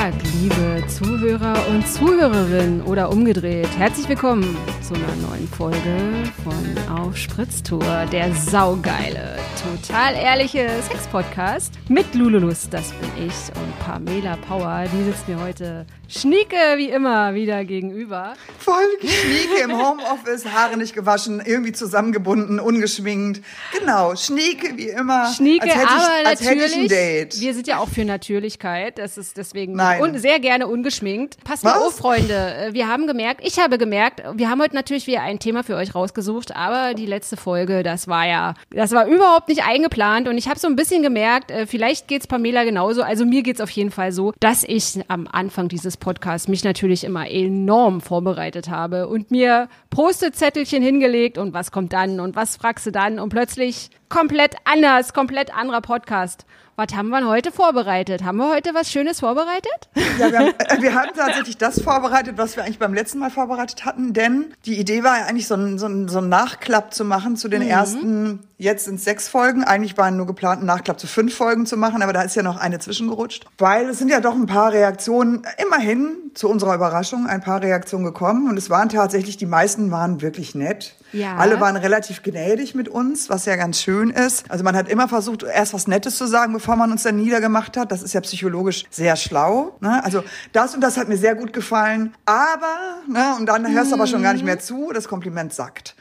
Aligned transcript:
Tag, 0.00 0.29
liebe 0.40 0.82
Zuhörer 0.86 1.68
und 1.68 1.86
Zuhörerinnen 1.86 2.80
oder 2.82 3.10
umgedreht. 3.10 3.68
Herzlich 3.76 4.08
willkommen 4.08 4.56
zu 4.80 4.94
einer 4.94 5.28
neuen 5.28 5.46
Folge 5.46 6.22
von 6.42 6.96
Auf 6.96 7.14
Spritztour, 7.14 8.06
der 8.10 8.34
saugeile, 8.34 9.36
total 9.62 10.14
ehrliche 10.14 10.66
Sex-Podcast 10.88 11.74
mit 11.90 12.14
Lululus, 12.14 12.70
das 12.70 12.90
bin 12.92 13.10
ich, 13.26 13.34
und 13.60 13.78
Pamela 13.80 14.38
Power, 14.48 14.86
die 14.90 15.04
sitzt 15.04 15.28
mir 15.28 15.38
heute 15.38 15.84
Schnieke 16.08 16.56
wie 16.76 16.88
immer 16.88 17.34
wieder 17.34 17.64
gegenüber. 17.64 18.32
Voll 18.58 18.82
Schnieke 19.00 19.62
im 19.62 19.72
Homeoffice, 19.72 20.46
Haare 20.46 20.76
nicht 20.76 20.94
gewaschen, 20.94 21.40
irgendwie 21.44 21.72
zusammengebunden, 21.72 22.58
ungeschminkt. 22.58 23.42
Genau, 23.78 24.16
Schnieke 24.16 24.76
wie 24.76 24.88
immer. 24.88 25.32
Schnieke, 25.32 25.64
als 25.64 25.74
hätte 25.74 25.84
ich, 25.84 25.90
aber 25.90 26.28
als 26.28 26.40
hätte 26.40 26.54
ich 26.54 26.62
ein 26.62 26.68
natürlich, 26.68 26.88
Date. 26.88 27.40
wir 27.40 27.54
sind 27.54 27.66
ja 27.66 27.78
auch 27.78 27.88
für 27.88 28.04
Natürlichkeit, 28.04 28.98
das 28.98 29.18
ist 29.18 29.36
deswegen 29.36 29.74
Nein. 29.74 30.00
und 30.02 30.18
sehr 30.18 30.29
gerne 30.38 30.66
ungeschminkt. 30.66 31.42
Passt 31.44 31.64
mal 31.64 31.78
auf, 31.78 31.96
Freunde, 31.96 32.34
äh, 32.34 32.72
wir 32.72 32.88
haben 32.88 33.06
gemerkt, 33.06 33.40
ich 33.44 33.58
habe 33.58 33.78
gemerkt, 33.78 34.22
wir 34.34 34.48
haben 34.48 34.60
heute 34.60 34.74
natürlich 34.74 35.06
wieder 35.06 35.22
ein 35.22 35.38
Thema 35.38 35.64
für 35.64 35.76
euch 35.76 35.94
rausgesucht, 35.94 36.54
aber 36.54 36.94
die 36.94 37.06
letzte 37.06 37.36
Folge, 37.36 37.82
das 37.82 38.08
war 38.08 38.26
ja, 38.26 38.54
das 38.70 38.92
war 38.92 39.06
überhaupt 39.06 39.48
nicht 39.48 39.64
eingeplant 39.64 40.28
und 40.28 40.38
ich 40.38 40.48
habe 40.48 40.58
so 40.58 40.68
ein 40.68 40.76
bisschen 40.76 41.02
gemerkt, 41.02 41.50
äh, 41.50 41.66
vielleicht 41.66 42.08
geht's 42.08 42.26
Pamela 42.26 42.64
genauso, 42.64 43.02
also 43.02 43.24
mir 43.24 43.42
geht's 43.42 43.60
auf 43.60 43.70
jeden 43.70 43.90
Fall 43.90 44.12
so, 44.12 44.32
dass 44.40 44.64
ich 44.64 45.00
am 45.08 45.26
Anfang 45.30 45.68
dieses 45.68 45.96
Podcasts 45.96 46.48
mich 46.48 46.64
natürlich 46.64 47.04
immer 47.04 47.28
enorm 47.28 48.00
vorbereitet 48.00 48.68
habe 48.68 49.08
und 49.08 49.30
mir 49.30 49.68
Post-it-Zettelchen 49.90 50.82
hingelegt 50.82 51.38
und 51.38 51.52
was 51.54 51.72
kommt 51.72 51.92
dann 51.92 52.20
und 52.20 52.36
was 52.36 52.56
fragst 52.56 52.86
du 52.86 52.92
dann? 52.92 53.18
Und 53.18 53.30
plötzlich 53.30 53.90
komplett 54.10 54.56
anders, 54.64 55.14
komplett 55.14 55.56
anderer 55.56 55.80
Podcast. 55.80 56.44
Was 56.76 56.94
haben 56.94 57.08
wir 57.08 57.26
heute 57.26 57.52
vorbereitet? 57.52 58.24
Haben 58.24 58.38
wir 58.38 58.50
heute 58.50 58.74
was 58.74 58.90
Schönes 58.90 59.20
vorbereitet? 59.20 59.88
Ja, 60.18 60.30
wir, 60.32 60.38
haben, 60.38 60.48
äh, 60.58 60.82
wir 60.82 60.94
hatten 60.94 61.16
tatsächlich 61.16 61.58
das 61.58 61.80
vorbereitet, 61.82 62.38
was 62.38 62.56
wir 62.56 62.64
eigentlich 62.64 62.78
beim 62.78 62.94
letzten 62.94 63.18
Mal 63.18 63.30
vorbereitet 63.30 63.84
hatten, 63.84 64.12
denn 64.14 64.54
die 64.66 64.78
Idee 64.78 65.02
war 65.04 65.18
ja 65.18 65.26
eigentlich 65.26 65.46
so 65.46 65.54
ein, 65.54 65.78
so 65.78 65.86
ein, 65.86 66.08
so 66.08 66.18
ein 66.18 66.28
Nachklapp 66.28 66.92
zu 66.94 67.04
machen 67.04 67.36
zu 67.36 67.48
Mhm. 67.48 67.50
den 67.52 67.62
ersten, 67.62 68.40
jetzt 68.60 68.84
sind 68.84 69.00
sechs 69.00 69.26
Folgen, 69.26 69.64
eigentlich 69.64 69.96
waren 69.96 70.18
nur 70.18 70.26
geplant, 70.26 70.58
einen 70.58 70.66
Nachklapp 70.66 71.00
zu 71.00 71.06
fünf 71.06 71.34
Folgen 71.34 71.64
zu 71.64 71.78
machen, 71.78 72.02
aber 72.02 72.12
da 72.12 72.22
ist 72.22 72.36
ja 72.36 72.42
noch 72.42 72.58
eine 72.58 72.78
zwischengerutscht, 72.78 73.46
weil 73.56 73.88
es 73.88 73.98
sind 73.98 74.10
ja 74.10 74.20
doch 74.20 74.34
ein 74.34 74.46
paar 74.46 74.72
Reaktionen, 74.72 75.46
immerhin 75.66 76.16
zu 76.34 76.48
unserer 76.48 76.74
Überraschung, 76.74 77.26
ein 77.26 77.40
paar 77.40 77.62
Reaktionen 77.62 78.04
gekommen 78.04 78.48
und 78.50 78.58
es 78.58 78.68
waren 78.68 78.90
tatsächlich, 78.90 79.38
die 79.38 79.46
meisten 79.46 79.90
waren 79.90 80.20
wirklich 80.20 80.54
nett. 80.54 80.94
Ja. 81.12 81.36
Alle 81.36 81.60
waren 81.60 81.76
relativ 81.76 82.22
gnädig 82.22 82.74
mit 82.74 82.88
uns, 82.88 83.28
was 83.30 83.44
ja 83.44 83.56
ganz 83.56 83.80
schön 83.80 84.10
ist. 84.10 84.48
Also 84.50 84.62
man 84.62 84.76
hat 84.76 84.88
immer 84.88 85.08
versucht, 85.08 85.42
erst 85.42 85.74
was 85.74 85.88
Nettes 85.88 86.16
zu 86.16 86.26
sagen, 86.26 86.52
bevor 86.52 86.76
man 86.76 86.92
uns 86.92 87.02
dann 87.02 87.16
niedergemacht 87.16 87.76
hat. 87.76 87.90
Das 87.90 88.02
ist 88.02 88.12
ja 88.12 88.20
psychologisch 88.20 88.84
sehr 88.90 89.16
schlau. 89.16 89.76
Ne? 89.80 90.02
Also 90.04 90.22
das 90.52 90.74
und 90.74 90.80
das 90.82 90.96
hat 90.96 91.08
mir 91.08 91.16
sehr 91.16 91.34
gut 91.34 91.52
gefallen. 91.52 92.14
Aber, 92.26 93.00
ne, 93.08 93.34
und 93.38 93.46
dann 93.46 93.70
hörst 93.72 93.90
du 93.90 93.96
aber 93.96 94.06
schon 94.06 94.22
gar 94.22 94.34
nicht 94.34 94.44
mehr 94.44 94.60
zu, 94.60 94.90
das 94.94 95.08
Kompliment 95.08 95.52
sackt. 95.52 95.96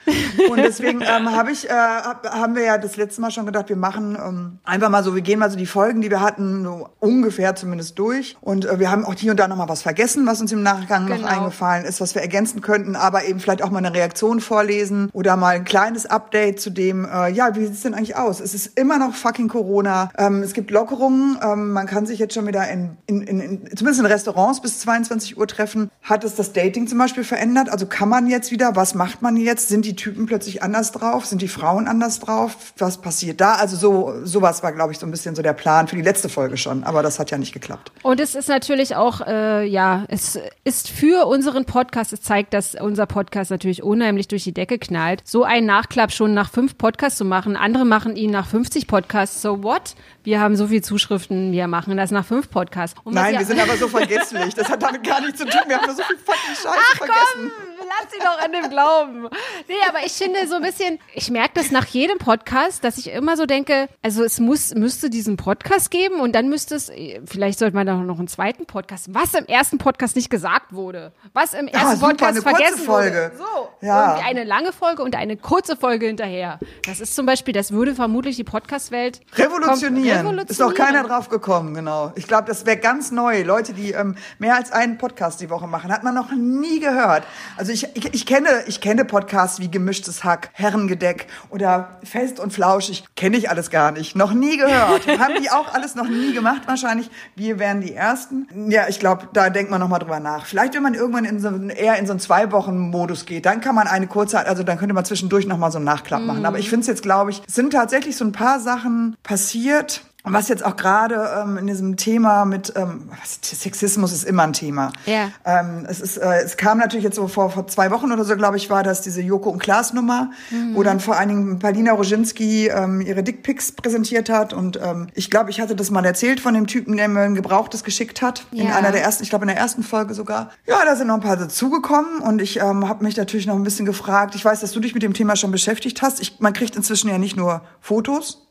Und 0.49 0.57
deswegen 0.57 1.01
ähm, 1.07 1.35
habe 1.35 1.51
ich, 1.51 1.67
äh, 1.67 1.73
hab, 1.73 2.25
haben 2.49 2.55
wir 2.55 2.63
ja 2.63 2.79
das 2.79 2.97
letzte 2.97 3.21
Mal 3.21 3.29
schon 3.29 3.45
gedacht, 3.45 3.69
wir 3.69 3.75
machen 3.75 4.17
ähm, 4.19 4.57
einfach 4.63 4.89
mal 4.89 5.03
so, 5.03 5.13
wir 5.13 5.21
gehen 5.21 5.37
mal 5.37 5.51
so 5.51 5.55
die 5.57 5.67
Folgen, 5.67 6.01
die 6.01 6.09
wir 6.09 6.19
hatten, 6.19 6.63
so 6.63 6.89
ungefähr 6.99 7.53
zumindest 7.53 7.99
durch. 7.99 8.37
Und 8.41 8.65
äh, 8.65 8.79
wir 8.79 8.89
haben 8.89 9.05
auch 9.05 9.13
hier 9.13 9.29
und 9.29 9.39
da 9.39 9.47
noch 9.47 9.55
mal 9.55 9.69
was 9.69 9.83
vergessen, 9.83 10.25
was 10.25 10.41
uns 10.41 10.51
im 10.51 10.63
Nachgang 10.63 11.05
Genau. 11.05 11.21
noch 11.21 11.27
eingefallen 11.29 11.85
ist, 11.85 12.01
was 12.01 12.15
wir 12.15 12.23
ergänzen 12.23 12.61
könnten, 12.61 12.95
aber 12.95 13.25
eben 13.25 13.39
vielleicht 13.39 13.61
auch 13.61 13.69
mal 13.69 13.77
eine 13.77 13.93
Reaktion 13.93 14.39
vorlesen 14.39 15.11
oder 15.13 15.37
mal 15.37 15.57
ein 15.57 15.63
kleines 15.63 16.07
Update 16.07 16.59
zu 16.59 16.71
dem, 16.71 17.05
äh, 17.05 17.29
ja, 17.31 17.55
wie 17.55 17.67
sieht's 17.67 17.81
denn 17.81 17.93
eigentlich 17.93 18.15
aus? 18.15 18.39
Es 18.39 18.55
ist 18.55 18.79
immer 18.79 18.97
noch 18.97 19.13
fucking 19.13 19.47
Corona. 19.47 20.09
Ähm, 20.17 20.41
es 20.41 20.53
gibt 20.53 20.71
Lockerungen. 20.71 21.37
Ähm, 21.43 21.71
man 21.71 21.85
kann 21.85 22.07
sich 22.07 22.17
jetzt 22.17 22.33
schon 22.33 22.47
wieder 22.47 22.67
in, 22.67 22.97
in, 23.05 23.21
in, 23.21 23.39
in, 23.39 23.77
zumindest 23.77 23.99
in 23.99 24.07
Restaurants 24.07 24.59
bis 24.59 24.79
22 24.79 25.37
Uhr 25.37 25.45
treffen. 25.45 25.91
Hat 26.01 26.23
es 26.23 26.33
das 26.33 26.51
Dating 26.53 26.87
zum 26.87 26.97
Beispiel 26.97 27.23
verändert? 27.23 27.69
Also 27.69 27.85
kann 27.85 28.09
man 28.09 28.25
jetzt 28.25 28.49
wieder? 28.49 28.75
Was 28.75 28.95
macht 28.95 29.21
man 29.21 29.37
jetzt? 29.37 29.69
Sind 29.69 29.85
die 29.85 29.95
Typen 29.95 30.25
plötzlich 30.25 30.63
anders 30.63 30.91
drauf? 30.91 31.27
Sind 31.27 31.43
die 31.43 31.47
Frauen 31.47 31.87
anders 31.87 32.19
drauf? 32.19 32.38
Was 32.77 32.99
passiert 33.01 33.41
da? 33.41 33.53
Also 33.53 33.75
so, 33.75 34.25
sowas 34.25 34.63
war, 34.63 34.71
glaube 34.71 34.91
ich, 34.93 34.99
so 34.99 35.05
ein 35.05 35.11
bisschen 35.11 35.35
so 35.35 35.41
der 35.41 35.53
Plan 35.53 35.87
für 35.87 35.95
die 35.95 36.01
letzte 36.01 36.29
Folge 36.29 36.57
schon. 36.57 36.83
Aber 36.83 37.03
das 37.03 37.19
hat 37.19 37.31
ja 37.31 37.37
nicht 37.37 37.53
geklappt. 37.53 37.91
Und 38.03 38.19
es 38.19 38.35
ist 38.35 38.49
natürlich 38.49 38.95
auch, 38.95 39.21
äh, 39.25 39.65
ja, 39.65 40.05
es 40.07 40.39
ist 40.63 40.89
für 40.89 41.25
unseren 41.27 41.65
Podcast, 41.65 42.13
es 42.13 42.21
zeigt, 42.21 42.53
dass 42.53 42.75
unser 42.75 43.05
Podcast 43.05 43.51
natürlich 43.51 43.83
unheimlich 43.83 44.27
durch 44.27 44.43
die 44.43 44.53
Decke 44.53 44.77
knallt. 44.79 45.21
So 45.25 45.43
einen 45.43 45.65
Nachklapp 45.65 46.11
schon 46.11 46.33
nach 46.33 46.51
fünf 46.51 46.77
Podcasts 46.77 47.17
zu 47.17 47.25
machen, 47.25 47.55
andere 47.55 47.85
machen 47.85 48.15
ihn 48.15 48.31
nach 48.31 48.47
50 48.47 48.87
Podcasts, 48.87 49.41
so 49.41 49.63
what? 49.63 49.95
Wir 50.23 50.39
haben 50.39 50.55
so 50.55 50.67
viel 50.67 50.83
Zuschriften, 50.83 51.51
wir 51.51 51.67
machen 51.67 51.97
das 51.97 52.11
nach 52.11 52.25
fünf 52.25 52.49
Podcasts. 52.49 52.99
Nein, 53.05 53.37
wir 53.39 53.45
sind 53.45 53.59
aber 53.61 53.77
so 53.77 53.87
vergesslich. 53.87 54.53
Das 54.53 54.69
hat 54.69 54.81
damit 54.83 55.03
gar 55.03 55.21
nichts 55.21 55.39
zu 55.39 55.45
tun. 55.45 55.61
Wir 55.67 55.77
haben 55.77 55.85
nur 55.87 55.95
so 55.95 56.03
viel 56.03 56.17
fucking 56.17 56.55
Scheiße 56.55 56.67
Ach 56.69 56.97
vergessen. 56.97 57.51
komm, 57.77 57.78
lass 57.89 58.11
sie 58.11 58.19
doch 58.19 58.43
an 58.43 58.51
dem 58.51 58.69
glauben. 58.69 59.23
Nee, 59.67 59.73
aber 59.89 60.05
ich 60.05 60.13
finde 60.13 60.47
so 60.47 60.55
ein 60.55 60.61
bisschen, 60.61 60.99
ich 61.13 61.29
merke 61.31 61.51
das 61.55 61.71
nach 61.71 61.85
jedem 61.87 62.17
Podcast, 62.19 62.83
dass 62.83 62.97
ich 62.97 63.11
immer 63.11 63.35
so 63.37 63.45
denke, 63.45 63.89
also 64.01 64.23
es 64.23 64.39
muss, 64.39 64.73
müsste 64.75 65.09
diesen 65.09 65.37
Podcast 65.37 65.91
geben 65.91 66.19
und 66.21 66.33
dann 66.33 66.49
müsste 66.49 66.75
es, 66.75 66.91
vielleicht 67.25 67.59
sollte 67.59 67.75
man 67.75 67.85
da 67.87 67.95
noch 67.95 68.19
einen 68.19 68.27
zweiten 68.27 68.65
Podcast, 68.65 69.13
was 69.13 69.33
im 69.33 69.45
ersten 69.45 69.77
Podcast 69.77 70.15
nicht 70.15 70.29
gesagt 70.29 70.73
wurde, 70.73 71.11
was 71.33 71.53
im 71.53 71.67
ersten 71.67 71.87
Ah, 71.87 71.95
super, 71.95 72.07
Podcast 72.09 72.31
eine 72.31 72.41
kurze 72.41 72.57
vergessen 72.57 72.85
Folge. 72.85 73.31
wurde. 73.33 73.37
So, 73.37 73.69
Ja. 73.87 74.05
irgendwie 74.13 74.29
eine 74.29 74.43
lange 74.43 74.71
Folge 74.73 75.03
und 75.03 75.15
eine 75.15 75.37
kurze 75.37 75.75
Folge 75.75 76.05
hinterher. 76.07 76.59
Das 76.85 76.99
ist 76.99 77.15
zum 77.15 77.25
Beispiel, 77.25 77.53
das 77.53 77.71
würde 77.71 77.95
vermutlich 77.95 78.35
die 78.35 78.43
Podcast-Welt 78.43 79.21
Revolutionieren. 79.35 80.25
kom- 80.27 80.49
Ist 80.49 80.59
noch 80.59 80.73
keiner 80.73 81.03
drauf 81.03 81.29
gekommen, 81.29 81.73
genau. 81.73 82.11
Ich 82.15 82.27
glaube, 82.27 82.45
das 82.47 82.65
wäre 82.65 82.77
ganz 82.77 83.11
neu. 83.11 83.41
Leute, 83.43 83.73
die 83.73 83.91
ähm, 83.91 84.15
mehr 84.37 84.55
als 84.55 84.71
einen 84.71 84.97
Podcast 84.97 85.41
die 85.41 85.49
Woche 85.49 85.67
machen, 85.67 85.91
hat 85.91 86.03
man 86.03 86.13
noch 86.15 86.31
nie 86.31 86.79
gehört. 86.79 87.23
Also 87.57 87.71
ich, 87.71 87.78
ich, 87.93 88.13
ich 88.13 88.25
kenne 88.25 88.49
ich 88.67 88.81
kenne 88.81 89.05
Podcasts 89.05 89.59
wie 89.59 89.69
Gemischtes 89.69 90.23
Hack, 90.23 90.49
Herrengedeck 90.53 91.27
oder 91.49 91.99
Fest 92.03 92.39
und 92.39 92.51
Flauschig. 92.51 93.03
Kenne 93.15 93.37
ich 93.37 93.49
alles 93.49 93.69
gar 93.69 93.91
nicht. 93.91 94.15
Noch 94.15 94.33
nie 94.33 94.57
gehört. 94.57 95.07
Haben 95.19 95.41
die 95.41 95.49
auch 95.49 95.73
alles 95.73 95.95
noch 95.95 96.07
nie 96.07 96.33
gemacht 96.33 96.63
wahrscheinlich. 96.65 97.09
Wir 97.35 97.59
wären 97.59 97.81
die 97.81 97.93
Ersten. 97.93 98.47
Ja, 98.69 98.87
ich 98.87 98.99
glaube, 98.99 99.27
da 99.33 99.49
denkt 99.49 99.71
man 99.71 99.79
noch 99.79 99.87
mal 99.87 99.99
drüber 99.99 100.19
nach. 100.19 100.45
Vielleicht, 100.45 100.73
wenn 100.75 100.83
man 100.83 100.93
irgendwann 100.93 101.25
in 101.25 101.39
so, 101.39 101.49
eher 101.49 101.97
in 101.97 102.05
so 102.05 102.13
einen 102.13 102.19
Zwei-Wochen-Modus 102.19 103.25
geht, 103.25 103.45
dann 103.45 103.61
kann 103.61 103.75
man 103.75 103.87
eine 103.87 104.07
kurze, 104.07 104.45
also 104.45 104.63
dann 104.63 104.77
könnte 104.77 104.93
man 104.93 105.05
zwischendurch 105.05 105.45
noch 105.45 105.57
mal 105.57 105.71
so 105.71 105.77
einen 105.77 105.85
Nachklapp 105.85 106.21
machen. 106.21 106.45
Aber 106.45 106.59
ich 106.59 106.69
finde 106.69 106.81
es 106.81 106.87
jetzt, 106.87 107.03
glaube 107.03 107.31
ich, 107.31 107.41
sind 107.47 107.71
tatsächlich 107.71 108.15
so 108.17 108.25
ein 108.25 108.31
paar 108.31 108.59
Sachen 108.59 109.15
passiert, 109.23 110.01
was 110.23 110.49
jetzt 110.49 110.65
auch 110.65 110.75
gerade 110.75 111.15
ähm, 111.41 111.57
in 111.57 111.67
diesem 111.67 111.95
Thema 111.95 112.43
mit 112.45 112.73
ähm, 112.75 113.09
Sexismus 113.41 114.11
ist 114.11 114.25
immer 114.25 114.43
ein 114.43 114.53
Thema. 114.53 114.91
Ja. 115.05 115.29
Ähm, 115.45 115.85
es 115.89 116.01
ist, 116.01 116.17
äh, 116.17 116.41
es 116.43 116.57
kam 116.57 116.77
natürlich 116.77 117.03
jetzt 117.05 117.15
so 117.15 117.27
vor, 117.27 117.49
vor 117.49 117.67
zwei 117.67 117.89
Wochen 117.89 118.11
oder 118.11 118.23
so, 118.25 118.35
glaube 118.35 118.57
ich, 118.57 118.69
war 118.69 118.83
das 118.83 119.01
diese 119.01 119.21
Joko 119.21 119.49
und 119.49 119.59
Klaas 119.59 119.93
Nummer, 119.93 120.31
wo 120.73 120.83
dann 120.83 120.99
vor 120.99 121.17
allen 121.17 121.29
Dingen 121.29 121.59
Paulina 121.59 121.93
Roginski 121.93 122.67
ähm, 122.67 123.01
ihre 123.01 123.23
Dickpics 123.23 123.71
präsentiert 123.71 124.29
hat 124.29 124.53
und 124.53 124.79
ähm, 124.83 125.07
ich 125.13 125.31
glaube, 125.31 125.49
ich 125.51 125.61
hatte 125.61 125.75
das 125.75 125.89
mal 125.89 126.03
erzählt 126.05 126.39
von 126.41 126.53
dem 126.53 126.67
Typen, 126.67 126.97
der 126.97 127.07
mir 127.07 127.21
ein 127.21 127.35
gebrauchtes 127.35 127.83
geschickt 127.83 128.21
hat 128.21 128.45
in 128.51 128.67
Ja. 128.67 128.75
einer 128.75 128.91
der 128.91 129.01
ersten, 129.01 129.23
ich 129.23 129.29
glaube 129.29 129.43
in 129.45 129.49
der 129.49 129.57
ersten 129.57 129.83
Folge 129.83 130.13
sogar. 130.13 130.49
Ja, 130.67 130.83
da 130.85 130.95
sind 130.95 131.07
noch 131.07 131.15
ein 131.15 131.21
paar 131.21 131.37
dazugekommen 131.37 132.19
und 132.19 132.41
ich 132.41 132.59
ähm, 132.59 132.87
habe 132.89 133.03
mich 133.03 133.15
natürlich 133.17 133.47
noch 133.47 133.55
ein 133.55 133.63
bisschen 133.63 133.85
gefragt. 133.85 134.35
Ich 134.35 134.43
weiß, 134.43 134.59
dass 134.59 134.73
du 134.73 134.79
dich 134.79 134.93
mit 134.93 135.03
dem 135.03 135.13
Thema 135.13 135.35
schon 135.35 135.51
beschäftigt 135.51 136.01
hast. 136.01 136.19
Ich, 136.21 136.39
man 136.39 136.53
kriegt 136.53 136.75
inzwischen 136.75 137.09
ja 137.09 137.17
nicht 137.17 137.37
nur 137.37 137.61
Fotos. 137.79 138.45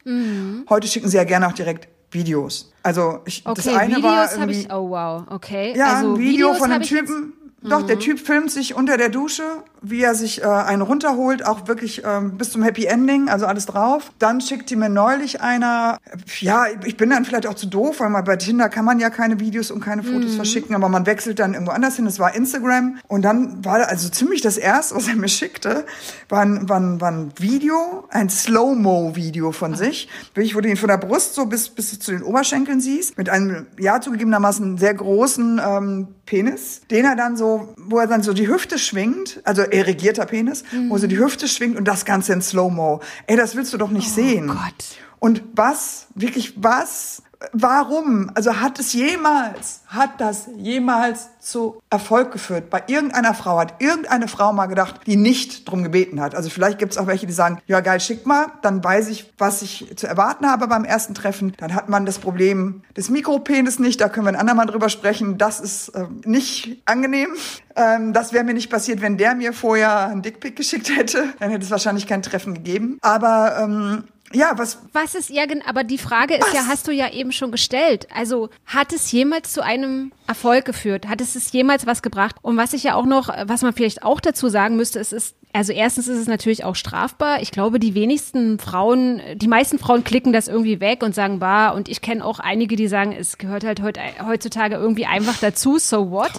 Heute 0.71 0.89
schicken 0.89 1.11
sie 1.11 1.19
ja 1.19 1.25
gerne 1.25 1.47
auch 1.49 1.53
direkt 1.59 1.89
Videos. 2.11 2.73
Also 2.83 3.21
ich, 3.27 3.45
Okay, 3.45 3.63
das 3.65 3.75
eine 3.75 4.03
war 4.03 4.25
Videos 4.25 4.33
habe 4.33 4.53
irgendwie 4.53 4.61
ich, 4.61 4.73
oh 4.73 4.91
wow, 4.91 5.25
okay. 5.31 5.75
ja, 5.77 5.97
also 5.97 6.15
ein 6.15 6.19
Video 6.19 6.49
Videos 6.49 6.59
von 6.59 6.73
einem 6.73 6.83
Typen. 6.83 7.33
Doch, 7.61 7.85
der 7.85 7.99
Typ 7.99 8.21
filmt 8.21 8.51
sich 8.53 8.75
unter 8.75 8.97
der 8.97 9.09
Dusche, 9.09 9.65
wie 9.81 10.03
er 10.03 10.15
sich 10.15 10.43
äh, 10.43 10.47
einen 10.47 10.83
runterholt, 10.83 11.47
auch 11.47 11.69
wirklich 11.69 12.03
ähm, 12.05 12.37
bis 12.37 12.51
zum 12.51 12.63
Happy 12.63 12.87
Ending, 12.87 13.29
also 13.29 13.47
alles 13.47 13.67
drauf. 13.67 14.11
Dann 14.19 14.41
schickte 14.41 14.77
mir 14.77 14.89
neulich 14.89 15.41
einer, 15.41 15.99
ja, 16.41 16.67
ich 16.85 16.97
bin 16.97 17.11
dann 17.11 17.25
vielleicht 17.25 17.47
auch 17.47 17.55
zu 17.55 17.67
doof, 17.67 18.01
weil 18.01 18.11
man 18.11 18.25
bei 18.25 18.37
Tinder 18.37 18.69
kann 18.69 18.85
man 18.85 18.99
ja 18.99 19.11
keine 19.11 19.41
Videos 19.41 19.71
und 19.71 19.81
keine 19.81 20.03
Fotos 20.03 20.35
verschicken, 20.35 20.75
aber 20.75 20.89
man 20.89 21.07
wechselt 21.07 21.39
dann 21.39 21.55
irgendwo 21.55 21.73
anders 21.73 21.97
hin. 21.97 22.05
Das 22.05 22.19
war 22.19 22.35
Instagram. 22.35 22.99
Und 23.09 23.23
dann 23.23 23.65
war 23.65 23.87
also 23.89 24.09
ziemlich 24.09 24.41
das 24.41 24.57
erste, 24.57 24.97
was 24.97 25.09
er 25.09 25.17
mir 25.17 25.29
schickte, 25.29 25.85
war 26.29 26.41
ein, 26.41 26.69
war 26.69 26.81
ein, 26.81 27.01
war 27.01 27.11
ein 27.11 27.33
Video, 27.39 28.05
ein 28.11 28.29
Slow-Mo-Video 28.29 29.53
von 29.53 29.75
sich, 29.75 30.09
wirklich, 30.35 30.55
wo 30.55 30.61
du 30.61 30.69
ihn 30.69 30.77
von 30.77 30.89
der 30.89 30.99
Brust 30.99 31.35
so 31.35 31.47
bis, 31.47 31.69
bis 31.69 31.99
zu 31.99 32.13
den 32.13 32.23
Oberschenkeln 32.23 32.81
siehst, 32.81 33.17
mit 33.19 33.29
einem, 33.29 33.67
ja, 33.79 34.01
zugegebenermaßen 34.01 34.79
sehr 34.79 34.95
großen 34.95 35.61
ähm, 35.65 36.09
Penis, 36.27 36.83
den 36.91 37.05
er 37.05 37.17
dann 37.17 37.37
so, 37.37 37.75
wo 37.79 37.99
er 37.99 38.07
dann 38.07 38.23
so 38.23 38.33
die 38.33 38.49
Hüfte 38.49 38.79
schwingt, 38.79 39.41
also 39.45 39.63
erregierter 39.73 40.27
Penis, 40.27 40.65
wo 40.89 40.99
so 40.99 41.07
die 41.07 41.19
Hüfte 41.19 41.49
schwingt 41.49 41.77
und 41.77 41.87
das 41.87 42.05
Ganze 42.05 42.33
in 42.33 42.43
Slow-Mo. 42.43 43.01
Ey, 43.27 43.37
das 43.37 43.55
willst 43.57 43.73
du 43.73 43.79
doch 43.79 43.91
nicht 43.91 44.11
sehen. 44.11 44.49
Gott. 44.49 44.99
Und 45.19 45.43
was, 45.55 46.07
wirklich 46.15 46.55
was 46.57 47.23
warum? 47.53 48.31
Also 48.35 48.61
hat 48.61 48.79
es 48.79 48.93
jemals, 48.93 49.81
hat 49.87 50.21
das 50.21 50.49
jemals 50.57 51.29
zu 51.41 51.81
Erfolg 51.91 52.33
geführt? 52.33 52.71
Bei 52.71 52.83
irgendeiner 52.87 53.35
Frau 53.35 53.59
hat 53.59 53.81
irgendeine 53.81 54.29
Frau 54.29 54.53
mal 54.53 54.67
gedacht, 54.67 55.03
die 55.07 55.17
nicht 55.17 55.69
drum 55.69 55.83
gebeten 55.83 56.21
hat. 56.21 56.35
Also 56.35 56.51
vielleicht 56.51 56.79
gibt 56.79 56.93
es 56.93 56.99
auch 56.99 57.07
welche, 57.07 57.27
die 57.27 57.33
sagen, 57.33 57.61
ja 57.67 57.81
geil, 57.81 58.01
schick 58.01 58.27
mal, 58.27 58.47
dann 58.63 58.83
weiß 58.83 59.09
ich, 59.09 59.33
was 59.39 59.63
ich 59.63 59.93
zu 59.97 60.07
erwarten 60.07 60.47
habe 60.47 60.67
beim 60.67 60.85
ersten 60.85 61.15
Treffen. 61.15 61.55
Dann 61.59 61.75
hat 61.75 61.89
man 61.89 62.07
das 62.07 62.19
Problem 62.19 62.83
des 62.97 63.09
Mikropenis 63.11 63.79
nicht, 63.79 64.01
da 64.01 64.09
können 64.09 64.27
wir 64.27 64.31
ein 64.31 64.37
andermal 64.37 64.67
drüber 64.67 64.89
sprechen. 64.89 65.39
Das 65.39 65.61
ist 65.61 65.91
äh, 65.91 66.07
nicht 66.25 66.83
angenehm. 66.87 67.31
Ähm, 67.77 68.13
das 68.13 68.33
wäre 68.33 68.45
mir 68.45 68.55
nicht 68.55 68.71
passiert, 68.71 69.01
wenn 69.01 69.17
der 69.17 69.35
mir 69.35 69.53
vorher 69.53 70.09
einen 70.09 70.23
Dickpick 70.23 70.57
geschickt 70.57 70.91
hätte. 70.95 71.25
Dann 71.39 71.51
hätte 71.51 71.65
es 71.65 71.71
wahrscheinlich 71.71 72.07
kein 72.07 72.23
Treffen 72.23 72.55
gegeben. 72.55 72.99
Aber 73.01 73.59
ähm, 73.61 74.05
ja, 74.33 74.53
was. 74.57 74.79
Was 74.93 75.15
ist 75.15 75.31
ja, 75.31 75.45
aber 75.67 75.85
die 75.85 75.99
Frage 75.99 76.35
ist 76.35 76.47
was? 76.47 76.53
ja, 76.55 76.67
hast 76.67 76.87
du 76.87 76.93
ja 76.93 77.11
eben 77.11 77.33
schon 77.33 77.51
gestellt. 77.51 78.07
Also, 78.15 78.51
hat 78.67 78.93
es 78.93 79.11
jemals 79.11 79.53
zu 79.53 79.63
einem 79.63 80.13
Erfolg 80.27 80.65
geführt? 80.65 81.09
Hat 81.09 81.21
es 81.21 81.35
es 81.35 81.53
jemals 81.53 81.87
was 81.87 82.03
gebracht? 82.03 82.37
Und 82.43 82.57
was 82.57 82.73
ich 82.73 82.83
ja 82.85 82.95
auch 82.95 83.07
noch, 83.07 83.29
was 83.47 83.63
man 83.63 83.73
vielleicht 83.73 84.03
auch 84.03 84.21
dazu 84.21 84.49
sagen 84.49 84.77
müsste, 84.77 85.01
es 85.01 85.13
ist 85.13 85.37
also 85.53 85.73
erstens 85.73 86.09
ist 86.09 86.19
es 86.19 86.27
natürlich 86.27 86.65
auch 86.65 86.77
strafbar. 86.77 87.41
Ich 87.41 87.51
glaube, 87.51 87.79
die 87.79 87.95
wenigsten 87.95 88.59
Frauen, 88.59 89.21
die 89.35 89.49
meisten 89.49 89.79
Frauen 89.79 90.05
klicken 90.05 90.33
das 90.33 90.47
irgendwie 90.47 90.81
weg 90.81 91.03
und 91.03 91.15
sagen, 91.15 91.39
bah, 91.39 91.71
und 91.71 91.89
ich 91.89 92.01
kenne 92.01 92.25
auch 92.25 92.39
einige, 92.39 92.77
die 92.77 92.89
sagen, 92.89 93.13
es 93.19 93.39
gehört 93.39 93.65
halt 93.65 93.81
heutzutage 94.25 94.77
irgendwie 94.77 95.07
einfach 95.07 95.39
dazu, 95.41 95.79
so 95.79 96.11
what? 96.11 96.33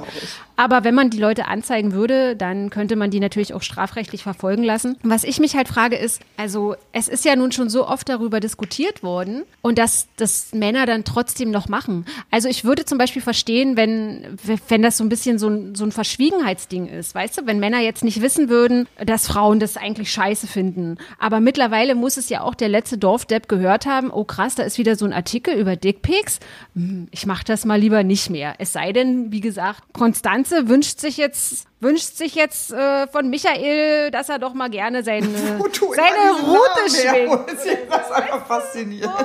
Aber 0.55 0.83
wenn 0.83 0.93
man 0.93 1.09
die 1.09 1.19
Leute 1.19 1.47
anzeigen 1.47 1.93
würde, 1.93 2.35
dann 2.35 2.69
könnte 2.69 2.97
man 2.97 3.11
die 3.11 3.21
natürlich 3.21 3.53
auch 3.53 3.61
strafrechtlich 3.61 4.23
verfolgen 4.23 4.63
lassen. 4.63 4.97
Was 5.03 5.23
ich 5.23 5.39
mich 5.39 5.55
halt 5.55 5.69
frage 5.69 5.95
ist, 5.95 6.21
also 6.35 6.75
es 6.91 7.07
ist 7.07 7.23
ja 7.23 7.37
nun 7.37 7.53
schon 7.53 7.69
so 7.69 7.87
oft 7.87 8.09
darüber 8.09 8.41
diskutiert 8.41 9.01
worden 9.01 9.43
und 9.61 9.77
dass 9.77 10.09
das 10.17 10.51
Männer 10.53 10.85
dann 10.85 11.05
trotzdem 11.05 11.49
noch 11.49 11.69
machen. 11.69 12.05
Also 12.29 12.49
ich 12.49 12.65
würde 12.65 12.83
zum 12.83 12.97
Beispiel 12.97 13.21
verstehen, 13.21 13.77
wenn, 13.77 14.37
wenn 14.67 14.81
das 14.81 14.97
so 14.97 15.03
ein 15.05 15.09
bisschen 15.09 15.39
so 15.39 15.47
ein, 15.47 15.75
so 15.75 15.85
ein 15.85 15.93
Verschwiegenheitsding 15.93 16.87
ist, 16.87 17.15
weißt 17.15 17.37
du, 17.37 17.45
wenn 17.45 17.59
Männer 17.59 17.79
jetzt 17.79 18.03
nicht 18.03 18.21
wissen 18.21 18.49
würden, 18.49 18.87
dass 19.09 19.27
Frauen 19.27 19.59
das 19.59 19.75
eigentlich 19.75 20.11
scheiße 20.11 20.45
finden. 20.45 20.97
Aber 21.17 21.39
mittlerweile 21.39 21.95
muss 21.95 22.17
es 22.17 22.29
ja 22.29 22.41
auch 22.41 22.53
der 22.53 22.69
letzte 22.69 22.97
Dorfdepp 22.97 23.49
gehört 23.49 23.87
haben, 23.87 24.11
oh 24.11 24.23
krass, 24.23 24.55
da 24.55 24.63
ist 24.63 24.77
wieder 24.77 24.95
so 24.95 25.05
ein 25.05 25.13
Artikel 25.13 25.55
über 25.55 25.75
Dickpics. 25.75 26.39
Hm, 26.75 27.07
ich 27.09 27.25
mach 27.25 27.43
das 27.43 27.65
mal 27.65 27.79
lieber 27.79 28.03
nicht 28.03 28.29
mehr. 28.29 28.53
Es 28.59 28.71
sei 28.71 28.93
denn, 28.93 29.31
wie 29.31 29.41
gesagt, 29.41 29.81
Konstanze 29.93 30.69
wünscht 30.69 30.99
sich 30.99 31.17
jetzt 31.17 31.65
wünscht 31.81 32.17
sich 32.17 32.35
jetzt 32.35 32.73
äh, 32.73 33.07
von 33.07 33.29
Michael, 33.29 34.11
dass 34.11 34.29
er 34.29 34.37
doch 34.37 34.53
mal 34.53 34.69
gerne 34.69 35.01
seine, 35.03 35.27
seine 35.27 35.57
Route 35.57 36.89
schwingt. 36.89 37.49
Das 37.89 38.05
ist 38.05 38.11
einfach 38.11 38.45
faszinierend. 38.45 39.15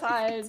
So 0.00 0.08
halt. 0.08 0.46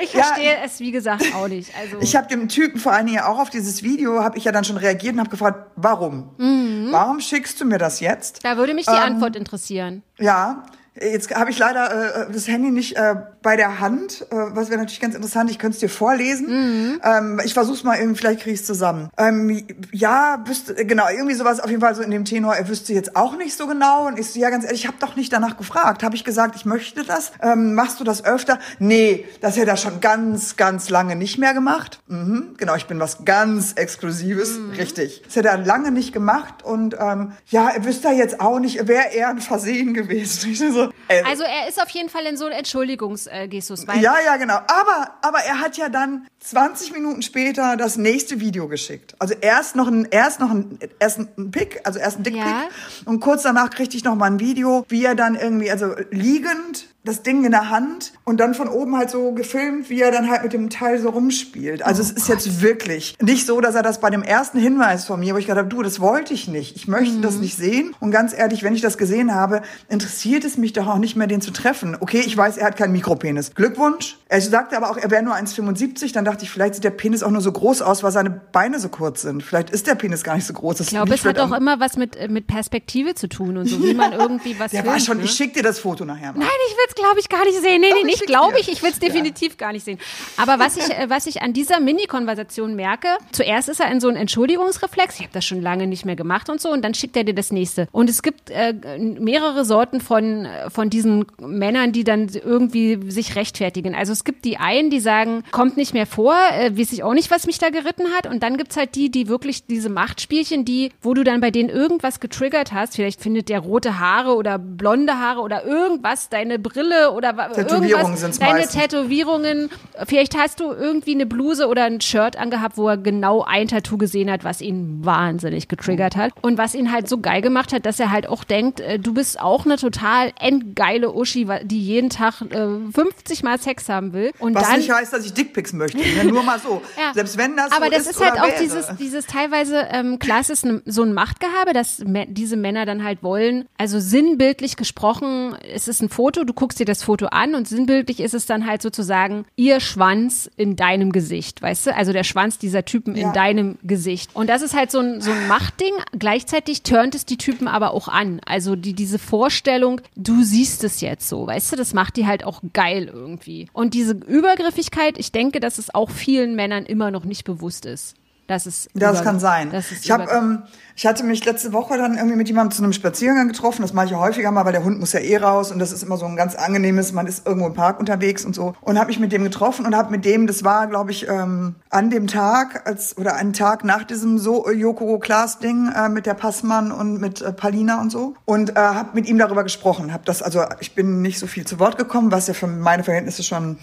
Ich 0.00 0.10
verstehe 0.10 0.54
ja, 0.54 0.64
es, 0.64 0.80
wie 0.80 0.90
gesagt, 0.90 1.24
auch 1.34 1.48
nicht. 1.48 1.70
Also 1.78 1.98
ich 2.00 2.14
habe 2.16 2.28
dem 2.28 2.48
Typen 2.48 2.78
vor 2.78 2.92
allen 2.92 3.06
Dingen 3.06 3.20
auch 3.20 3.38
auf 3.38 3.50
dieses 3.50 3.82
Video, 3.82 4.22
habe 4.22 4.38
ich 4.38 4.44
ja 4.44 4.52
dann 4.52 4.64
schon 4.64 4.76
reagiert 4.76 5.14
und 5.14 5.20
habe 5.20 5.30
gefragt, 5.30 5.70
warum? 5.76 6.30
Mhm. 6.38 6.88
Warum 6.90 7.20
schickst 7.20 7.60
du 7.60 7.64
mir 7.64 7.78
das 7.78 8.00
jetzt? 8.00 8.44
Da 8.44 8.56
würde 8.56 8.74
mich 8.74 8.86
die 8.86 8.92
ähm, 8.92 9.14
Antwort 9.14 9.36
interessieren. 9.36 10.02
Ja, 10.18 10.64
Jetzt 11.00 11.34
habe 11.34 11.50
ich 11.50 11.58
leider 11.58 12.28
äh, 12.28 12.32
das 12.32 12.48
Handy 12.48 12.70
nicht 12.70 12.96
äh, 12.96 13.14
bei 13.42 13.56
der 13.56 13.80
Hand, 13.80 14.26
äh, 14.30 14.36
was 14.50 14.68
wäre 14.68 14.80
natürlich 14.80 15.00
ganz 15.00 15.14
interessant. 15.14 15.50
Ich 15.50 15.58
könnte 15.58 15.74
es 15.74 15.80
dir 15.80 15.88
vorlesen. 15.88 16.46
Mhm. 16.48 17.00
Ähm, 17.04 17.40
ich 17.44 17.54
versuch's 17.54 17.84
mal 17.84 17.98
irgendwie, 17.98 18.18
vielleicht 18.18 18.40
kriege 18.40 18.54
ich 18.54 18.64
zusammen. 18.64 19.08
Ähm, 19.16 19.64
ja, 19.92 20.42
wüsste, 20.46 20.74
genau, 20.74 21.04
irgendwie 21.08 21.34
sowas 21.34 21.60
auf 21.60 21.70
jeden 21.70 21.80
Fall 21.80 21.94
so 21.94 22.02
in 22.02 22.10
dem 22.10 22.24
Tenor, 22.24 22.54
er 22.54 22.68
wüsste 22.68 22.92
jetzt 22.92 23.16
auch 23.16 23.36
nicht 23.36 23.56
so 23.56 23.66
genau. 23.66 24.08
Und 24.08 24.18
ich 24.18 24.30
so, 24.30 24.40
ja, 24.40 24.50
ganz 24.50 24.64
ehrlich, 24.64 24.80
ich 24.80 24.86
habe 24.86 24.98
doch 25.00 25.14
nicht 25.14 25.32
danach 25.32 25.56
gefragt. 25.56 26.02
Habe 26.02 26.16
ich 26.16 26.24
gesagt, 26.24 26.56
ich 26.56 26.64
möchte 26.64 27.04
das? 27.04 27.32
Ähm, 27.40 27.74
machst 27.74 28.00
du 28.00 28.04
das 28.04 28.24
öfter? 28.24 28.58
Nee, 28.78 29.26
das 29.40 29.56
hätte 29.56 29.70
er 29.70 29.76
schon 29.76 30.00
ganz, 30.00 30.56
ganz 30.56 30.90
lange 30.90 31.14
nicht 31.14 31.38
mehr 31.38 31.54
gemacht. 31.54 32.00
Mhm, 32.08 32.54
genau, 32.56 32.74
ich 32.74 32.86
bin 32.86 32.98
was 32.98 33.24
ganz 33.24 33.74
Exklusives, 33.74 34.58
mhm. 34.58 34.70
richtig. 34.72 35.22
Das 35.24 35.36
hätte 35.36 35.48
er 35.48 35.58
lange 35.58 35.92
nicht 35.92 36.12
gemacht. 36.12 36.64
Und 36.64 36.96
ähm, 36.98 37.32
ja, 37.46 37.68
er 37.68 37.84
wüsste 37.84 38.08
jetzt 38.08 38.40
auch 38.40 38.58
nicht, 38.58 38.88
wäre 38.88 39.10
eher 39.12 39.28
ein 39.28 39.40
Versehen 39.40 39.94
gewesen. 39.94 40.48
Ich 40.58 40.58
so, 40.58 40.84
äh, 40.84 40.87
also 41.24 41.44
er 41.44 41.68
ist 41.68 41.80
auf 41.80 41.90
jeden 41.90 42.08
Fall 42.08 42.26
in 42.26 42.36
so 42.36 42.46
einem 42.46 42.58
Entschuldigungsgestus. 42.58 43.84
Äh, 43.84 44.00
ja, 44.00 44.16
ja, 44.24 44.36
genau. 44.36 44.56
Aber, 44.56 45.14
aber 45.22 45.38
er 45.38 45.60
hat 45.60 45.76
ja 45.76 45.88
dann 45.88 46.26
20 46.40 46.92
Minuten 46.92 47.22
später 47.22 47.76
das 47.76 47.96
nächste 47.96 48.40
Video 48.40 48.68
geschickt. 48.68 49.14
Also 49.18 49.34
erst 49.40 49.76
noch 49.76 49.88
ein, 49.88 50.06
erst 50.10 50.40
noch 50.40 50.50
ein, 50.50 50.78
erst 50.98 51.18
ein 51.18 51.50
Pick, 51.50 51.80
also 51.84 51.98
erst 51.98 52.18
ein 52.18 52.22
Dickpick. 52.24 52.44
Ja. 52.44 52.68
Und 53.04 53.20
kurz 53.20 53.42
danach 53.42 53.70
kriegte 53.70 53.96
ich 53.96 54.04
noch 54.04 54.14
mal 54.14 54.26
ein 54.26 54.40
Video, 54.40 54.84
wie 54.88 55.04
er 55.04 55.14
dann 55.14 55.34
irgendwie, 55.34 55.70
also 55.70 55.94
liegend 56.10 56.87
das 57.04 57.22
Ding 57.22 57.44
in 57.44 57.52
der 57.52 57.70
Hand 57.70 58.12
und 58.24 58.38
dann 58.38 58.54
von 58.54 58.68
oben 58.68 58.96
halt 58.96 59.08
so 59.08 59.32
gefilmt, 59.32 59.88
wie 59.88 60.00
er 60.02 60.10
dann 60.10 60.28
halt 60.28 60.42
mit 60.42 60.52
dem 60.52 60.68
Teil 60.68 61.00
so 61.00 61.10
rumspielt. 61.10 61.82
Also 61.82 62.02
oh 62.02 62.04
es 62.04 62.10
ist 62.10 62.26
Gott. 62.26 62.36
jetzt 62.36 62.60
wirklich 62.60 63.16
nicht 63.22 63.46
so, 63.46 63.60
dass 63.60 63.74
er 63.74 63.82
das 63.82 64.00
bei 64.00 64.10
dem 64.10 64.22
ersten 64.22 64.58
Hinweis 64.58 65.06
von 65.06 65.20
mir, 65.20 65.34
wo 65.34 65.38
ich 65.38 65.46
gedacht 65.46 65.58
habe, 65.58 65.68
du, 65.68 65.82
das 65.82 66.00
wollte 66.00 66.34
ich 66.34 66.48
nicht. 66.48 66.76
Ich 66.76 66.88
möchte 66.88 67.16
mhm. 67.16 67.22
das 67.22 67.36
nicht 67.36 67.56
sehen. 67.56 67.94
Und 68.00 68.10
ganz 68.10 68.36
ehrlich, 68.36 68.62
wenn 68.62 68.74
ich 68.74 68.80
das 68.80 68.98
gesehen 68.98 69.34
habe, 69.34 69.62
interessiert 69.88 70.44
es 70.44 70.58
mich 70.58 70.72
doch 70.72 70.86
auch 70.86 70.98
nicht 70.98 71.16
mehr, 71.16 71.28
den 71.28 71.40
zu 71.40 71.50
treffen. 71.50 71.96
Okay, 71.98 72.20
ich 72.20 72.36
weiß, 72.36 72.58
er 72.58 72.66
hat 72.66 72.76
keinen 72.76 72.92
Mikropenis. 72.92 73.54
Glückwunsch. 73.54 74.18
Er 74.28 74.40
sagte 74.40 74.76
aber 74.76 74.90
auch, 74.90 74.96
er 74.96 75.10
wäre 75.10 75.22
nur 75.22 75.34
1,75. 75.34 76.12
Dann 76.12 76.24
dachte 76.24 76.44
ich, 76.44 76.50
vielleicht 76.50 76.74
sieht 76.74 76.84
der 76.84 76.90
Penis 76.90 77.22
auch 77.22 77.30
nur 77.30 77.40
so 77.40 77.52
groß 77.52 77.80
aus, 77.80 78.02
weil 78.02 78.12
seine 78.12 78.30
Beine 78.30 78.80
so 78.80 78.88
kurz 78.88 79.22
sind. 79.22 79.42
Vielleicht 79.42 79.70
ist 79.70 79.86
der 79.86 79.94
Penis 79.94 80.24
gar 80.24 80.34
nicht 80.34 80.46
so 80.46 80.52
groß. 80.52 80.78
Das 80.78 80.88
ich 80.88 80.90
glaube, 80.90 81.14
es 81.14 81.24
hat 81.24 81.38
auch 81.38 81.52
immer 81.52 81.80
was 81.80 81.96
mit, 81.96 82.16
äh, 82.16 82.28
mit 82.28 82.48
Perspektive 82.48 83.14
zu 83.14 83.28
tun 83.28 83.56
und 83.56 83.66
so, 83.66 83.82
wie 83.82 83.94
man 83.94 84.12
irgendwie 84.18 84.58
was 84.58 84.72
Der 84.72 84.82
filmt, 84.82 84.94
war 84.94 85.00
schon, 85.00 85.18
ne? 85.18 85.24
ich 85.24 85.30
schick 85.30 85.54
dir 85.54 85.62
das 85.62 85.78
Foto 85.78 86.04
nachher 86.04 86.32
mal. 86.32 86.40
Nein, 86.40 86.48
ich 86.68 86.76
will 86.76 86.87
es, 86.88 86.94
glaube 86.94 87.20
ich, 87.20 87.28
gar 87.28 87.44
nicht 87.44 87.60
sehen. 87.60 87.80
Nee, 87.80 87.92
nee, 87.94 88.04
nicht 88.04 88.26
glaube 88.26 88.58
ich, 88.60 88.68
ich 88.70 88.82
will 88.82 88.90
es 88.90 88.98
definitiv 88.98 89.52
ja. 89.52 89.66
gar 89.66 89.72
nicht 89.72 89.84
sehen. 89.84 89.98
Aber 90.36 90.58
was 90.58 90.76
ich, 90.76 90.90
äh, 90.90 91.08
was 91.08 91.26
ich 91.26 91.42
an 91.42 91.52
dieser 91.52 91.80
Mini-Konversation 91.80 92.74
merke, 92.74 93.08
zuerst 93.32 93.68
ist 93.68 93.80
er 93.80 93.90
in 93.90 94.00
so 94.00 94.08
einem 94.08 94.16
Entschuldigungsreflex, 94.16 95.16
ich 95.16 95.22
habe 95.22 95.32
das 95.32 95.44
schon 95.44 95.62
lange 95.62 95.86
nicht 95.86 96.04
mehr 96.04 96.16
gemacht 96.16 96.50
und 96.50 96.60
so, 96.60 96.70
und 96.70 96.84
dann 96.84 96.94
schickt 96.94 97.16
er 97.16 97.24
dir 97.24 97.34
das 97.34 97.52
nächste. 97.52 97.88
Und 97.92 98.10
es 98.10 98.22
gibt 98.22 98.50
äh, 98.50 98.74
mehrere 98.98 99.64
Sorten 99.64 100.00
von, 100.00 100.48
von 100.68 100.90
diesen 100.90 101.26
Männern, 101.38 101.92
die 101.92 102.04
dann 102.04 102.28
irgendwie 102.28 103.10
sich 103.10 103.36
rechtfertigen. 103.36 103.94
Also 103.94 104.12
es 104.12 104.24
gibt 104.24 104.44
die 104.44 104.56
einen, 104.56 104.90
die 104.90 105.00
sagen, 105.00 105.44
kommt 105.50 105.76
nicht 105.76 105.94
mehr 105.94 106.06
vor, 106.06 106.34
äh, 106.52 106.76
weiß 106.76 106.92
ich 106.92 107.02
auch 107.02 107.14
nicht, 107.14 107.30
was 107.30 107.46
mich 107.46 107.58
da 107.58 107.70
geritten 107.70 108.12
hat. 108.16 108.26
Und 108.26 108.42
dann 108.42 108.56
gibt's 108.56 108.76
halt 108.76 108.94
die, 108.94 109.10
die 109.10 109.28
wirklich 109.28 109.66
diese 109.66 109.88
Machtspielchen, 109.88 110.64
die, 110.64 110.90
wo 111.02 111.14
du 111.14 111.24
dann 111.24 111.40
bei 111.40 111.50
denen 111.50 111.68
irgendwas 111.68 112.20
getriggert 112.20 112.72
hast, 112.72 112.96
vielleicht 112.96 113.20
findet 113.20 113.48
der 113.48 113.60
rote 113.60 113.98
Haare 113.98 114.34
oder 114.34 114.58
blonde 114.58 115.18
Haare 115.18 115.40
oder 115.40 115.64
irgendwas, 115.64 116.28
deine 116.28 116.58
Brille 116.58 116.77
oder 117.12 117.52
Tätowierungen 117.52 118.14
irgendwas, 118.14 118.38
deine 118.38 118.52
meistens. 118.54 118.80
Tätowierungen. 118.80 119.70
Vielleicht 120.06 120.36
hast 120.36 120.60
du 120.60 120.72
irgendwie 120.72 121.14
eine 121.14 121.26
Bluse 121.26 121.68
oder 121.68 121.84
ein 121.84 122.00
Shirt 122.00 122.36
angehabt, 122.36 122.76
wo 122.76 122.88
er 122.88 122.96
genau 122.96 123.42
ein 123.42 123.68
Tattoo 123.68 123.98
gesehen 123.98 124.30
hat, 124.30 124.44
was 124.44 124.60
ihn 124.60 125.04
wahnsinnig 125.04 125.68
getriggert 125.68 126.16
hat. 126.16 126.32
Und 126.42 126.58
was 126.58 126.74
ihn 126.74 126.92
halt 126.92 127.08
so 127.08 127.18
geil 127.18 127.42
gemacht 127.42 127.72
hat, 127.72 127.86
dass 127.86 127.98
er 127.98 128.10
halt 128.10 128.28
auch 128.28 128.44
denkt, 128.44 128.80
äh, 128.80 128.98
du 128.98 129.14
bist 129.14 129.40
auch 129.40 129.64
eine 129.64 129.76
total 129.76 130.32
endgeile 130.40 131.12
Uschi, 131.12 131.46
die 131.64 131.80
jeden 131.80 132.10
Tag 132.10 132.42
äh, 132.50 132.66
50 132.92 133.42
Mal 133.42 133.58
Sex 133.58 133.88
haben 133.88 134.12
will. 134.12 134.32
Und 134.38 134.54
was 134.54 134.68
dann, 134.68 134.78
nicht 134.78 134.90
heißt, 134.90 135.12
dass 135.12 135.24
ich 135.24 135.34
Dickpics 135.34 135.72
möchte. 135.72 135.98
Ja, 135.98 136.24
nur 136.24 136.42
mal 136.42 136.58
so. 136.58 136.82
ja. 136.96 137.12
Selbst 137.14 137.38
wenn 137.38 137.56
das 137.56 137.72
Aber 137.72 137.86
so 137.86 137.90
das 137.92 138.00
ist, 138.02 138.10
ist 138.10 138.20
halt 138.20 138.40
auch 138.40 138.48
wäre. 138.48 138.62
dieses, 138.62 138.86
dieses 138.98 139.26
teilweise, 139.26 139.86
ähm, 139.90 140.18
klar, 140.18 140.40
es 140.40 140.50
ist 140.50 140.64
ne, 140.64 140.82
so 140.84 141.02
ein 141.02 141.12
Machtgehabe, 141.12 141.72
dass 141.72 142.02
diese 142.04 142.56
Männer 142.56 142.86
dann 142.86 143.04
halt 143.04 143.22
wollen, 143.22 143.66
also 143.78 143.98
sinnbildlich 144.00 144.76
gesprochen, 144.76 145.56
es 145.74 145.88
ist 145.88 146.02
ein 146.02 146.08
Foto, 146.08 146.44
du 146.44 146.52
guckst 146.52 146.67
dir 146.74 146.84
das 146.84 147.02
Foto 147.02 147.26
an 147.26 147.54
und 147.54 147.68
sinnbildlich 147.68 148.20
ist 148.20 148.34
es 148.34 148.46
dann 148.46 148.66
halt 148.66 148.82
sozusagen 148.82 149.44
ihr 149.56 149.80
Schwanz 149.80 150.50
in 150.56 150.76
deinem 150.76 151.12
Gesicht, 151.12 151.62
weißt 151.62 151.86
du? 151.86 151.94
Also 151.94 152.12
der 152.12 152.24
Schwanz 152.24 152.58
dieser 152.58 152.84
Typen 152.84 153.16
ja. 153.16 153.28
in 153.28 153.32
deinem 153.32 153.78
Gesicht. 153.82 154.30
Und 154.34 154.48
das 154.48 154.62
ist 154.62 154.74
halt 154.74 154.90
so 154.90 155.00
ein, 155.00 155.20
so 155.20 155.30
ein 155.30 155.48
Machtding. 155.48 155.94
Gleichzeitig 156.18 156.82
turnt 156.82 157.14
es 157.14 157.24
die 157.24 157.38
Typen 157.38 157.68
aber 157.68 157.92
auch 157.92 158.08
an. 158.08 158.40
Also 158.46 158.76
die, 158.76 158.94
diese 158.94 159.18
Vorstellung, 159.18 160.00
du 160.16 160.42
siehst 160.42 160.84
es 160.84 161.00
jetzt 161.00 161.28
so, 161.28 161.46
weißt 161.46 161.72
du? 161.72 161.76
Das 161.76 161.94
macht 161.94 162.16
die 162.16 162.26
halt 162.26 162.44
auch 162.44 162.62
geil 162.72 163.10
irgendwie. 163.12 163.68
Und 163.72 163.94
diese 163.94 164.12
Übergriffigkeit, 164.12 165.18
ich 165.18 165.32
denke, 165.32 165.60
dass 165.60 165.78
es 165.78 165.94
auch 165.94 166.10
vielen 166.10 166.54
Männern 166.54 166.84
immer 166.84 167.10
noch 167.10 167.24
nicht 167.24 167.44
bewusst 167.44 167.86
ist. 167.86 168.14
Das 168.48 168.66
ist 168.66 168.88
das 168.94 169.22
kann 169.22 169.38
sein. 169.38 169.70
Das 169.70 169.92
ich 169.92 170.10
habe 170.10 170.26
ähm, 170.32 170.62
ich 170.96 171.06
hatte 171.06 171.22
mich 171.22 171.44
letzte 171.44 171.72
Woche 171.72 171.96
dann 171.96 172.16
irgendwie 172.16 172.34
mit 172.34 172.48
jemandem 172.48 172.74
zu 172.74 172.82
einem 172.82 172.92
Spaziergang 172.92 173.46
getroffen. 173.46 173.82
Das 173.82 173.92
mache 173.92 174.06
ich 174.06 174.10
ja 174.10 174.18
häufiger 174.18 174.50
mal, 174.50 174.64
weil 174.64 174.72
der 174.72 174.82
Hund 174.82 174.98
muss 174.98 175.12
ja 175.12 175.20
eh 175.20 175.36
raus 175.36 175.70
und 175.70 175.78
das 175.78 175.92
ist 175.92 176.02
immer 176.02 176.16
so 176.16 176.24
ein 176.24 176.34
ganz 176.34 176.56
angenehmes, 176.56 177.12
man 177.12 177.28
ist 177.28 177.46
irgendwo 177.46 177.68
im 177.68 177.74
Park 177.74 178.00
unterwegs 178.00 178.44
und 178.44 178.56
so. 178.56 178.74
Und 178.80 178.98
habe 178.98 179.06
mich 179.08 179.20
mit 179.20 179.30
dem 179.30 179.44
getroffen 179.44 179.86
und 179.86 179.94
habe 179.94 180.10
mit 180.10 180.24
dem, 180.24 180.48
das 180.48 180.64
war, 180.64 180.88
glaube 180.88 181.12
ich, 181.12 181.28
ähm, 181.28 181.76
an 181.90 182.10
dem 182.10 182.26
Tag, 182.26 182.88
als 182.88 183.16
oder 183.16 183.36
einen 183.36 183.52
Tag 183.52 183.84
nach 183.84 184.02
diesem 184.02 184.38
so 184.38 184.68
Yoko 184.68 185.20
Klaas 185.20 185.60
Ding 185.60 185.92
äh, 185.92 186.08
mit 186.08 186.26
der 186.26 186.34
Passmann 186.34 186.90
und 186.90 187.20
mit 187.20 187.42
äh, 187.42 187.52
Palina 187.52 188.00
und 188.00 188.10
so. 188.10 188.34
Und 188.44 188.70
äh, 188.70 188.80
habe 188.80 189.10
mit 189.12 189.28
ihm 189.28 189.38
darüber 189.38 189.62
gesprochen. 189.62 190.12
Hab 190.12 190.24
das, 190.24 190.42
also 190.42 190.64
ich 190.80 190.96
bin 190.96 191.22
nicht 191.22 191.38
so 191.38 191.46
viel 191.46 191.64
zu 191.64 191.78
Wort 191.78 191.96
gekommen, 191.96 192.32
was 192.32 192.48
ja 192.48 192.54
für 192.54 192.66
meine 192.66 193.04
Verhältnisse 193.04 193.44
schon, 193.44 193.78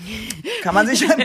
kann 0.63 0.75
man 0.75 0.85
sich 0.85 0.99
schon, 1.07 1.15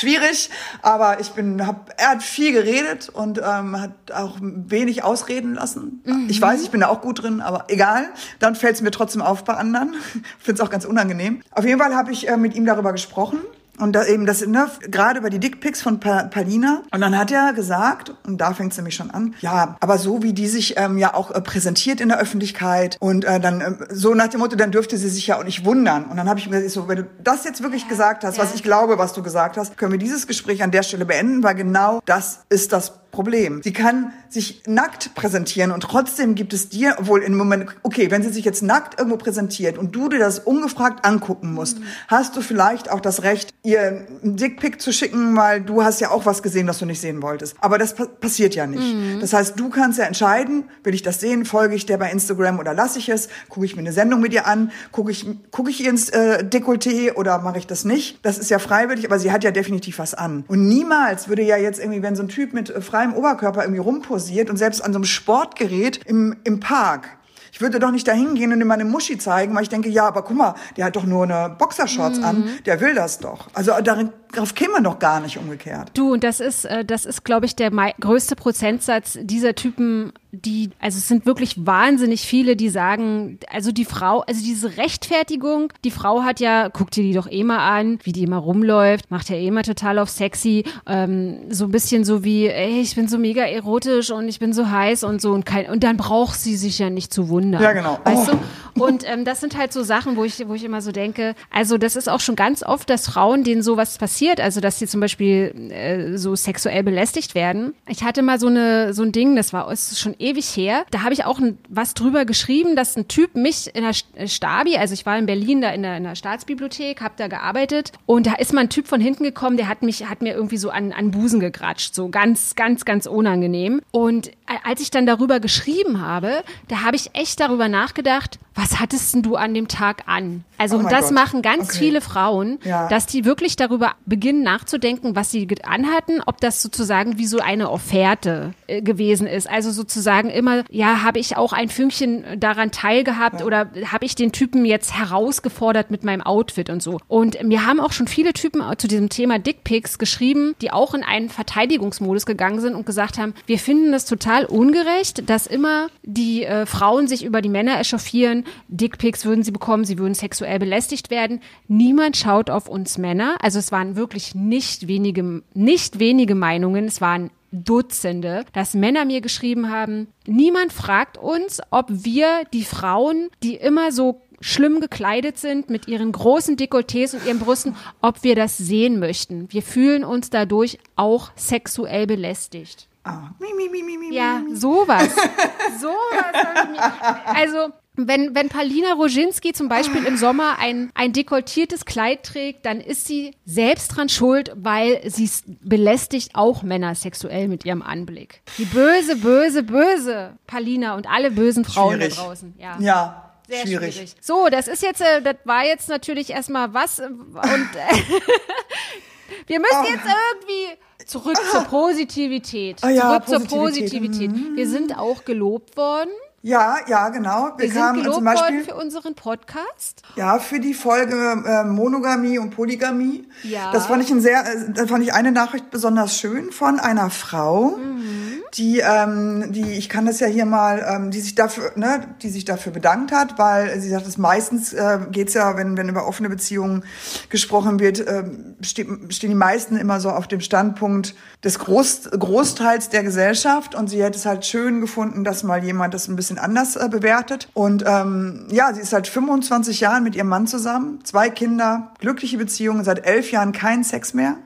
schwierig. 0.00 0.50
Aber 0.82 1.20
ich 1.20 1.30
bin, 1.30 1.66
hab, 1.66 1.94
er 1.98 2.10
hat 2.10 2.22
viel 2.22 2.52
geredet 2.52 3.08
und 3.08 3.38
ähm, 3.38 3.80
hat 3.80 3.92
auch 4.12 4.36
wenig 4.40 5.04
Ausreden 5.04 5.36
reden 5.36 5.54
lassen. 5.54 6.02
Mhm. 6.04 6.26
Ich 6.28 6.40
weiß, 6.40 6.62
ich 6.62 6.70
bin 6.70 6.80
da 6.80 6.88
auch 6.88 7.00
gut 7.00 7.22
drin, 7.22 7.40
aber 7.40 7.64
egal. 7.68 8.08
Dann 8.38 8.54
fällt 8.54 8.76
es 8.76 8.82
mir 8.82 8.90
trotzdem 8.90 9.22
auf 9.22 9.44
bei 9.44 9.54
anderen. 9.54 9.94
Finde 10.38 10.60
es 10.60 10.66
auch 10.66 10.70
ganz 10.70 10.84
unangenehm. 10.84 11.42
Auf 11.50 11.64
jeden 11.64 11.78
Fall 11.78 11.94
habe 11.94 12.12
ich 12.12 12.28
äh, 12.28 12.36
mit 12.36 12.54
ihm 12.54 12.64
darüber 12.64 12.92
gesprochen 12.92 13.38
Und 13.78 13.92
da 13.92 14.04
eben 14.06 14.26
das, 14.26 14.46
ne, 14.46 14.68
gerade 14.82 15.18
über 15.18 15.30
die 15.30 15.38
Dickpics 15.38 15.82
von 15.82 16.00
pa 16.00 16.24
Palina. 16.24 16.82
Und 16.90 17.00
dann 17.00 17.16
hat 17.16 17.30
er 17.30 17.52
gesagt, 17.52 18.14
und 18.26 18.40
da 18.40 18.54
fängt 18.54 18.72
es 18.72 18.78
nämlich 18.78 18.94
schon 18.94 19.10
an, 19.10 19.34
ja, 19.40 19.76
aber 19.80 19.98
so 19.98 20.22
wie 20.22 20.32
die 20.32 20.46
sich 20.46 20.74
ähm, 20.76 20.98
ja 20.98 21.14
auch 21.14 21.30
äh, 21.30 21.40
präsentiert 21.40 22.00
in 22.00 22.08
der 22.08 22.18
Öffentlichkeit 22.18 22.96
und 23.00 23.24
äh, 23.24 23.40
dann 23.40 23.60
äh, 23.60 23.74
so 23.90 24.14
nach 24.14 24.28
dem 24.28 24.40
Motto, 24.40 24.56
dann 24.56 24.72
dürfte 24.72 24.96
sie 24.96 25.08
sich 25.08 25.26
ja 25.26 25.38
auch 25.38 25.44
nicht 25.44 25.64
wundern. 25.64 26.04
Und 26.04 26.16
dann 26.16 26.28
habe 26.28 26.38
ich 26.38 26.48
mir 26.48 26.62
gesagt, 26.62 26.72
so, 26.72 26.88
wenn 26.88 26.98
du 26.98 27.06
das 27.22 27.44
jetzt 27.44 27.62
wirklich 27.62 27.88
gesagt 27.88 28.24
hast, 28.24 28.38
was 28.38 28.54
ich 28.54 28.62
glaube, 28.62 28.98
was 28.98 29.12
du 29.12 29.22
gesagt 29.22 29.56
hast, 29.56 29.76
können 29.76 29.92
wir 29.92 29.98
dieses 29.98 30.26
Gespräch 30.26 30.62
an 30.62 30.70
der 30.70 30.82
Stelle 30.82 31.04
beenden, 31.04 31.42
weil 31.42 31.54
genau 31.54 32.00
das 32.06 32.40
ist 32.48 32.72
das 32.72 32.92
Problem. 33.16 33.62
Sie 33.64 33.72
kann 33.72 34.12
sich 34.28 34.62
nackt 34.66 35.14
präsentieren 35.14 35.70
und 35.70 35.80
trotzdem 35.80 36.34
gibt 36.34 36.52
es 36.52 36.68
dir, 36.68 36.96
obwohl 36.98 37.22
im 37.22 37.34
Moment, 37.34 37.74
okay, 37.82 38.10
wenn 38.10 38.22
sie 38.22 38.28
sich 38.28 38.44
jetzt 38.44 38.62
nackt 38.62 38.98
irgendwo 38.98 39.16
präsentiert 39.16 39.78
und 39.78 39.96
du 39.96 40.10
dir 40.10 40.18
das 40.18 40.38
ungefragt 40.38 41.06
angucken 41.06 41.54
musst, 41.54 41.78
mhm. 41.80 41.84
hast 42.08 42.36
du 42.36 42.42
vielleicht 42.42 42.90
auch 42.90 43.00
das 43.00 43.22
Recht, 43.22 43.54
ihr 43.62 44.06
einen 44.22 44.36
Dickpick 44.36 44.82
zu 44.82 44.92
schicken, 44.92 45.34
weil 45.34 45.62
du 45.62 45.82
hast 45.82 46.00
ja 46.00 46.10
auch 46.10 46.26
was 46.26 46.42
gesehen, 46.42 46.66
das 46.66 46.78
du 46.78 46.84
nicht 46.84 47.00
sehen 47.00 47.22
wolltest. 47.22 47.56
Aber 47.60 47.78
das 47.78 47.94
pa 47.94 48.04
passiert 48.04 48.54
ja 48.54 48.66
nicht. 48.66 48.82
Mhm. 48.82 49.20
Das 49.20 49.32
heißt, 49.32 49.58
du 49.58 49.70
kannst 49.70 49.98
ja 49.98 50.04
entscheiden, 50.04 50.64
will 50.84 50.94
ich 50.94 51.02
das 51.02 51.18
sehen, 51.18 51.46
folge 51.46 51.74
ich 51.74 51.86
der 51.86 51.96
bei 51.96 52.10
Instagram 52.10 52.58
oder 52.58 52.74
lasse 52.74 52.98
ich 52.98 53.08
es, 53.08 53.30
gucke 53.48 53.64
ich 53.64 53.76
mir 53.76 53.80
eine 53.80 53.92
Sendung 53.92 54.20
mit 54.20 54.34
ihr 54.34 54.46
an, 54.46 54.70
gucke 54.92 55.10
ich, 55.10 55.26
gucke 55.50 55.70
ich 55.70 55.82
ihr 55.82 55.88
ins 55.88 56.10
äh, 56.10 56.44
Dekolleté 56.44 57.14
oder 57.14 57.38
mache 57.38 57.56
ich 57.56 57.66
das 57.66 57.86
nicht. 57.86 58.18
Das 58.22 58.36
ist 58.36 58.50
ja 58.50 58.58
freiwillig, 58.58 59.06
aber 59.06 59.18
sie 59.18 59.32
hat 59.32 59.42
ja 59.42 59.52
definitiv 59.52 59.98
was 59.98 60.12
an. 60.12 60.44
Und 60.48 60.68
niemals 60.68 61.28
würde 61.28 61.42
ja 61.42 61.56
jetzt 61.56 61.80
irgendwie, 61.80 62.02
wenn 62.02 62.14
so 62.14 62.22
ein 62.22 62.28
Typ 62.28 62.52
mit 62.52 62.68
äh, 62.68 62.82
freiem 63.06 63.14
Oberkörper 63.14 63.62
irgendwie 63.62 63.80
rumposiert 63.80 64.50
und 64.50 64.56
selbst 64.56 64.82
an 64.82 64.92
so 64.92 64.98
einem 64.98 65.04
Sportgerät 65.04 66.00
im, 66.06 66.36
im 66.44 66.60
Park. 66.60 67.08
Ich 67.52 67.60
würde 67.60 67.78
doch 67.78 67.90
nicht 67.90 68.06
dahin 68.06 68.34
gehen 68.34 68.52
und 68.52 68.60
ihm 68.60 68.66
meine 68.66 68.84
Muschi 68.84 69.16
zeigen, 69.16 69.54
weil 69.54 69.62
ich 69.62 69.70
denke, 69.70 69.88
ja, 69.88 70.06
aber 70.06 70.22
guck 70.22 70.36
mal, 70.36 70.54
der 70.76 70.84
hat 70.84 70.96
doch 70.96 71.04
nur 71.04 71.24
eine 71.24 71.54
Boxershorts 71.56 72.18
mhm. 72.18 72.24
an, 72.24 72.48
der 72.66 72.80
will 72.80 72.94
das 72.94 73.18
doch. 73.18 73.48
Also 73.54 73.72
darin 73.82 74.10
darauf 74.32 74.54
käme 74.54 74.74
man 74.74 74.84
doch 74.84 74.98
gar 74.98 75.20
nicht 75.20 75.38
umgekehrt. 75.38 75.90
Du, 75.94 76.12
und 76.12 76.24
das 76.24 76.40
ist, 76.40 76.64
äh, 76.64 76.84
das 76.84 77.06
ist, 77.06 77.24
glaube 77.24 77.46
ich, 77.46 77.56
der 77.56 77.70
größte 78.00 78.36
Prozentsatz 78.36 79.18
dieser 79.20 79.54
Typen, 79.54 80.12
die, 80.32 80.70
also 80.80 80.98
es 80.98 81.08
sind 81.08 81.26
wirklich 81.26 81.66
wahnsinnig 81.66 82.22
viele, 82.22 82.56
die 82.56 82.68
sagen, 82.68 83.38
also 83.50 83.72
die 83.72 83.84
Frau, 83.84 84.20
also 84.20 84.42
diese 84.44 84.76
Rechtfertigung, 84.76 85.72
die 85.84 85.90
Frau 85.90 86.22
hat 86.22 86.40
ja, 86.40 86.68
guck 86.68 86.90
dir 86.90 87.02
die 87.02 87.14
doch 87.14 87.30
eh 87.30 87.44
mal 87.44 87.58
an, 87.58 87.98
wie 88.02 88.12
die 88.12 88.24
immer 88.24 88.38
rumläuft, 88.38 89.10
macht 89.10 89.30
ja 89.30 89.36
eh 89.36 89.50
mal 89.50 89.62
total 89.62 89.98
auf 89.98 90.10
sexy, 90.10 90.64
ähm, 90.86 91.38
so 91.50 91.64
ein 91.64 91.70
bisschen 91.70 92.04
so 92.04 92.22
wie, 92.24 92.48
ey, 92.48 92.80
ich 92.80 92.94
bin 92.94 93.08
so 93.08 93.18
mega 93.18 93.44
erotisch 93.44 94.10
und 94.10 94.28
ich 94.28 94.38
bin 94.38 94.52
so 94.52 94.68
heiß 94.70 95.04
und 95.04 95.22
so 95.22 95.32
und 95.32 95.46
kein, 95.46 95.70
und 95.70 95.84
dann 95.84 95.96
braucht 95.96 96.38
sie 96.38 96.56
sich 96.56 96.78
ja 96.78 96.90
nicht 96.90 97.12
zu 97.12 97.28
wundern. 97.28 97.62
Ja, 97.62 97.72
genau. 97.72 97.98
Weißt 98.04 98.28
oh. 98.28 98.32
du? 98.32 98.38
Und 98.80 99.08
ähm, 99.08 99.24
das 99.24 99.40
sind 99.40 99.56
halt 99.56 99.72
so 99.72 99.82
Sachen, 99.82 100.16
wo 100.16 100.24
ich, 100.24 100.46
wo 100.46 100.54
ich 100.54 100.64
immer 100.64 100.80
so 100.80 100.92
denke, 100.92 101.34
also 101.50 101.78
das 101.78 101.96
ist 101.96 102.08
auch 102.08 102.20
schon 102.20 102.36
ganz 102.36 102.62
oft, 102.62 102.88
dass 102.90 103.08
Frauen, 103.08 103.44
denen 103.44 103.62
sowas 103.62 103.98
passiert, 103.98 104.40
also 104.40 104.60
dass 104.60 104.78
sie 104.78 104.86
zum 104.86 105.00
Beispiel 105.00 105.70
äh, 105.70 106.16
so 106.16 106.34
sexuell 106.36 106.82
belästigt 106.82 107.34
werden. 107.34 107.74
Ich 107.88 108.02
hatte 108.02 108.22
mal 108.22 108.38
so 108.38 108.48
eine 108.48 108.92
so 108.92 109.02
ein 109.02 109.12
Ding, 109.12 109.36
das 109.36 109.52
war 109.52 109.70
ist 109.72 109.98
schon 109.98 110.14
ewig 110.18 110.46
her. 110.56 110.84
Da 110.90 111.02
habe 111.02 111.14
ich 111.14 111.24
auch 111.24 111.38
ein, 111.38 111.58
was 111.68 111.94
drüber 111.94 112.24
geschrieben, 112.24 112.76
dass 112.76 112.96
ein 112.96 113.08
Typ 113.08 113.34
mich 113.34 113.74
in 113.74 113.82
der 113.82 113.94
äh, 114.14 114.28
Stabi, 114.28 114.76
also 114.76 114.94
ich 114.94 115.06
war 115.06 115.18
in 115.18 115.26
Berlin 115.26 115.60
da 115.60 115.70
in 115.70 115.82
der, 115.82 115.96
in 115.96 116.04
der 116.04 116.14
Staatsbibliothek, 116.14 117.00
habe 117.00 117.14
da 117.16 117.28
gearbeitet 117.28 117.92
und 118.06 118.26
da 118.26 118.34
ist 118.34 118.52
mal 118.52 118.62
ein 118.62 118.70
Typ 118.70 118.86
von 118.88 119.00
hinten 119.00 119.24
gekommen, 119.24 119.56
der 119.56 119.68
hat 119.68 119.82
mich 119.82 120.06
hat 120.06 120.22
mir 120.22 120.34
irgendwie 120.34 120.58
so 120.58 120.70
an 120.70 120.92
an 120.92 121.10
Busen 121.10 121.40
gegratscht, 121.40 121.94
so 121.94 122.08
ganz 122.08 122.54
ganz 122.54 122.84
ganz 122.84 123.06
unangenehm. 123.06 123.80
Und 123.90 124.30
als 124.64 124.80
ich 124.80 124.90
dann 124.90 125.06
darüber 125.06 125.40
geschrieben 125.40 126.00
habe, 126.00 126.42
da 126.68 126.82
habe 126.82 126.96
ich 126.96 127.10
echt 127.14 127.40
darüber 127.40 127.68
nachgedacht, 127.68 128.38
was 128.54 128.65
hattest 128.80 129.14
denn 129.14 129.22
du 129.22 129.36
an 129.36 129.54
dem 129.54 129.68
Tag 129.68 130.04
an? 130.06 130.44
Also, 130.58 130.76
oh 130.76 130.80
und 130.80 130.90
das 130.90 131.06
Gott. 131.06 131.12
machen 131.12 131.42
ganz 131.42 131.70
okay. 131.70 131.78
viele 131.78 132.00
Frauen, 132.00 132.58
ja. 132.64 132.88
dass 132.88 133.06
die 133.06 133.24
wirklich 133.24 133.56
darüber 133.56 133.92
beginnen 134.06 134.42
nachzudenken, 134.42 135.16
was 135.16 135.30
sie 135.30 135.46
anhatten, 135.64 136.20
ob 136.24 136.40
das 136.40 136.62
sozusagen 136.62 137.18
wie 137.18 137.26
so 137.26 137.38
eine 137.38 137.70
Offerte 137.70 138.54
äh, 138.66 138.82
gewesen 138.82 139.26
ist. 139.26 139.48
Also 139.48 139.70
sozusagen 139.70 140.30
immer, 140.30 140.64
ja, 140.70 141.02
habe 141.02 141.18
ich 141.18 141.36
auch 141.36 141.52
ein 141.52 141.68
Fünkchen 141.68 142.40
daran 142.40 142.70
teilgehabt 142.70 143.40
ja. 143.40 143.46
oder 143.46 143.70
habe 143.90 144.04
ich 144.04 144.14
den 144.14 144.32
Typen 144.32 144.64
jetzt 144.64 144.96
herausgefordert 144.96 145.90
mit 145.90 146.04
meinem 146.04 146.22
Outfit 146.22 146.70
und 146.70 146.82
so. 146.82 146.98
Und 147.08 147.42
mir 147.42 147.66
haben 147.66 147.80
auch 147.80 147.92
schon 147.92 148.08
viele 148.08 148.32
Typen 148.32 148.62
zu 148.78 148.88
diesem 148.88 149.08
Thema 149.08 149.38
Dickpics 149.38 149.98
geschrieben, 149.98 150.54
die 150.60 150.72
auch 150.72 150.94
in 150.94 151.02
einen 151.02 151.28
Verteidigungsmodus 151.28 152.26
gegangen 152.26 152.60
sind 152.60 152.74
und 152.74 152.86
gesagt 152.86 153.18
haben, 153.18 153.34
wir 153.46 153.58
finden 153.58 153.92
das 153.92 154.06
total 154.06 154.44
ungerecht, 154.44 155.28
dass 155.28 155.46
immer 155.46 155.88
die 156.02 156.44
äh, 156.44 156.66
Frauen 156.66 157.08
sich 157.08 157.24
über 157.24 157.42
die 157.42 157.48
Männer 157.48 157.78
echauffieren, 157.78 158.44
Dickpics 158.68 159.24
würden 159.24 159.42
sie 159.42 159.52
bekommen, 159.52 159.84
sie 159.84 159.98
würden 159.98 160.14
sexuell 160.14 160.58
belästigt 160.58 161.10
werden. 161.10 161.40
Niemand 161.68 162.16
schaut 162.16 162.50
auf 162.50 162.68
uns 162.68 162.98
Männer. 162.98 163.36
Also 163.40 163.58
es 163.58 163.72
waren 163.72 163.96
wirklich 163.96 164.34
nicht 164.34 164.88
wenige, 164.88 165.42
nicht 165.54 165.98
wenige 165.98 166.34
Meinungen, 166.34 166.86
es 166.86 167.00
waren 167.00 167.30
Dutzende, 167.52 168.44
dass 168.52 168.74
Männer 168.74 169.04
mir 169.04 169.20
geschrieben 169.20 169.70
haben, 169.70 170.08
niemand 170.26 170.72
fragt 170.72 171.16
uns, 171.16 171.60
ob 171.70 171.86
wir 171.88 172.42
die 172.52 172.64
Frauen, 172.64 173.28
die 173.42 173.54
immer 173.54 173.92
so 173.92 174.20
schlimm 174.40 174.80
gekleidet 174.80 175.38
sind 175.38 175.70
mit 175.70 175.88
ihren 175.88 176.12
großen 176.12 176.56
Dekolletés 176.56 177.14
und 177.14 177.24
ihren 177.26 177.38
Brüsten, 177.38 177.74
ob 178.02 178.22
wir 178.22 178.34
das 178.34 178.58
sehen 178.58 178.98
möchten. 178.98 179.50
Wir 179.50 179.62
fühlen 179.62 180.04
uns 180.04 180.28
dadurch 180.28 180.78
auch 180.96 181.30
sexuell 181.36 182.06
belästigt. 182.06 182.88
Ah. 183.04 183.30
Mi, 183.38 183.48
mi, 183.56 183.68
mi, 183.68 183.96
mi, 183.96 184.14
ja, 184.14 184.42
sowas. 184.52 185.14
sowas. 185.80 186.86
Also 187.26 187.72
wenn, 187.96 188.34
wenn 188.34 188.48
Palina 188.48 188.92
Roginski 188.92 189.52
zum 189.52 189.68
Beispiel 189.68 190.04
im 190.04 190.16
Sommer 190.16 190.58
ein, 190.58 190.90
ein 190.94 191.12
dekoltiertes 191.12 191.84
Kleid 191.84 192.24
trägt, 192.24 192.66
dann 192.66 192.80
ist 192.80 193.06
sie 193.06 193.34
selbst 193.44 193.88
dran 193.88 194.08
schuld, 194.08 194.52
weil 194.54 195.00
sie 195.10 195.28
belästigt 195.62 196.34
auch 196.34 196.62
Männer 196.62 196.94
sexuell 196.94 197.48
mit 197.48 197.64
ihrem 197.64 197.82
Anblick. 197.82 198.42
Die 198.58 198.66
böse, 198.66 199.16
böse, 199.16 199.62
böse 199.62 200.38
Palina 200.46 200.94
und 200.94 201.08
alle 201.08 201.30
bösen 201.30 201.64
Frauen 201.64 201.96
schwierig. 201.96 202.16
da 202.16 202.22
draußen. 202.22 202.54
Ja. 202.58 202.76
ja. 202.80 203.22
Sehr 203.48 203.66
schwierig. 203.66 203.94
schwierig. 203.94 204.14
So, 204.20 204.48
das 204.50 204.68
ist 204.68 204.82
jetzt, 204.82 205.00
äh, 205.00 205.22
das 205.22 205.36
war 205.44 205.64
jetzt 205.64 205.88
natürlich 205.88 206.30
erstmal 206.30 206.74
was 206.74 206.98
äh, 206.98 207.04
und 207.06 207.34
äh, 207.34 207.94
wir 209.46 209.60
müssen 209.60 209.82
oh. 209.82 209.88
jetzt 209.88 210.04
irgendwie 210.04 211.06
zurück 211.06 211.36
zur 211.50 211.62
Positivität. 211.62 212.80
Oh 212.84 212.88
ja, 212.88 213.22
zurück 213.24 213.48
Positivität. 213.48 213.50
zur 213.50 213.58
Positivität. 213.58 214.56
Wir 214.56 214.68
sind 214.68 214.98
auch 214.98 215.24
gelobt 215.24 215.76
worden. 215.76 216.10
Ja, 216.46 216.76
ja, 216.86 217.08
genau. 217.08 217.54
Wir, 217.56 217.64
Wir 217.64 217.72
sind 217.72 217.94
gelobt 217.94 218.14
zum 218.14 218.24
Beispiel, 218.24 218.62
für 218.62 218.76
unseren 218.76 219.16
Podcast. 219.16 220.02
Ja, 220.14 220.38
für 220.38 220.60
die 220.60 220.74
Folge 220.74 221.42
äh, 221.44 221.64
Monogamie 221.64 222.38
und 222.38 222.50
Polygamie. 222.50 223.26
Ja. 223.42 223.72
Das 223.72 223.86
fand 223.86 224.04
ich 224.04 224.12
ein 224.12 224.20
sehr, 224.20 224.46
äh, 224.46 224.72
da 224.72 224.86
fand 224.86 225.02
ich 225.02 225.12
eine 225.12 225.32
Nachricht 225.32 225.72
besonders 225.72 226.16
schön 226.16 226.52
von 226.52 226.78
einer 226.78 227.10
Frau. 227.10 227.76
Mhm 227.76 228.26
die, 228.56 228.78
ähm, 228.78 229.52
die, 229.52 229.72
ich 229.72 229.88
kann 229.88 230.06
das 230.06 230.20
ja 230.20 230.26
hier 230.26 230.46
mal, 230.46 230.84
ähm, 230.88 231.10
die 231.10 231.20
sich 231.20 231.34
dafür, 231.34 231.72
ne, 231.76 232.00
die 232.22 232.30
sich 232.30 232.44
dafür 232.44 232.72
bedankt 232.72 233.12
hat, 233.12 233.38
weil 233.38 233.78
sie 233.80 233.90
sagt, 233.90 234.06
dass 234.06 234.16
meistens 234.16 234.72
äh, 234.72 234.98
geht's 235.10 235.34
ja, 235.34 235.56
wenn, 235.56 235.76
wenn 235.76 235.88
über 235.88 236.06
offene 236.06 236.28
Beziehungen 236.28 236.84
gesprochen 237.28 237.80
wird, 237.80 238.00
äh, 238.00 238.24
steht, 238.62 238.88
stehen 239.10 239.30
die 239.30 239.36
meisten 239.36 239.76
immer 239.76 240.00
so 240.00 240.10
auf 240.10 240.26
dem 240.26 240.40
Standpunkt 240.40 241.14
des 241.44 241.58
Groß, 241.58 242.10
Großteils 242.12 242.88
der 242.88 243.02
Gesellschaft 243.02 243.74
und 243.74 243.88
sie 243.88 244.02
hätte 244.02 244.16
es 244.16 244.24
halt 244.24 244.46
schön 244.46 244.80
gefunden, 244.80 245.24
dass 245.24 245.42
mal 245.42 245.62
jemand 245.62 245.92
das 245.92 246.08
ein 246.08 246.16
bisschen 246.16 246.35
anders 246.38 246.76
äh, 246.76 246.88
bewertet. 246.88 247.48
Und 247.54 247.84
ähm, 247.86 248.46
ja, 248.50 248.72
sie 248.72 248.80
ist 248.80 248.90
seit 248.90 249.08
25 249.08 249.80
Jahren 249.80 250.04
mit 250.04 250.14
ihrem 250.14 250.28
Mann 250.28 250.46
zusammen, 250.46 251.00
zwei 251.04 251.30
Kinder, 251.30 251.92
glückliche 251.98 252.38
Beziehungen, 252.38 252.84
seit 252.84 253.06
elf 253.06 253.30
Jahren 253.30 253.52
keinen 253.52 253.84
Sex 253.84 254.14
mehr 254.14 254.36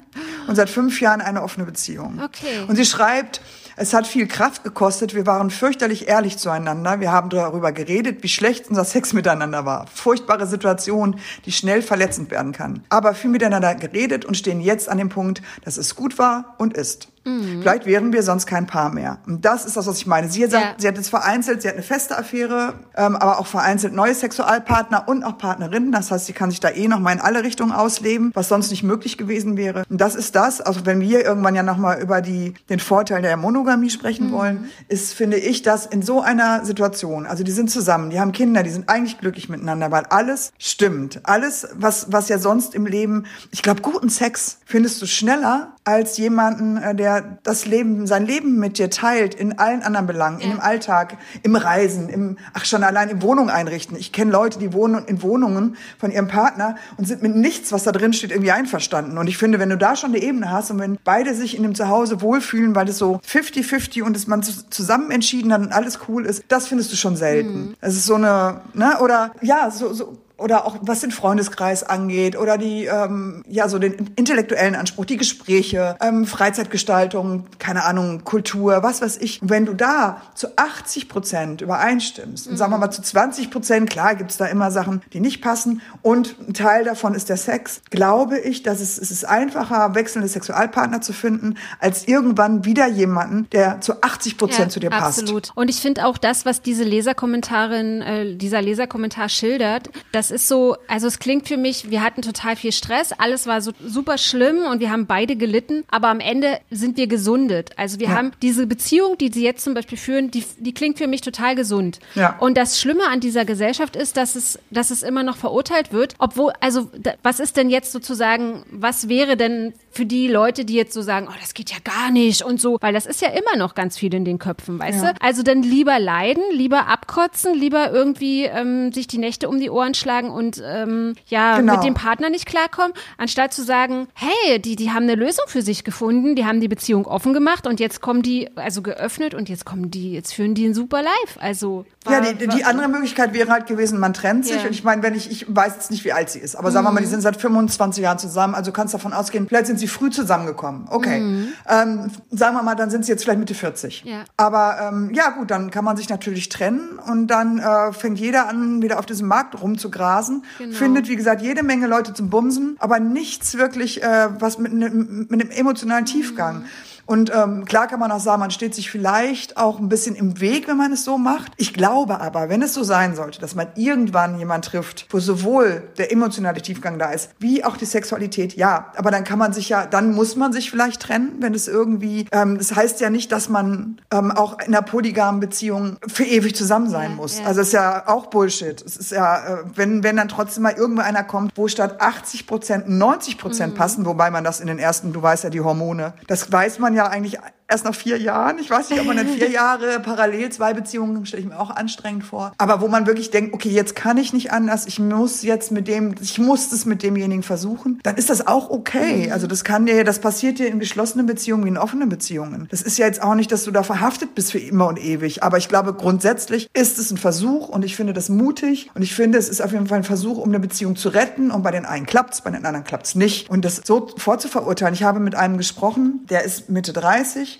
und 0.46 0.56
seit 0.56 0.70
fünf 0.70 1.00
Jahren 1.00 1.20
eine 1.20 1.42
offene 1.42 1.66
Beziehung. 1.66 2.20
Okay. 2.22 2.64
Und 2.66 2.76
sie 2.76 2.84
schreibt, 2.84 3.40
es 3.76 3.94
hat 3.94 4.06
viel 4.06 4.26
Kraft 4.26 4.62
gekostet. 4.62 5.14
Wir 5.14 5.26
waren 5.26 5.50
fürchterlich 5.50 6.06
ehrlich 6.06 6.36
zueinander. 6.36 7.00
Wir 7.00 7.12
haben 7.12 7.30
darüber 7.30 7.72
geredet, 7.72 8.22
wie 8.22 8.28
schlecht 8.28 8.68
unser 8.68 8.84
Sex 8.84 9.14
miteinander 9.14 9.64
war. 9.64 9.86
Furchtbare 9.86 10.46
Situation, 10.46 11.18
die 11.46 11.52
schnell 11.52 11.80
verletzend 11.80 12.30
werden 12.30 12.52
kann. 12.52 12.84
Aber 12.90 13.14
viel 13.14 13.30
miteinander 13.30 13.74
geredet 13.74 14.26
und 14.26 14.36
stehen 14.36 14.60
jetzt 14.60 14.88
an 14.90 14.98
dem 14.98 15.08
Punkt, 15.08 15.40
dass 15.64 15.78
es 15.78 15.96
gut 15.96 16.18
war 16.18 16.56
und 16.58 16.74
ist. 16.74 17.08
Mhm. 17.24 17.60
Vielleicht 17.60 17.84
wären 17.84 18.12
wir 18.12 18.22
sonst 18.22 18.46
kein 18.46 18.66
Paar 18.66 18.90
mehr. 18.90 19.18
Und 19.26 19.44
das 19.44 19.66
ist 19.66 19.76
das, 19.76 19.86
was 19.86 19.98
ich 19.98 20.06
meine. 20.06 20.28
Sie 20.28 20.42
hat, 20.42 20.52
ja. 20.52 20.74
sie 20.78 20.88
hat 20.88 20.96
jetzt 20.96 21.10
vereinzelt, 21.10 21.62
sie 21.62 21.68
hat 21.68 21.74
eine 21.74 21.82
feste 21.82 22.16
Affäre, 22.16 22.74
ähm, 22.96 23.16
aber 23.16 23.38
auch 23.38 23.46
vereinzelt 23.46 23.92
neue 23.92 24.14
Sexualpartner 24.14 25.06
und 25.06 25.22
auch 25.22 25.36
Partnerinnen. 25.36 25.92
Das 25.92 26.10
heißt, 26.10 26.26
sie 26.26 26.32
kann 26.32 26.50
sich 26.50 26.60
da 26.60 26.70
eh 26.70 26.88
noch 26.88 26.98
mal 26.98 27.12
in 27.12 27.20
alle 27.20 27.42
Richtungen 27.42 27.72
ausleben, 27.72 28.30
was 28.34 28.48
sonst 28.48 28.70
nicht 28.70 28.82
möglich 28.82 29.18
gewesen 29.18 29.56
wäre. 29.56 29.84
Und 29.90 30.00
das 30.00 30.14
ist 30.14 30.34
das, 30.34 30.60
also 30.60 30.86
wenn 30.86 31.00
wir 31.00 31.24
irgendwann 31.24 31.54
ja 31.54 31.62
noch 31.62 31.76
mal 31.76 32.00
über 32.00 32.22
die, 32.22 32.54
den 32.70 32.80
Vorteil 32.80 33.20
der 33.20 33.36
Monogamie 33.36 33.90
sprechen 33.90 34.28
mhm. 34.28 34.32
wollen, 34.32 34.70
ist, 34.88 35.12
finde 35.12 35.36
ich, 35.36 35.62
das 35.62 35.84
in 35.86 36.02
so 36.02 36.22
einer 36.22 36.64
Situation, 36.64 37.26
also 37.26 37.44
die 37.44 37.52
sind 37.52 37.70
zusammen, 37.70 38.10
die 38.10 38.18
haben 38.18 38.32
Kinder, 38.32 38.62
die 38.62 38.70
sind 38.70 38.88
eigentlich 38.88 39.18
glücklich 39.18 39.48
miteinander, 39.48 39.90
weil 39.90 40.04
alles 40.06 40.52
stimmt. 40.58 41.20
Alles, 41.24 41.68
was, 41.74 42.10
was 42.10 42.28
ja 42.28 42.38
sonst 42.38 42.74
im 42.74 42.86
Leben, 42.86 43.26
ich 43.50 43.62
glaube, 43.62 43.82
guten 43.82 44.08
Sex 44.08 44.58
findest 44.64 45.02
du 45.02 45.06
schneller 45.06 45.74
als 45.84 46.16
jemanden, 46.16 46.76
äh, 46.76 46.94
der 46.94 47.09
der 47.10 47.38
das 47.42 47.66
Leben, 47.66 48.06
sein 48.06 48.26
Leben 48.26 48.58
mit 48.58 48.78
dir 48.78 48.90
teilt 48.90 49.34
in 49.34 49.58
allen 49.58 49.82
anderen 49.82 50.06
Belangen, 50.06 50.40
ja. 50.40 50.50
im 50.50 50.60
Alltag, 50.60 51.16
im 51.42 51.56
Reisen, 51.56 52.08
im, 52.08 52.38
ach 52.54 52.64
schon 52.64 52.82
allein 52.82 53.08
im 53.08 53.22
Wohnung 53.22 53.50
einrichten. 53.50 53.96
Ich 53.96 54.12
kenne 54.12 54.30
Leute, 54.30 54.58
die 54.58 54.72
wohnen 54.72 55.04
in 55.06 55.22
Wohnungen 55.22 55.76
von 55.98 56.10
ihrem 56.10 56.28
Partner 56.28 56.76
und 56.96 57.06
sind 57.06 57.22
mit 57.22 57.34
nichts, 57.34 57.72
was 57.72 57.84
da 57.84 57.92
drin 57.92 58.12
steht, 58.12 58.30
irgendwie 58.30 58.52
einverstanden. 58.52 59.18
Und 59.18 59.28
ich 59.28 59.38
finde, 59.38 59.58
wenn 59.58 59.70
du 59.70 59.76
da 59.76 59.96
schon 59.96 60.10
eine 60.10 60.22
Ebene 60.22 60.50
hast 60.50 60.70
und 60.70 60.78
wenn 60.78 60.98
beide 61.04 61.34
sich 61.34 61.56
in 61.56 61.62
dem 61.62 61.74
Zuhause 61.74 62.20
wohlfühlen, 62.20 62.74
weil 62.74 62.88
es 62.88 62.98
so 62.98 63.20
50-50 63.26 64.02
und 64.02 64.16
es 64.16 64.26
man 64.26 64.42
zusammen 64.42 65.10
entschieden 65.10 65.52
hat 65.52 65.60
und 65.60 65.72
alles 65.72 66.00
cool 66.08 66.26
ist, 66.26 66.44
das 66.48 66.68
findest 66.68 66.92
du 66.92 66.96
schon 66.96 67.16
selten. 67.16 67.68
Mhm. 67.68 67.76
Es 67.80 67.96
ist 67.96 68.06
so 68.06 68.14
eine, 68.14 68.60
ne, 68.74 68.98
oder 69.00 69.32
ja, 69.42 69.70
so, 69.70 69.92
so 69.92 70.16
oder 70.40 70.66
auch 70.66 70.78
was 70.80 71.00
den 71.00 71.10
Freundeskreis 71.10 71.82
angeht 71.82 72.36
oder 72.36 72.58
die 72.58 72.86
ähm, 72.86 73.44
ja 73.48 73.68
so 73.68 73.78
den 73.78 74.10
intellektuellen 74.16 74.74
Anspruch, 74.74 75.04
die 75.04 75.16
Gespräche, 75.16 75.96
ähm, 76.00 76.26
Freizeitgestaltung, 76.26 77.46
keine 77.58 77.84
Ahnung, 77.84 78.24
Kultur, 78.24 78.82
was 78.82 79.02
weiß 79.02 79.18
ich. 79.18 79.40
wenn 79.42 79.66
du 79.66 79.74
da 79.74 80.22
zu 80.34 80.48
80 80.56 81.08
Prozent 81.08 81.60
übereinstimmst 81.60 82.48
und 82.48 82.56
sagen 82.56 82.72
wir 82.72 82.78
mal 82.78 82.90
zu 82.90 83.02
20 83.02 83.50
Prozent, 83.50 83.90
klar 83.90 84.14
gibt's 84.14 84.36
da 84.36 84.46
immer 84.46 84.70
Sachen, 84.70 85.02
die 85.12 85.20
nicht 85.20 85.42
passen 85.42 85.82
und 86.02 86.36
ein 86.48 86.54
Teil 86.54 86.84
davon 86.84 87.14
ist 87.14 87.28
der 87.28 87.36
Sex, 87.36 87.82
glaube 87.90 88.38
ich, 88.38 88.62
dass 88.62 88.80
es, 88.80 88.98
es 88.98 89.10
ist 89.10 89.24
einfacher, 89.24 89.94
wechselnde 89.94 90.28
Sexualpartner 90.28 91.00
zu 91.00 91.12
finden, 91.12 91.56
als 91.78 92.08
irgendwann 92.08 92.64
wieder 92.64 92.88
jemanden, 92.88 93.48
der 93.50 93.80
zu 93.80 94.02
80 94.02 94.38
Prozent 94.38 94.58
ja, 94.58 94.68
zu 94.68 94.80
dir 94.80 94.90
passt. 94.90 95.20
Absolut. 95.20 95.52
Und 95.54 95.68
ich 95.68 95.80
finde 95.80 96.06
auch 96.06 96.18
das, 96.18 96.44
was 96.44 96.62
diese 96.62 96.84
Leserkommentarin, 96.84 98.02
äh, 98.02 98.36
dieser 98.36 98.62
Leserkommentar 98.62 99.28
schildert, 99.28 99.90
dass 100.12 100.29
ist 100.30 100.48
so, 100.48 100.76
also 100.88 101.06
es 101.06 101.18
klingt 101.18 101.48
für 101.48 101.56
mich, 101.56 101.90
wir 101.90 102.02
hatten 102.02 102.22
total 102.22 102.56
viel 102.56 102.72
Stress, 102.72 103.12
alles 103.12 103.46
war 103.46 103.60
so 103.60 103.72
super 103.84 104.18
schlimm 104.18 104.64
und 104.64 104.80
wir 104.80 104.90
haben 104.90 105.06
beide 105.06 105.36
gelitten, 105.36 105.84
aber 105.88 106.08
am 106.08 106.20
Ende 106.20 106.58
sind 106.70 106.96
wir 106.96 107.06
gesundet. 107.06 107.70
Also 107.76 108.00
wir 108.00 108.08
ja. 108.08 108.14
haben 108.14 108.32
diese 108.42 108.66
Beziehung, 108.66 109.18
die 109.18 109.30
sie 109.32 109.44
jetzt 109.44 109.64
zum 109.64 109.74
Beispiel 109.74 109.98
führen, 109.98 110.30
die, 110.30 110.44
die 110.58 110.74
klingt 110.74 110.98
für 110.98 111.06
mich 111.06 111.20
total 111.20 111.54
gesund. 111.54 112.00
Ja. 112.14 112.36
Und 112.38 112.56
das 112.56 112.80
Schlimme 112.80 113.08
an 113.08 113.20
dieser 113.20 113.44
Gesellschaft 113.44 113.96
ist, 113.96 114.16
dass 114.16 114.36
es, 114.36 114.58
dass 114.70 114.90
es 114.90 115.02
immer 115.02 115.22
noch 115.22 115.36
verurteilt 115.36 115.92
wird, 115.92 116.14
obwohl, 116.18 116.52
also 116.60 116.90
was 117.22 117.40
ist 117.40 117.56
denn 117.56 117.70
jetzt 117.70 117.92
sozusagen, 117.92 118.64
was 118.70 119.08
wäre 119.08 119.36
denn 119.36 119.72
für 119.90 120.06
die 120.06 120.28
Leute, 120.28 120.64
die 120.64 120.74
jetzt 120.74 120.92
so 120.92 121.02
sagen, 121.02 121.28
oh, 121.28 121.34
das 121.40 121.54
geht 121.54 121.70
ja 121.70 121.78
gar 121.82 122.10
nicht 122.10 122.42
und 122.42 122.60
so, 122.60 122.78
weil 122.80 122.92
das 122.92 123.06
ist 123.06 123.20
ja 123.20 123.28
immer 123.28 123.56
noch 123.56 123.74
ganz 123.74 123.98
viel 123.98 124.12
in 124.14 124.24
den 124.24 124.38
Köpfen, 124.38 124.78
weißt 124.78 125.02
ja. 125.02 125.12
du? 125.12 125.22
Also 125.22 125.42
dann 125.42 125.62
lieber 125.62 125.98
leiden, 125.98 126.42
lieber 126.52 126.86
abkotzen, 126.86 127.54
lieber 127.54 127.90
irgendwie 127.90 128.44
ähm, 128.44 128.92
sich 128.92 129.06
die 129.06 129.18
Nächte 129.18 129.48
um 129.48 129.58
die 129.58 129.70
Ohren 129.70 129.94
schlagen 129.94 130.30
und 130.30 130.62
ähm, 130.64 131.14
ja 131.26 131.58
genau. 131.58 131.76
mit 131.76 131.84
dem 131.84 131.94
Partner 131.94 132.30
nicht 132.30 132.46
klarkommen, 132.46 132.92
anstatt 133.18 133.52
zu 133.52 133.64
sagen, 133.64 134.06
hey, 134.14 134.60
die, 134.60 134.76
die 134.76 134.90
haben 134.90 135.04
eine 135.04 135.14
Lösung 135.14 135.44
für 135.48 135.62
sich 135.62 135.84
gefunden, 135.84 136.36
die 136.36 136.44
haben 136.44 136.60
die 136.60 136.68
Beziehung 136.68 137.06
offen 137.06 137.32
gemacht 137.32 137.66
und 137.66 137.80
jetzt 137.80 138.00
kommen 138.00 138.22
die, 138.22 138.48
also 138.56 138.82
geöffnet 138.82 139.34
und 139.34 139.48
jetzt 139.48 139.64
kommen 139.64 139.90
die, 139.90 140.12
jetzt 140.12 140.34
führen 140.34 140.54
die 140.54 140.66
ein 140.66 140.74
super 140.74 141.02
Life. 141.02 141.40
Also 141.40 141.84
war, 142.04 142.24
ja, 142.24 142.32
die, 142.32 142.46
die 142.46 142.64
andere 142.64 142.88
Möglichkeit 142.88 143.34
wäre 143.34 143.50
halt 143.50 143.66
gewesen, 143.66 143.98
man 143.98 144.14
trennt 144.14 144.46
sich. 144.46 144.56
Ja. 144.56 144.66
Und 144.66 144.70
ich 144.70 144.84
meine, 144.84 145.02
wenn 145.02 145.14
ich, 145.14 145.30
ich 145.30 145.44
weiß 145.48 145.74
jetzt 145.74 145.90
nicht, 145.90 146.04
wie 146.04 146.12
alt 146.12 146.30
sie 146.30 146.38
ist, 146.38 146.56
aber 146.56 146.70
mhm. 146.70 146.74
sagen 146.74 146.86
wir 146.86 146.92
mal, 146.92 147.00
die 147.00 147.06
mhm. 147.06 147.10
sind 147.10 147.20
seit 147.20 147.36
25 147.36 148.02
Jahren 148.02 148.18
zusammen, 148.18 148.54
also 148.54 148.72
kannst 148.72 148.94
davon 148.94 149.12
ausgehen, 149.12 149.48
vielleicht 149.48 149.66
sind 149.66 149.78
sie 149.80 149.88
früh 149.88 150.10
zusammengekommen. 150.10 150.86
Okay. 150.88 151.20
Mhm. 151.20 151.52
Ähm, 151.68 152.10
sagen 152.30 152.56
wir 152.56 152.62
mal, 152.62 152.76
dann 152.76 152.90
sind 152.90 153.04
sie 153.04 153.10
jetzt 153.10 153.24
vielleicht 153.24 153.40
Mitte 153.40 153.54
40. 153.54 154.04
Ja. 154.04 154.24
Aber 154.36 154.78
ähm, 154.80 155.10
ja 155.12 155.30
gut, 155.30 155.50
dann 155.50 155.70
kann 155.70 155.84
man 155.84 155.96
sich 155.96 156.08
natürlich 156.08 156.48
trennen 156.48 156.98
und 156.98 157.26
dann 157.26 157.58
äh, 157.58 157.92
fängt 157.92 158.18
jeder 158.18 158.48
an, 158.48 158.82
wieder 158.82 158.98
auf 158.98 159.06
diesem 159.06 159.26
Markt 159.26 159.60
rumzugrasen. 159.60 160.44
Genau. 160.58 160.76
Findet, 160.76 161.08
wie 161.08 161.16
gesagt, 161.16 161.42
jede 161.42 161.62
Menge 161.62 161.86
Leute 161.86 162.14
zum 162.14 162.30
Bumsen, 162.30 162.76
aber 162.78 163.00
nichts 163.00 163.56
wirklich, 163.56 164.02
äh, 164.02 164.28
was 164.38 164.58
mit, 164.58 164.72
ne, 164.72 164.90
mit 164.90 165.40
einem 165.40 165.50
emotionalen 165.50 166.04
Tiefgang. 166.04 166.60
Mhm. 166.60 166.64
Und 167.06 167.32
ähm, 167.34 167.64
klar 167.64 167.86
kann 167.86 168.00
man 168.00 168.12
auch 168.12 168.20
sagen, 168.20 168.40
man 168.40 168.50
steht 168.50 168.74
sich 168.74 168.90
vielleicht 168.90 169.56
auch 169.56 169.78
ein 169.78 169.88
bisschen 169.88 170.14
im 170.14 170.40
Weg, 170.40 170.68
wenn 170.68 170.76
man 170.76 170.92
es 170.92 171.04
so 171.04 171.18
macht. 171.18 171.52
Ich 171.56 171.74
glaube 171.74 172.20
aber, 172.20 172.48
wenn 172.48 172.62
es 172.62 172.74
so 172.74 172.82
sein 172.82 173.14
sollte, 173.14 173.40
dass 173.40 173.54
man 173.54 173.68
irgendwann 173.74 174.38
jemand 174.38 174.64
trifft, 174.66 175.06
wo 175.10 175.18
sowohl 175.18 175.88
der 175.98 176.12
emotionale 176.12 176.60
Tiefgang 176.62 176.98
da 176.98 177.10
ist, 177.10 177.30
wie 177.38 177.64
auch 177.64 177.76
die 177.76 177.84
Sexualität, 177.84 178.54
ja. 178.54 178.92
Aber 178.96 179.10
dann 179.10 179.24
kann 179.24 179.38
man 179.38 179.52
sich 179.52 179.68
ja, 179.68 179.86
dann 179.86 180.12
muss 180.12 180.36
man 180.36 180.52
sich 180.52 180.70
vielleicht 180.70 181.02
trennen, 181.02 181.36
wenn 181.40 181.54
es 181.54 181.68
irgendwie, 181.68 182.26
ähm, 182.32 182.58
das 182.58 182.74
heißt 182.74 183.00
ja 183.00 183.10
nicht, 183.10 183.32
dass 183.32 183.48
man 183.48 184.00
ähm, 184.12 184.30
auch 184.30 184.58
in 184.60 184.68
einer 184.68 184.82
polygamen 184.82 185.40
Beziehung 185.40 185.96
für 186.06 186.24
ewig 186.24 186.54
zusammen 186.54 186.88
sein 186.88 187.10
ja, 187.10 187.16
muss. 187.16 187.38
Ja. 187.38 187.46
Also 187.46 187.60
es 187.60 187.68
ist 187.68 187.72
ja 187.72 188.08
auch 188.08 188.26
Bullshit. 188.26 188.82
Es 188.82 188.96
ist 188.96 189.12
ja, 189.12 189.38
äh, 189.38 189.64
wenn, 189.74 190.02
wenn 190.02 190.16
dann 190.16 190.28
trotzdem 190.28 190.62
mal 190.62 190.72
irgendwo 190.72 191.02
einer 191.02 191.24
kommt, 191.24 191.52
wo 191.56 191.68
statt 191.68 192.00
80 192.00 192.46
Prozent 192.46 192.88
90 192.88 193.38
Prozent 193.38 193.74
mhm. 193.74 193.78
passen, 193.78 194.06
wobei 194.06 194.30
man 194.30 194.44
das 194.44 194.60
in 194.60 194.66
den 194.66 194.78
ersten, 194.78 195.12
du 195.12 195.22
weißt 195.22 195.44
ja, 195.44 195.50
die 195.50 195.60
Hormone, 195.60 196.14
das 196.26 196.50
weiß 196.50 196.78
man 196.78 196.89
ja 196.94 197.04
ja 197.04 197.08
eigentlich 197.08 197.38
erst 197.70 197.84
nach 197.84 197.94
vier 197.94 198.18
Jahren. 198.18 198.58
Ich 198.58 198.68
weiß 198.68 198.90
nicht, 198.90 199.00
ob 199.00 199.06
man 199.06 199.16
dann 199.16 199.28
vier 199.28 199.50
Jahre 199.50 200.00
parallel 200.00 200.50
zwei 200.50 200.74
Beziehungen, 200.74 201.24
stelle 201.24 201.42
ich 201.42 201.48
mir 201.48 201.58
auch 201.58 201.70
anstrengend 201.70 202.24
vor. 202.24 202.52
Aber 202.58 202.80
wo 202.80 202.88
man 202.88 203.06
wirklich 203.06 203.30
denkt, 203.30 203.54
okay, 203.54 203.70
jetzt 203.70 203.94
kann 203.94 204.18
ich 204.18 204.32
nicht 204.32 204.52
anders, 204.52 204.86
ich 204.86 204.98
muss 204.98 205.42
jetzt 205.42 205.70
mit 205.70 205.88
dem, 205.88 206.14
ich 206.20 206.38
muss 206.38 206.72
es 206.72 206.84
mit 206.84 207.02
demjenigen 207.02 207.42
versuchen, 207.42 208.00
dann 208.02 208.16
ist 208.16 208.30
das 208.30 208.46
auch 208.46 208.70
okay. 208.70 209.26
Mhm. 209.26 209.32
Also 209.32 209.46
das 209.46 209.64
kann 209.64 209.86
dir, 209.86 210.04
das 210.04 210.18
passiert 210.18 210.58
dir 210.58 210.66
in 210.66 210.78
geschlossenen 210.80 211.26
Beziehungen 211.26 211.64
wie 211.64 211.68
in 211.68 211.78
offenen 211.78 212.08
Beziehungen. 212.08 212.66
Das 212.70 212.82
ist 212.82 212.98
ja 212.98 213.06
jetzt 213.06 213.22
auch 213.22 213.34
nicht, 213.34 213.52
dass 213.52 213.64
du 213.64 213.70
da 213.70 213.82
verhaftet 213.82 214.34
bist 214.34 214.52
für 214.52 214.58
immer 214.58 214.88
und 214.88 214.98
ewig. 215.02 215.42
Aber 215.42 215.58
ich 215.58 215.68
glaube, 215.68 215.94
grundsätzlich 215.94 216.68
ist 216.74 216.98
es 216.98 217.10
ein 217.10 217.16
Versuch 217.16 217.68
und 217.68 217.84
ich 217.84 217.96
finde 217.96 218.12
das 218.12 218.28
mutig 218.28 218.90
und 218.94 219.02
ich 219.02 219.14
finde, 219.14 219.38
es 219.38 219.48
ist 219.48 219.60
auf 219.60 219.72
jeden 219.72 219.86
Fall 219.86 219.98
ein 219.98 220.04
Versuch, 220.04 220.38
um 220.38 220.48
eine 220.48 220.60
Beziehung 220.60 220.96
zu 220.96 221.10
retten 221.10 221.50
und 221.50 221.62
bei 221.62 221.70
den 221.70 221.84
einen 221.84 222.06
klappt's, 222.06 222.40
bei 222.40 222.50
den 222.50 222.64
anderen 222.66 222.84
klappt's 222.84 223.14
nicht. 223.14 223.48
Und 223.48 223.64
das 223.64 223.82
so 223.84 224.08
vorzuverurteilen. 224.16 224.94
Ich 224.94 225.02
habe 225.02 225.20
mit 225.20 225.34
einem 225.34 225.56
gesprochen, 225.56 226.26
der 226.28 226.44
ist 226.44 226.68
Mitte 226.68 226.92
30 226.92 227.59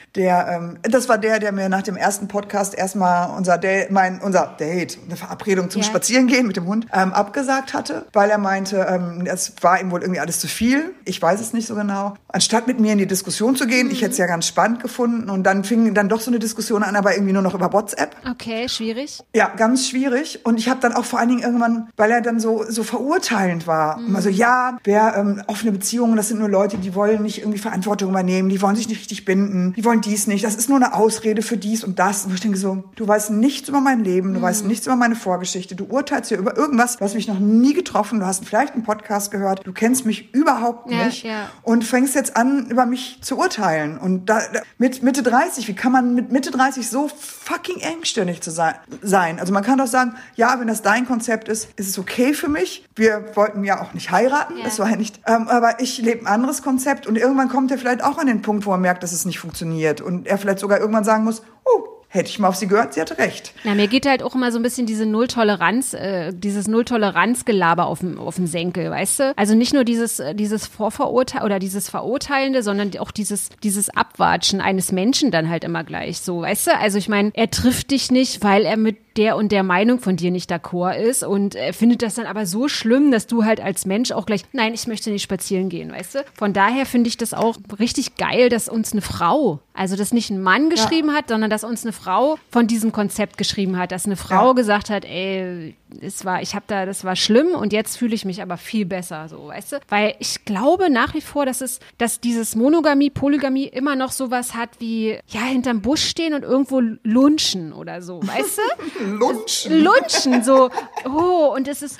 der, 0.15 0.47
ähm, 0.49 0.77
das 0.83 1.07
war 1.07 1.17
der, 1.17 1.39
der 1.39 1.51
mir 1.51 1.69
nach 1.69 1.83
dem 1.83 1.95
ersten 1.95 2.27
Podcast 2.27 2.77
erstmal 2.77 3.35
unser 3.37 3.57
Date, 3.57 3.91
mein, 3.91 4.19
unser 4.19 4.55
Date, 4.59 4.99
eine 5.05 5.15
Verabredung 5.15 5.69
zum 5.69 5.81
ja. 5.81 5.87
Spazierengehen 5.87 6.47
mit 6.47 6.57
dem 6.57 6.65
Hund, 6.65 6.87
ähm, 6.93 7.13
abgesagt 7.13 7.73
hatte, 7.73 8.05
weil 8.13 8.29
er 8.29 8.37
meinte, 8.37 8.85
ähm, 8.89 9.25
es 9.25 9.53
war 9.61 9.79
ihm 9.79 9.91
wohl 9.91 10.01
irgendwie 10.01 10.19
alles 10.19 10.39
zu 10.39 10.47
viel. 10.47 10.93
Ich 11.05 11.21
weiß 11.21 11.39
es 11.39 11.53
nicht 11.53 11.67
so 11.67 11.75
genau. 11.75 12.15
Anstatt 12.27 12.67
mit 12.67 12.79
mir 12.79 12.91
in 12.93 12.97
die 12.97 13.07
Diskussion 13.07 13.55
zu 13.55 13.67
gehen, 13.67 13.87
mhm. 13.87 13.93
ich 13.93 14.01
hätte 14.01 14.11
es 14.11 14.17
ja 14.17 14.25
ganz 14.25 14.47
spannend 14.47 14.81
gefunden 14.81 15.29
und 15.29 15.43
dann 15.43 15.63
fing 15.63 15.93
dann 15.93 16.09
doch 16.09 16.19
so 16.19 16.29
eine 16.29 16.39
Diskussion 16.39 16.83
an, 16.83 16.95
aber 16.95 17.13
irgendwie 17.13 17.33
nur 17.33 17.41
noch 17.41 17.53
über 17.53 17.71
WhatsApp. 17.71 18.15
Okay, 18.29 18.67
schwierig. 18.67 19.21
Ja, 19.33 19.49
ganz 19.55 19.87
schwierig. 19.87 20.45
Und 20.45 20.59
ich 20.59 20.67
habe 20.67 20.79
dann 20.81 20.93
auch 20.93 21.05
vor 21.05 21.19
allen 21.19 21.29
Dingen 21.29 21.41
irgendwann, 21.41 21.89
weil 21.95 22.11
er 22.11 22.21
dann 22.21 22.39
so, 22.39 22.65
so 22.67 22.83
verurteilend 22.83 23.65
war, 23.67 23.97
mhm. 23.97 24.15
also 24.15 24.29
ja, 24.29 24.77
wer 24.83 25.15
ähm, 25.15 25.41
offene 25.47 25.71
Beziehungen, 25.71 26.17
das 26.17 26.27
sind 26.27 26.39
nur 26.39 26.49
Leute, 26.49 26.77
die 26.77 26.95
wollen 26.95 27.21
nicht 27.21 27.39
irgendwie 27.39 27.59
Verantwortung 27.59 28.09
übernehmen, 28.09 28.49
die 28.49 28.61
wollen 28.61 28.75
sich 28.75 28.89
nicht 28.89 28.99
richtig 28.99 29.25
binden, 29.25 29.73
die 29.73 29.85
wollen 29.85 30.00
dies 30.01 30.27
nicht, 30.27 30.43
das 30.43 30.55
ist 30.55 30.69
nur 30.69 30.77
eine 30.77 30.93
Ausrede 30.93 31.41
für 31.41 31.57
dies 31.57 31.83
und 31.83 31.99
das. 31.99 32.25
Und 32.25 32.33
ich 32.33 32.41
denke 32.41 32.57
so, 32.57 32.83
du 32.95 33.07
weißt 33.07 33.31
nichts 33.31 33.69
über 33.69 33.81
mein 33.81 34.03
Leben, 34.03 34.33
du 34.33 34.39
mhm. 34.39 34.43
weißt 34.43 34.65
nichts 34.65 34.85
über 34.85 34.95
meine 34.95 35.15
Vorgeschichte, 35.15 35.75
du 35.75 35.85
urteilst 35.85 36.29
hier 36.29 36.37
über 36.37 36.57
irgendwas, 36.57 36.97
du 36.97 37.05
hast 37.05 37.15
mich 37.15 37.27
noch 37.27 37.39
nie 37.39 37.73
getroffen, 37.73 38.19
du 38.19 38.25
hast 38.25 38.45
vielleicht 38.45 38.73
einen 38.73 38.83
Podcast 38.83 39.31
gehört, 39.31 39.65
du 39.65 39.73
kennst 39.73 40.05
mich 40.05 40.33
überhaupt 40.33 40.87
nicht 40.87 41.23
ja, 41.23 41.31
ja. 41.31 41.49
und 41.63 41.83
fängst 41.83 42.15
jetzt 42.15 42.35
an, 42.35 42.67
über 42.69 42.85
mich 42.85 43.19
zu 43.21 43.37
urteilen. 43.37 43.97
Und 43.97 44.25
da, 44.25 44.41
mit 44.77 45.03
Mitte 45.03 45.23
30, 45.23 45.67
wie 45.67 45.75
kann 45.75 45.91
man 45.91 46.15
mit 46.15 46.31
Mitte 46.31 46.51
30 46.51 46.89
so 46.89 47.07
fucking 47.07 47.79
engstirnig 47.79 48.41
zu 48.41 48.51
sein? 48.51 49.39
Also 49.39 49.53
man 49.53 49.63
kann 49.63 49.77
doch 49.77 49.87
sagen, 49.87 50.15
ja, 50.35 50.59
wenn 50.59 50.67
das 50.67 50.81
dein 50.81 51.05
Konzept 51.05 51.47
ist, 51.47 51.69
ist 51.75 51.87
es 51.87 51.99
okay 51.99 52.33
für 52.33 52.49
mich. 52.49 52.85
Wir 52.95 53.35
wollten 53.35 53.63
ja 53.63 53.81
auch 53.81 53.93
nicht 53.93 54.11
heiraten, 54.11 54.57
ja. 54.57 54.63
das 54.63 54.79
war 54.79 54.89
ja 54.89 54.95
nicht, 54.95 55.21
ähm, 55.27 55.47
aber 55.47 55.79
ich 55.79 55.97
lebe 55.99 56.21
ein 56.21 56.27
anderes 56.27 56.61
Konzept 56.61 57.07
und 57.07 57.17
irgendwann 57.17 57.49
kommt 57.49 57.71
er 57.71 57.77
vielleicht 57.77 58.03
auch 58.03 58.17
an 58.17 58.27
den 58.27 58.41
Punkt, 58.41 58.65
wo 58.65 58.71
er 58.71 58.77
merkt, 58.77 59.03
dass 59.03 59.11
es 59.11 59.25
nicht 59.25 59.39
funktioniert 59.39 59.90
wird 59.91 60.01
und 60.01 60.27
er 60.27 60.37
vielleicht 60.37 60.59
sogar 60.59 60.79
irgendwann 60.79 61.03
sagen 61.03 61.23
muss, 61.23 61.43
oh, 61.65 62.00
hätte 62.11 62.29
ich 62.29 62.39
mal 62.39 62.49
auf 62.49 62.55
sie 62.57 62.67
gehört, 62.67 62.93
sie 62.93 63.01
hatte 63.01 63.17
recht. 63.17 63.53
Na, 63.63 63.73
mir 63.73 63.87
geht 63.87 64.05
halt 64.05 64.21
auch 64.21 64.35
immer 64.35 64.51
so 64.51 64.59
ein 64.59 64.63
bisschen 64.63 64.85
diese 64.85 65.05
Nulltoleranz, 65.05 65.93
äh, 65.93 66.33
dieses 66.33 66.67
Nulltoleranzgelaber 66.67 67.85
auf 67.85 67.99
dem, 67.99 68.19
auf 68.19 68.35
dem 68.35 68.47
Senkel, 68.47 68.91
weißt 68.91 69.19
du? 69.19 69.33
Also 69.37 69.55
nicht 69.55 69.73
nur 69.73 69.85
dieses, 69.85 70.19
äh, 70.19 70.35
dieses 70.35 70.67
Vorverurteil 70.67 71.43
oder 71.43 71.57
dieses 71.57 71.89
Verurteilende, 71.89 72.63
sondern 72.63 72.91
auch 72.97 73.11
dieses, 73.11 73.49
dieses 73.63 73.89
Abwatschen 73.89 74.59
eines 74.59 74.91
Menschen 74.91 75.31
dann 75.31 75.49
halt 75.49 75.63
immer 75.63 75.85
gleich 75.85 76.19
so, 76.19 76.41
weißt 76.41 76.67
du? 76.67 76.77
Also 76.77 76.97
ich 76.97 77.07
meine, 77.07 77.31
er 77.33 77.49
trifft 77.49 77.91
dich 77.91 78.11
nicht, 78.11 78.43
weil 78.43 78.65
er 78.65 78.75
mit 78.75 78.97
der 79.17 79.35
und 79.35 79.51
der 79.51 79.63
Meinung 79.63 79.99
von 79.99 80.15
dir 80.15 80.31
nicht 80.31 80.51
d'accord 80.51 80.95
ist 80.95 81.23
und 81.23 81.55
er 81.55 81.73
findet 81.73 82.01
das 82.01 82.15
dann 82.15 82.25
aber 82.25 82.45
so 82.45 82.67
schlimm, 82.67 83.11
dass 83.11 83.27
du 83.27 83.43
halt 83.43 83.59
als 83.59 83.85
Mensch 83.85 84.11
auch 84.11 84.25
gleich, 84.25 84.43
nein, 84.53 84.73
ich 84.73 84.87
möchte 84.87 85.11
nicht 85.11 85.23
spazieren 85.23 85.69
gehen, 85.69 85.91
weißt 85.91 86.15
du? 86.15 86.19
Von 86.33 86.53
daher 86.53 86.85
finde 86.85 87.09
ich 87.09 87.17
das 87.17 87.33
auch 87.33 87.57
richtig 87.79 88.15
geil, 88.15 88.49
dass 88.49 88.69
uns 88.69 88.93
eine 88.93 89.01
Frau, 89.01 89.59
also 89.73 89.95
dass 89.95 90.13
nicht 90.13 90.29
ein 90.29 90.41
Mann 90.41 90.69
geschrieben 90.69 91.09
ja. 91.09 91.15
hat, 91.15 91.27
sondern 91.27 91.49
dass 91.49 91.63
uns 91.63 91.83
eine 91.83 91.91
Frau 91.91 92.00
von 92.49 92.67
diesem 92.67 92.91
Konzept 92.91 93.37
geschrieben 93.37 93.77
hat, 93.77 93.91
dass 93.91 94.05
eine 94.05 94.15
Frau 94.17 94.47
Ja. 94.47 94.53
gesagt 94.53 94.89
hat, 94.89 95.05
ey, 95.05 95.75
es 96.01 96.23
war, 96.23 96.41
ich 96.41 96.55
habe 96.55 96.63
da, 96.67 96.85
das 96.85 97.03
war 97.03 97.15
schlimm 97.15 97.49
und 97.53 97.73
jetzt 97.73 97.97
fühle 97.97 98.15
ich 98.15 98.23
mich 98.25 98.41
aber 98.41 98.57
viel 98.57 98.85
besser, 98.85 99.27
so, 99.27 99.47
weißt 99.47 99.73
du? 99.73 99.77
Weil 99.89 100.15
ich 100.19 100.45
glaube 100.45 100.89
nach 100.89 101.13
wie 101.13 101.21
vor, 101.21 101.45
dass 101.45 101.59
es, 101.61 101.79
dass 101.97 102.19
dieses 102.21 102.55
Monogamie, 102.55 103.09
Polygamie 103.09 103.65
immer 103.65 103.95
noch 103.95 104.11
sowas 104.11 104.53
hat 104.55 104.69
wie, 104.79 105.17
ja, 105.27 105.41
hinterm 105.41 105.81
Busch 105.81 106.03
stehen 106.07 106.33
und 106.33 106.43
irgendwo 106.43 106.81
lunchen 107.03 107.73
oder 107.73 108.01
so, 108.01 108.21
weißt 108.25 108.57
du? 108.59 109.03
Lunchen. 109.17 109.83
Lunchen, 109.83 110.43
so, 110.43 110.69
oh, 111.05 111.53
und 111.55 111.67
es 111.67 111.81
ist 111.81 111.99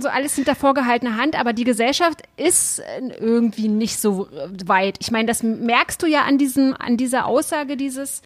so 0.00 0.08
alles 0.08 0.34
hinter 0.34 0.54
vorgehaltener 0.54 1.16
Hand, 1.16 1.38
aber 1.38 1.52
die 1.52 1.64
Gesellschaft 1.64 2.22
ist 2.36 2.78
äh, 2.80 3.08
irgendwie 3.18 3.68
nicht 3.68 4.00
so 4.00 4.28
weit. 4.64 4.96
Ich 5.00 5.10
meine, 5.10 5.26
das 5.26 5.42
merkst 5.42 6.02
du 6.02 6.06
ja 6.06 6.22
an 6.22 6.38
diesem, 6.38 6.74
an 6.78 6.96
dieser 6.96 7.26
Aussage 7.26 7.76
dieses 7.76 8.22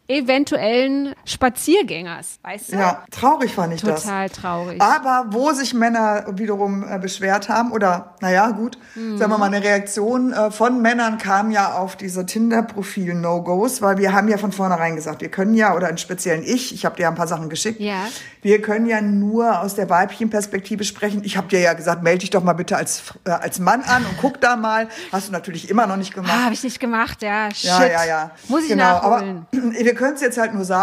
eventuellen 0.86 1.14
Spaziergängers, 1.24 2.38
weißt 2.42 2.72
du? 2.72 2.76
Ja, 2.76 3.02
traurig 3.10 3.54
fand 3.54 3.74
ich 3.74 3.82
das. 3.82 4.02
Total 4.04 4.28
traurig. 4.30 4.80
Aber 4.80 5.26
wo 5.30 5.52
sich 5.52 5.74
Männer 5.74 6.24
wiederum 6.32 6.84
äh, 6.88 6.98
beschwert 6.98 7.48
haben, 7.48 7.72
oder 7.72 8.14
naja, 8.20 8.50
gut, 8.50 8.78
Mhm. 8.94 9.18
sagen 9.18 9.30
wir 9.32 9.38
mal, 9.38 9.46
eine 9.46 9.62
Reaktion 9.62 10.32
äh, 10.32 10.50
von 10.50 10.80
Männern 10.80 11.18
kam 11.18 11.50
ja 11.50 11.74
auf 11.74 11.96
diese 11.96 12.24
Tinder-Profil-No-Gos, 12.26 13.82
weil 13.82 13.98
wir 13.98 14.12
haben 14.12 14.28
ja 14.28 14.38
von 14.38 14.52
vornherein 14.52 14.96
gesagt, 14.96 15.20
wir 15.20 15.30
können 15.30 15.54
ja, 15.54 15.74
oder 15.74 15.88
im 15.90 15.96
Speziellen 15.96 16.42
ich, 16.44 16.72
ich 16.74 16.84
habe 16.84 16.96
dir 16.96 17.02
ja 17.02 17.08
ein 17.08 17.14
paar 17.14 17.26
Sachen 17.26 17.48
geschickt, 17.48 17.80
Ja. 17.80 18.04
wir 18.42 18.62
können 18.62 18.86
ja 18.86 19.00
nur 19.00 19.60
aus 19.60 19.74
der 19.74 19.90
weiblichen 19.90 20.30
Perspektive 20.30 20.84
sprechen. 20.84 21.22
Ich 21.24 21.36
habe 21.36 21.48
dir 21.48 21.60
ja 21.60 21.72
gesagt, 21.74 22.02
melde 22.02 22.20
dich 22.20 22.30
doch 22.30 22.42
mal 22.42 22.52
bitte 22.54 22.76
als, 22.76 23.02
äh, 23.24 23.30
als 23.30 23.58
Mann 23.58 23.82
an 23.82 24.04
und 24.06 24.16
guck 24.20 24.40
da 24.40 24.56
mal. 24.56 24.88
Hast 25.12 25.28
du 25.28 25.32
natürlich 25.32 25.68
immer 25.70 25.86
noch 25.86 25.96
nicht 25.96 26.14
gemacht. 26.14 26.32
Ah, 26.34 26.44
habe 26.44 26.54
ich 26.54 26.62
nicht 26.62 26.80
gemacht, 26.80 27.22
ja. 27.22 27.50
Shit. 27.52 27.64
Ja, 27.70 27.86
ja, 27.86 28.04
ja. 28.04 28.30
Muss 28.48 28.62
ich 28.62 28.68
genau, 28.68 28.84
nachholen. 28.84 29.46
Aber 29.52 29.62
wir 29.84 29.94
können 29.94 30.14
es 30.14 30.20
jetzt 30.20 30.38
halt 30.38 30.54
nur 30.54 30.64
sagen, 30.64 30.75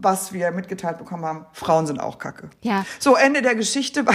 was 0.00 0.32
wir 0.32 0.50
mitgeteilt 0.52 0.98
bekommen 0.98 1.24
haben. 1.24 1.46
Frauen 1.52 1.86
sind 1.86 2.00
auch 2.00 2.18
Kacke. 2.18 2.50
Ja. 2.62 2.84
So, 2.98 3.16
Ende 3.16 3.42
der 3.42 3.54
Geschichte. 3.54 4.04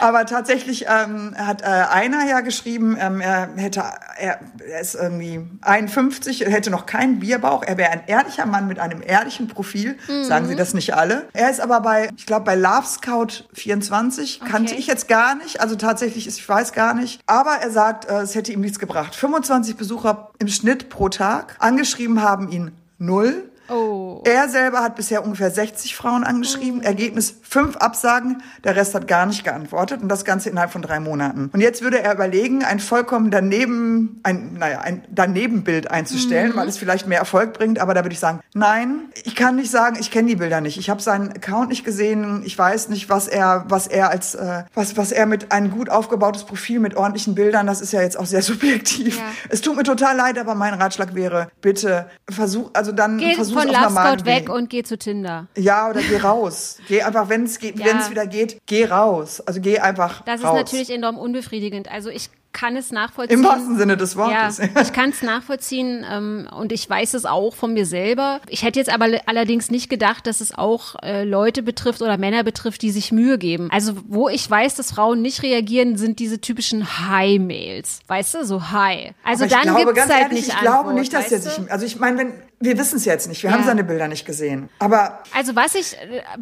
aber 0.00 0.26
tatsächlich 0.26 0.86
ähm, 0.88 1.34
hat 1.36 1.62
äh, 1.62 1.64
einer 1.64 2.26
ja 2.28 2.40
geschrieben, 2.40 2.96
ähm, 2.98 3.20
er 3.20 3.48
hätte, 3.56 3.82
er, 4.18 4.40
er 4.66 4.80
ist 4.80 4.94
irgendwie 4.94 5.40
51, 5.62 6.44
er 6.44 6.52
hätte 6.52 6.70
noch 6.70 6.86
keinen 6.86 7.20
Bierbauch. 7.20 7.62
Er 7.62 7.76
wäre 7.76 7.90
ein 7.90 8.02
ehrlicher 8.06 8.46
Mann 8.46 8.68
mit 8.68 8.78
einem 8.78 9.02
ehrlichen 9.04 9.48
Profil. 9.48 9.96
Sagen 10.22 10.46
sie 10.46 10.56
das 10.56 10.74
nicht 10.74 10.94
alle. 10.94 11.28
Er 11.32 11.50
ist 11.50 11.60
aber 11.60 11.80
bei, 11.80 12.10
ich 12.16 12.26
glaube, 12.26 12.44
bei 12.44 12.54
Love 12.54 12.86
Scout 12.86 13.44
24. 13.54 14.40
Kannte 14.40 14.72
Okay. 14.72 14.80
ich 14.80 14.86
jetzt 14.86 15.08
gar 15.08 15.34
nicht. 15.36 15.60
Also 15.60 15.76
tatsächlich 15.76 16.26
ist, 16.26 16.38
ich 16.38 16.48
weiß 16.48 16.72
gar 16.72 16.94
nicht. 16.94 17.20
Aber 17.26 17.56
er 17.60 17.70
sagt, 17.70 18.06
äh, 18.06 18.20
es 18.20 18.34
hätte 18.34 18.52
ihm 18.52 18.60
nichts 18.60 18.78
gebracht. 18.78 19.14
25 19.14 19.76
Besucher 19.76 20.30
im 20.38 20.48
Schnitt 20.48 20.88
pro 20.88 21.08
Tag. 21.08 21.56
Angeschrieben 21.58 22.22
haben 22.22 22.50
ihn 22.50 22.72
null. 22.98 23.50
Oh. 23.68 24.22
Er 24.24 24.48
selber 24.48 24.80
hat 24.80 24.96
bisher 24.96 25.24
ungefähr 25.24 25.50
60 25.50 25.96
Frauen 25.96 26.24
angeschrieben. 26.24 26.82
Ergebnis 26.82 27.36
fünf 27.42 27.76
Absagen. 27.76 28.42
Der 28.64 28.76
Rest 28.76 28.94
hat 28.94 29.08
gar 29.08 29.26
nicht 29.26 29.44
geantwortet. 29.44 30.02
Und 30.02 30.08
das 30.08 30.24
Ganze 30.24 30.50
innerhalb 30.50 30.70
von 30.70 30.82
drei 30.82 31.00
Monaten. 31.00 31.50
Und 31.52 31.60
jetzt 31.60 31.82
würde 31.82 32.02
er 32.02 32.14
überlegen, 32.14 32.64
ein 32.64 32.80
vollkommen 32.80 33.30
daneben, 33.30 34.20
ein, 34.22 34.54
naja, 34.54 34.80
ein 34.80 35.04
Danebenbild 35.10 35.90
einzustellen, 35.90 36.54
weil 36.54 36.68
es 36.68 36.78
vielleicht 36.78 37.06
mehr 37.06 37.18
Erfolg 37.18 37.54
bringt. 37.54 37.78
Aber 37.78 37.94
da 37.94 38.04
würde 38.04 38.12
ich 38.12 38.20
sagen, 38.20 38.40
nein, 38.54 39.10
ich 39.24 39.34
kann 39.34 39.56
nicht 39.56 39.70
sagen, 39.70 39.96
ich 39.98 40.10
kenne 40.10 40.28
die 40.28 40.36
Bilder 40.36 40.60
nicht. 40.60 40.78
Ich 40.78 40.90
habe 40.90 41.02
seinen 41.02 41.30
Account 41.32 41.68
nicht 41.70 41.84
gesehen. 41.84 42.42
Ich 42.44 42.56
weiß 42.56 42.88
nicht, 42.88 43.08
was 43.08 43.28
er, 43.28 43.64
was 43.68 43.86
er 43.86 44.10
als, 44.10 44.34
äh, 44.34 44.64
was, 44.74 44.96
was 44.96 45.12
er 45.12 45.26
mit 45.26 45.52
ein 45.52 45.70
gut 45.70 45.90
aufgebautes 45.90 46.44
Profil 46.44 46.78
mit 46.78 46.96
ordentlichen 46.96 47.34
Bildern, 47.34 47.66
das 47.66 47.80
ist 47.80 47.92
ja 47.92 48.02
jetzt 48.02 48.18
auch 48.18 48.26
sehr 48.26 48.42
subjektiv. 48.42 49.18
Ja. 49.18 49.24
Es 49.48 49.60
tut 49.60 49.76
mir 49.76 49.82
total 49.82 50.16
leid, 50.16 50.38
aber 50.38 50.54
mein 50.54 50.74
Ratschlag 50.74 51.14
wäre, 51.14 51.48
bitte 51.60 52.06
versuch, 52.28 52.70
also 52.72 52.92
dann 52.92 53.18
Geh 53.18 53.34
versuch 53.34 53.55
von 53.60 53.68
Love 53.68 53.90
Scout 53.90 54.24
weg 54.26 54.48
und 54.48 54.70
geh 54.70 54.82
zu 54.82 54.98
Tinder. 54.98 55.46
Ja, 55.56 55.88
oder 55.90 56.00
geh 56.02 56.16
raus. 56.18 56.78
Geh 56.88 57.02
einfach, 57.02 57.28
wenn 57.28 57.44
es 57.44 57.58
geht, 57.58 57.78
Ja. 57.78 57.86
wenn 57.86 57.98
es 57.98 58.10
wieder 58.10 58.26
geht, 58.26 58.58
geh 58.66 58.84
raus. 58.86 59.40
Also 59.40 59.60
geh 59.60 59.78
einfach 59.78 60.22
Das 60.22 60.42
raus. 60.42 60.50
ist 60.50 60.56
natürlich 60.56 60.90
enorm 60.90 61.18
unbefriedigend. 61.18 61.90
Also 61.90 62.10
ich 62.10 62.30
kann 62.56 62.74
es 62.76 62.90
nachvollziehen. 62.90 63.38
Im 63.40 63.44
wahrsten 63.44 63.76
Sinne 63.76 63.98
des 63.98 64.14
Ja, 64.14 64.18
Wortes. 64.20 64.58
ich 64.82 64.92
kann 64.94 65.10
es 65.10 65.22
nachvollziehen 65.22 66.04
ähm, 66.10 66.48
und 66.58 66.72
ich 66.72 66.88
weiß 66.88 67.12
es 67.14 67.26
auch 67.26 67.54
von 67.54 67.74
mir 67.74 67.84
selber. 67.84 68.40
Ich 68.48 68.62
hätte 68.62 68.78
jetzt 68.78 68.90
aber 68.92 69.06
allerdings 69.26 69.70
nicht 69.70 69.90
gedacht, 69.90 70.26
dass 70.26 70.40
es 70.40 70.56
auch 70.56 70.94
äh, 71.02 71.24
Leute 71.24 71.62
betrifft 71.62 72.00
oder 72.00 72.16
Männer 72.16 72.44
betrifft, 72.44 72.80
die 72.80 72.90
sich 72.90 73.12
Mühe 73.12 73.36
geben. 73.36 73.68
Also 73.70 73.92
wo 74.08 74.30
ich 74.30 74.50
weiß, 74.50 74.74
dass 74.76 74.92
Frauen 74.92 75.20
nicht 75.20 75.42
reagieren, 75.42 75.98
sind 75.98 76.18
diese 76.18 76.40
typischen 76.40 76.98
Hi-Mails. 77.08 78.00
Weißt 78.06 78.34
du, 78.34 78.44
so 78.46 78.70
Hi. 78.70 79.12
Also 79.22 79.44
Aber 79.44 79.46
ich 79.46 79.52
dann 79.52 79.62
glaube, 79.62 79.78
gibt's 79.92 79.94
ganz 80.00 80.12
halt 80.12 80.22
ehrlich, 80.22 80.38
nicht 80.46 80.48
ich 80.54 80.60
glaube 80.60 80.76
Antwort, 80.78 80.94
nicht, 80.94 81.12
dass 81.12 81.30
er 81.32 81.38
sich, 81.40 81.70
also 81.70 81.84
ich 81.84 81.98
meine, 81.98 82.18
wenn, 82.18 82.32
wir 82.58 82.78
wissen 82.78 82.96
es 82.96 83.04
jetzt 83.04 83.28
nicht, 83.28 83.42
wir 83.42 83.50
Ja. 83.50 83.56
haben 83.56 83.64
seine 83.64 83.84
Bilder 83.84 84.08
nicht 84.08 84.24
gesehen. 84.24 84.70
Aber 84.78 85.22
Also 85.34 85.54
was 85.56 85.74
ich, 85.74 85.94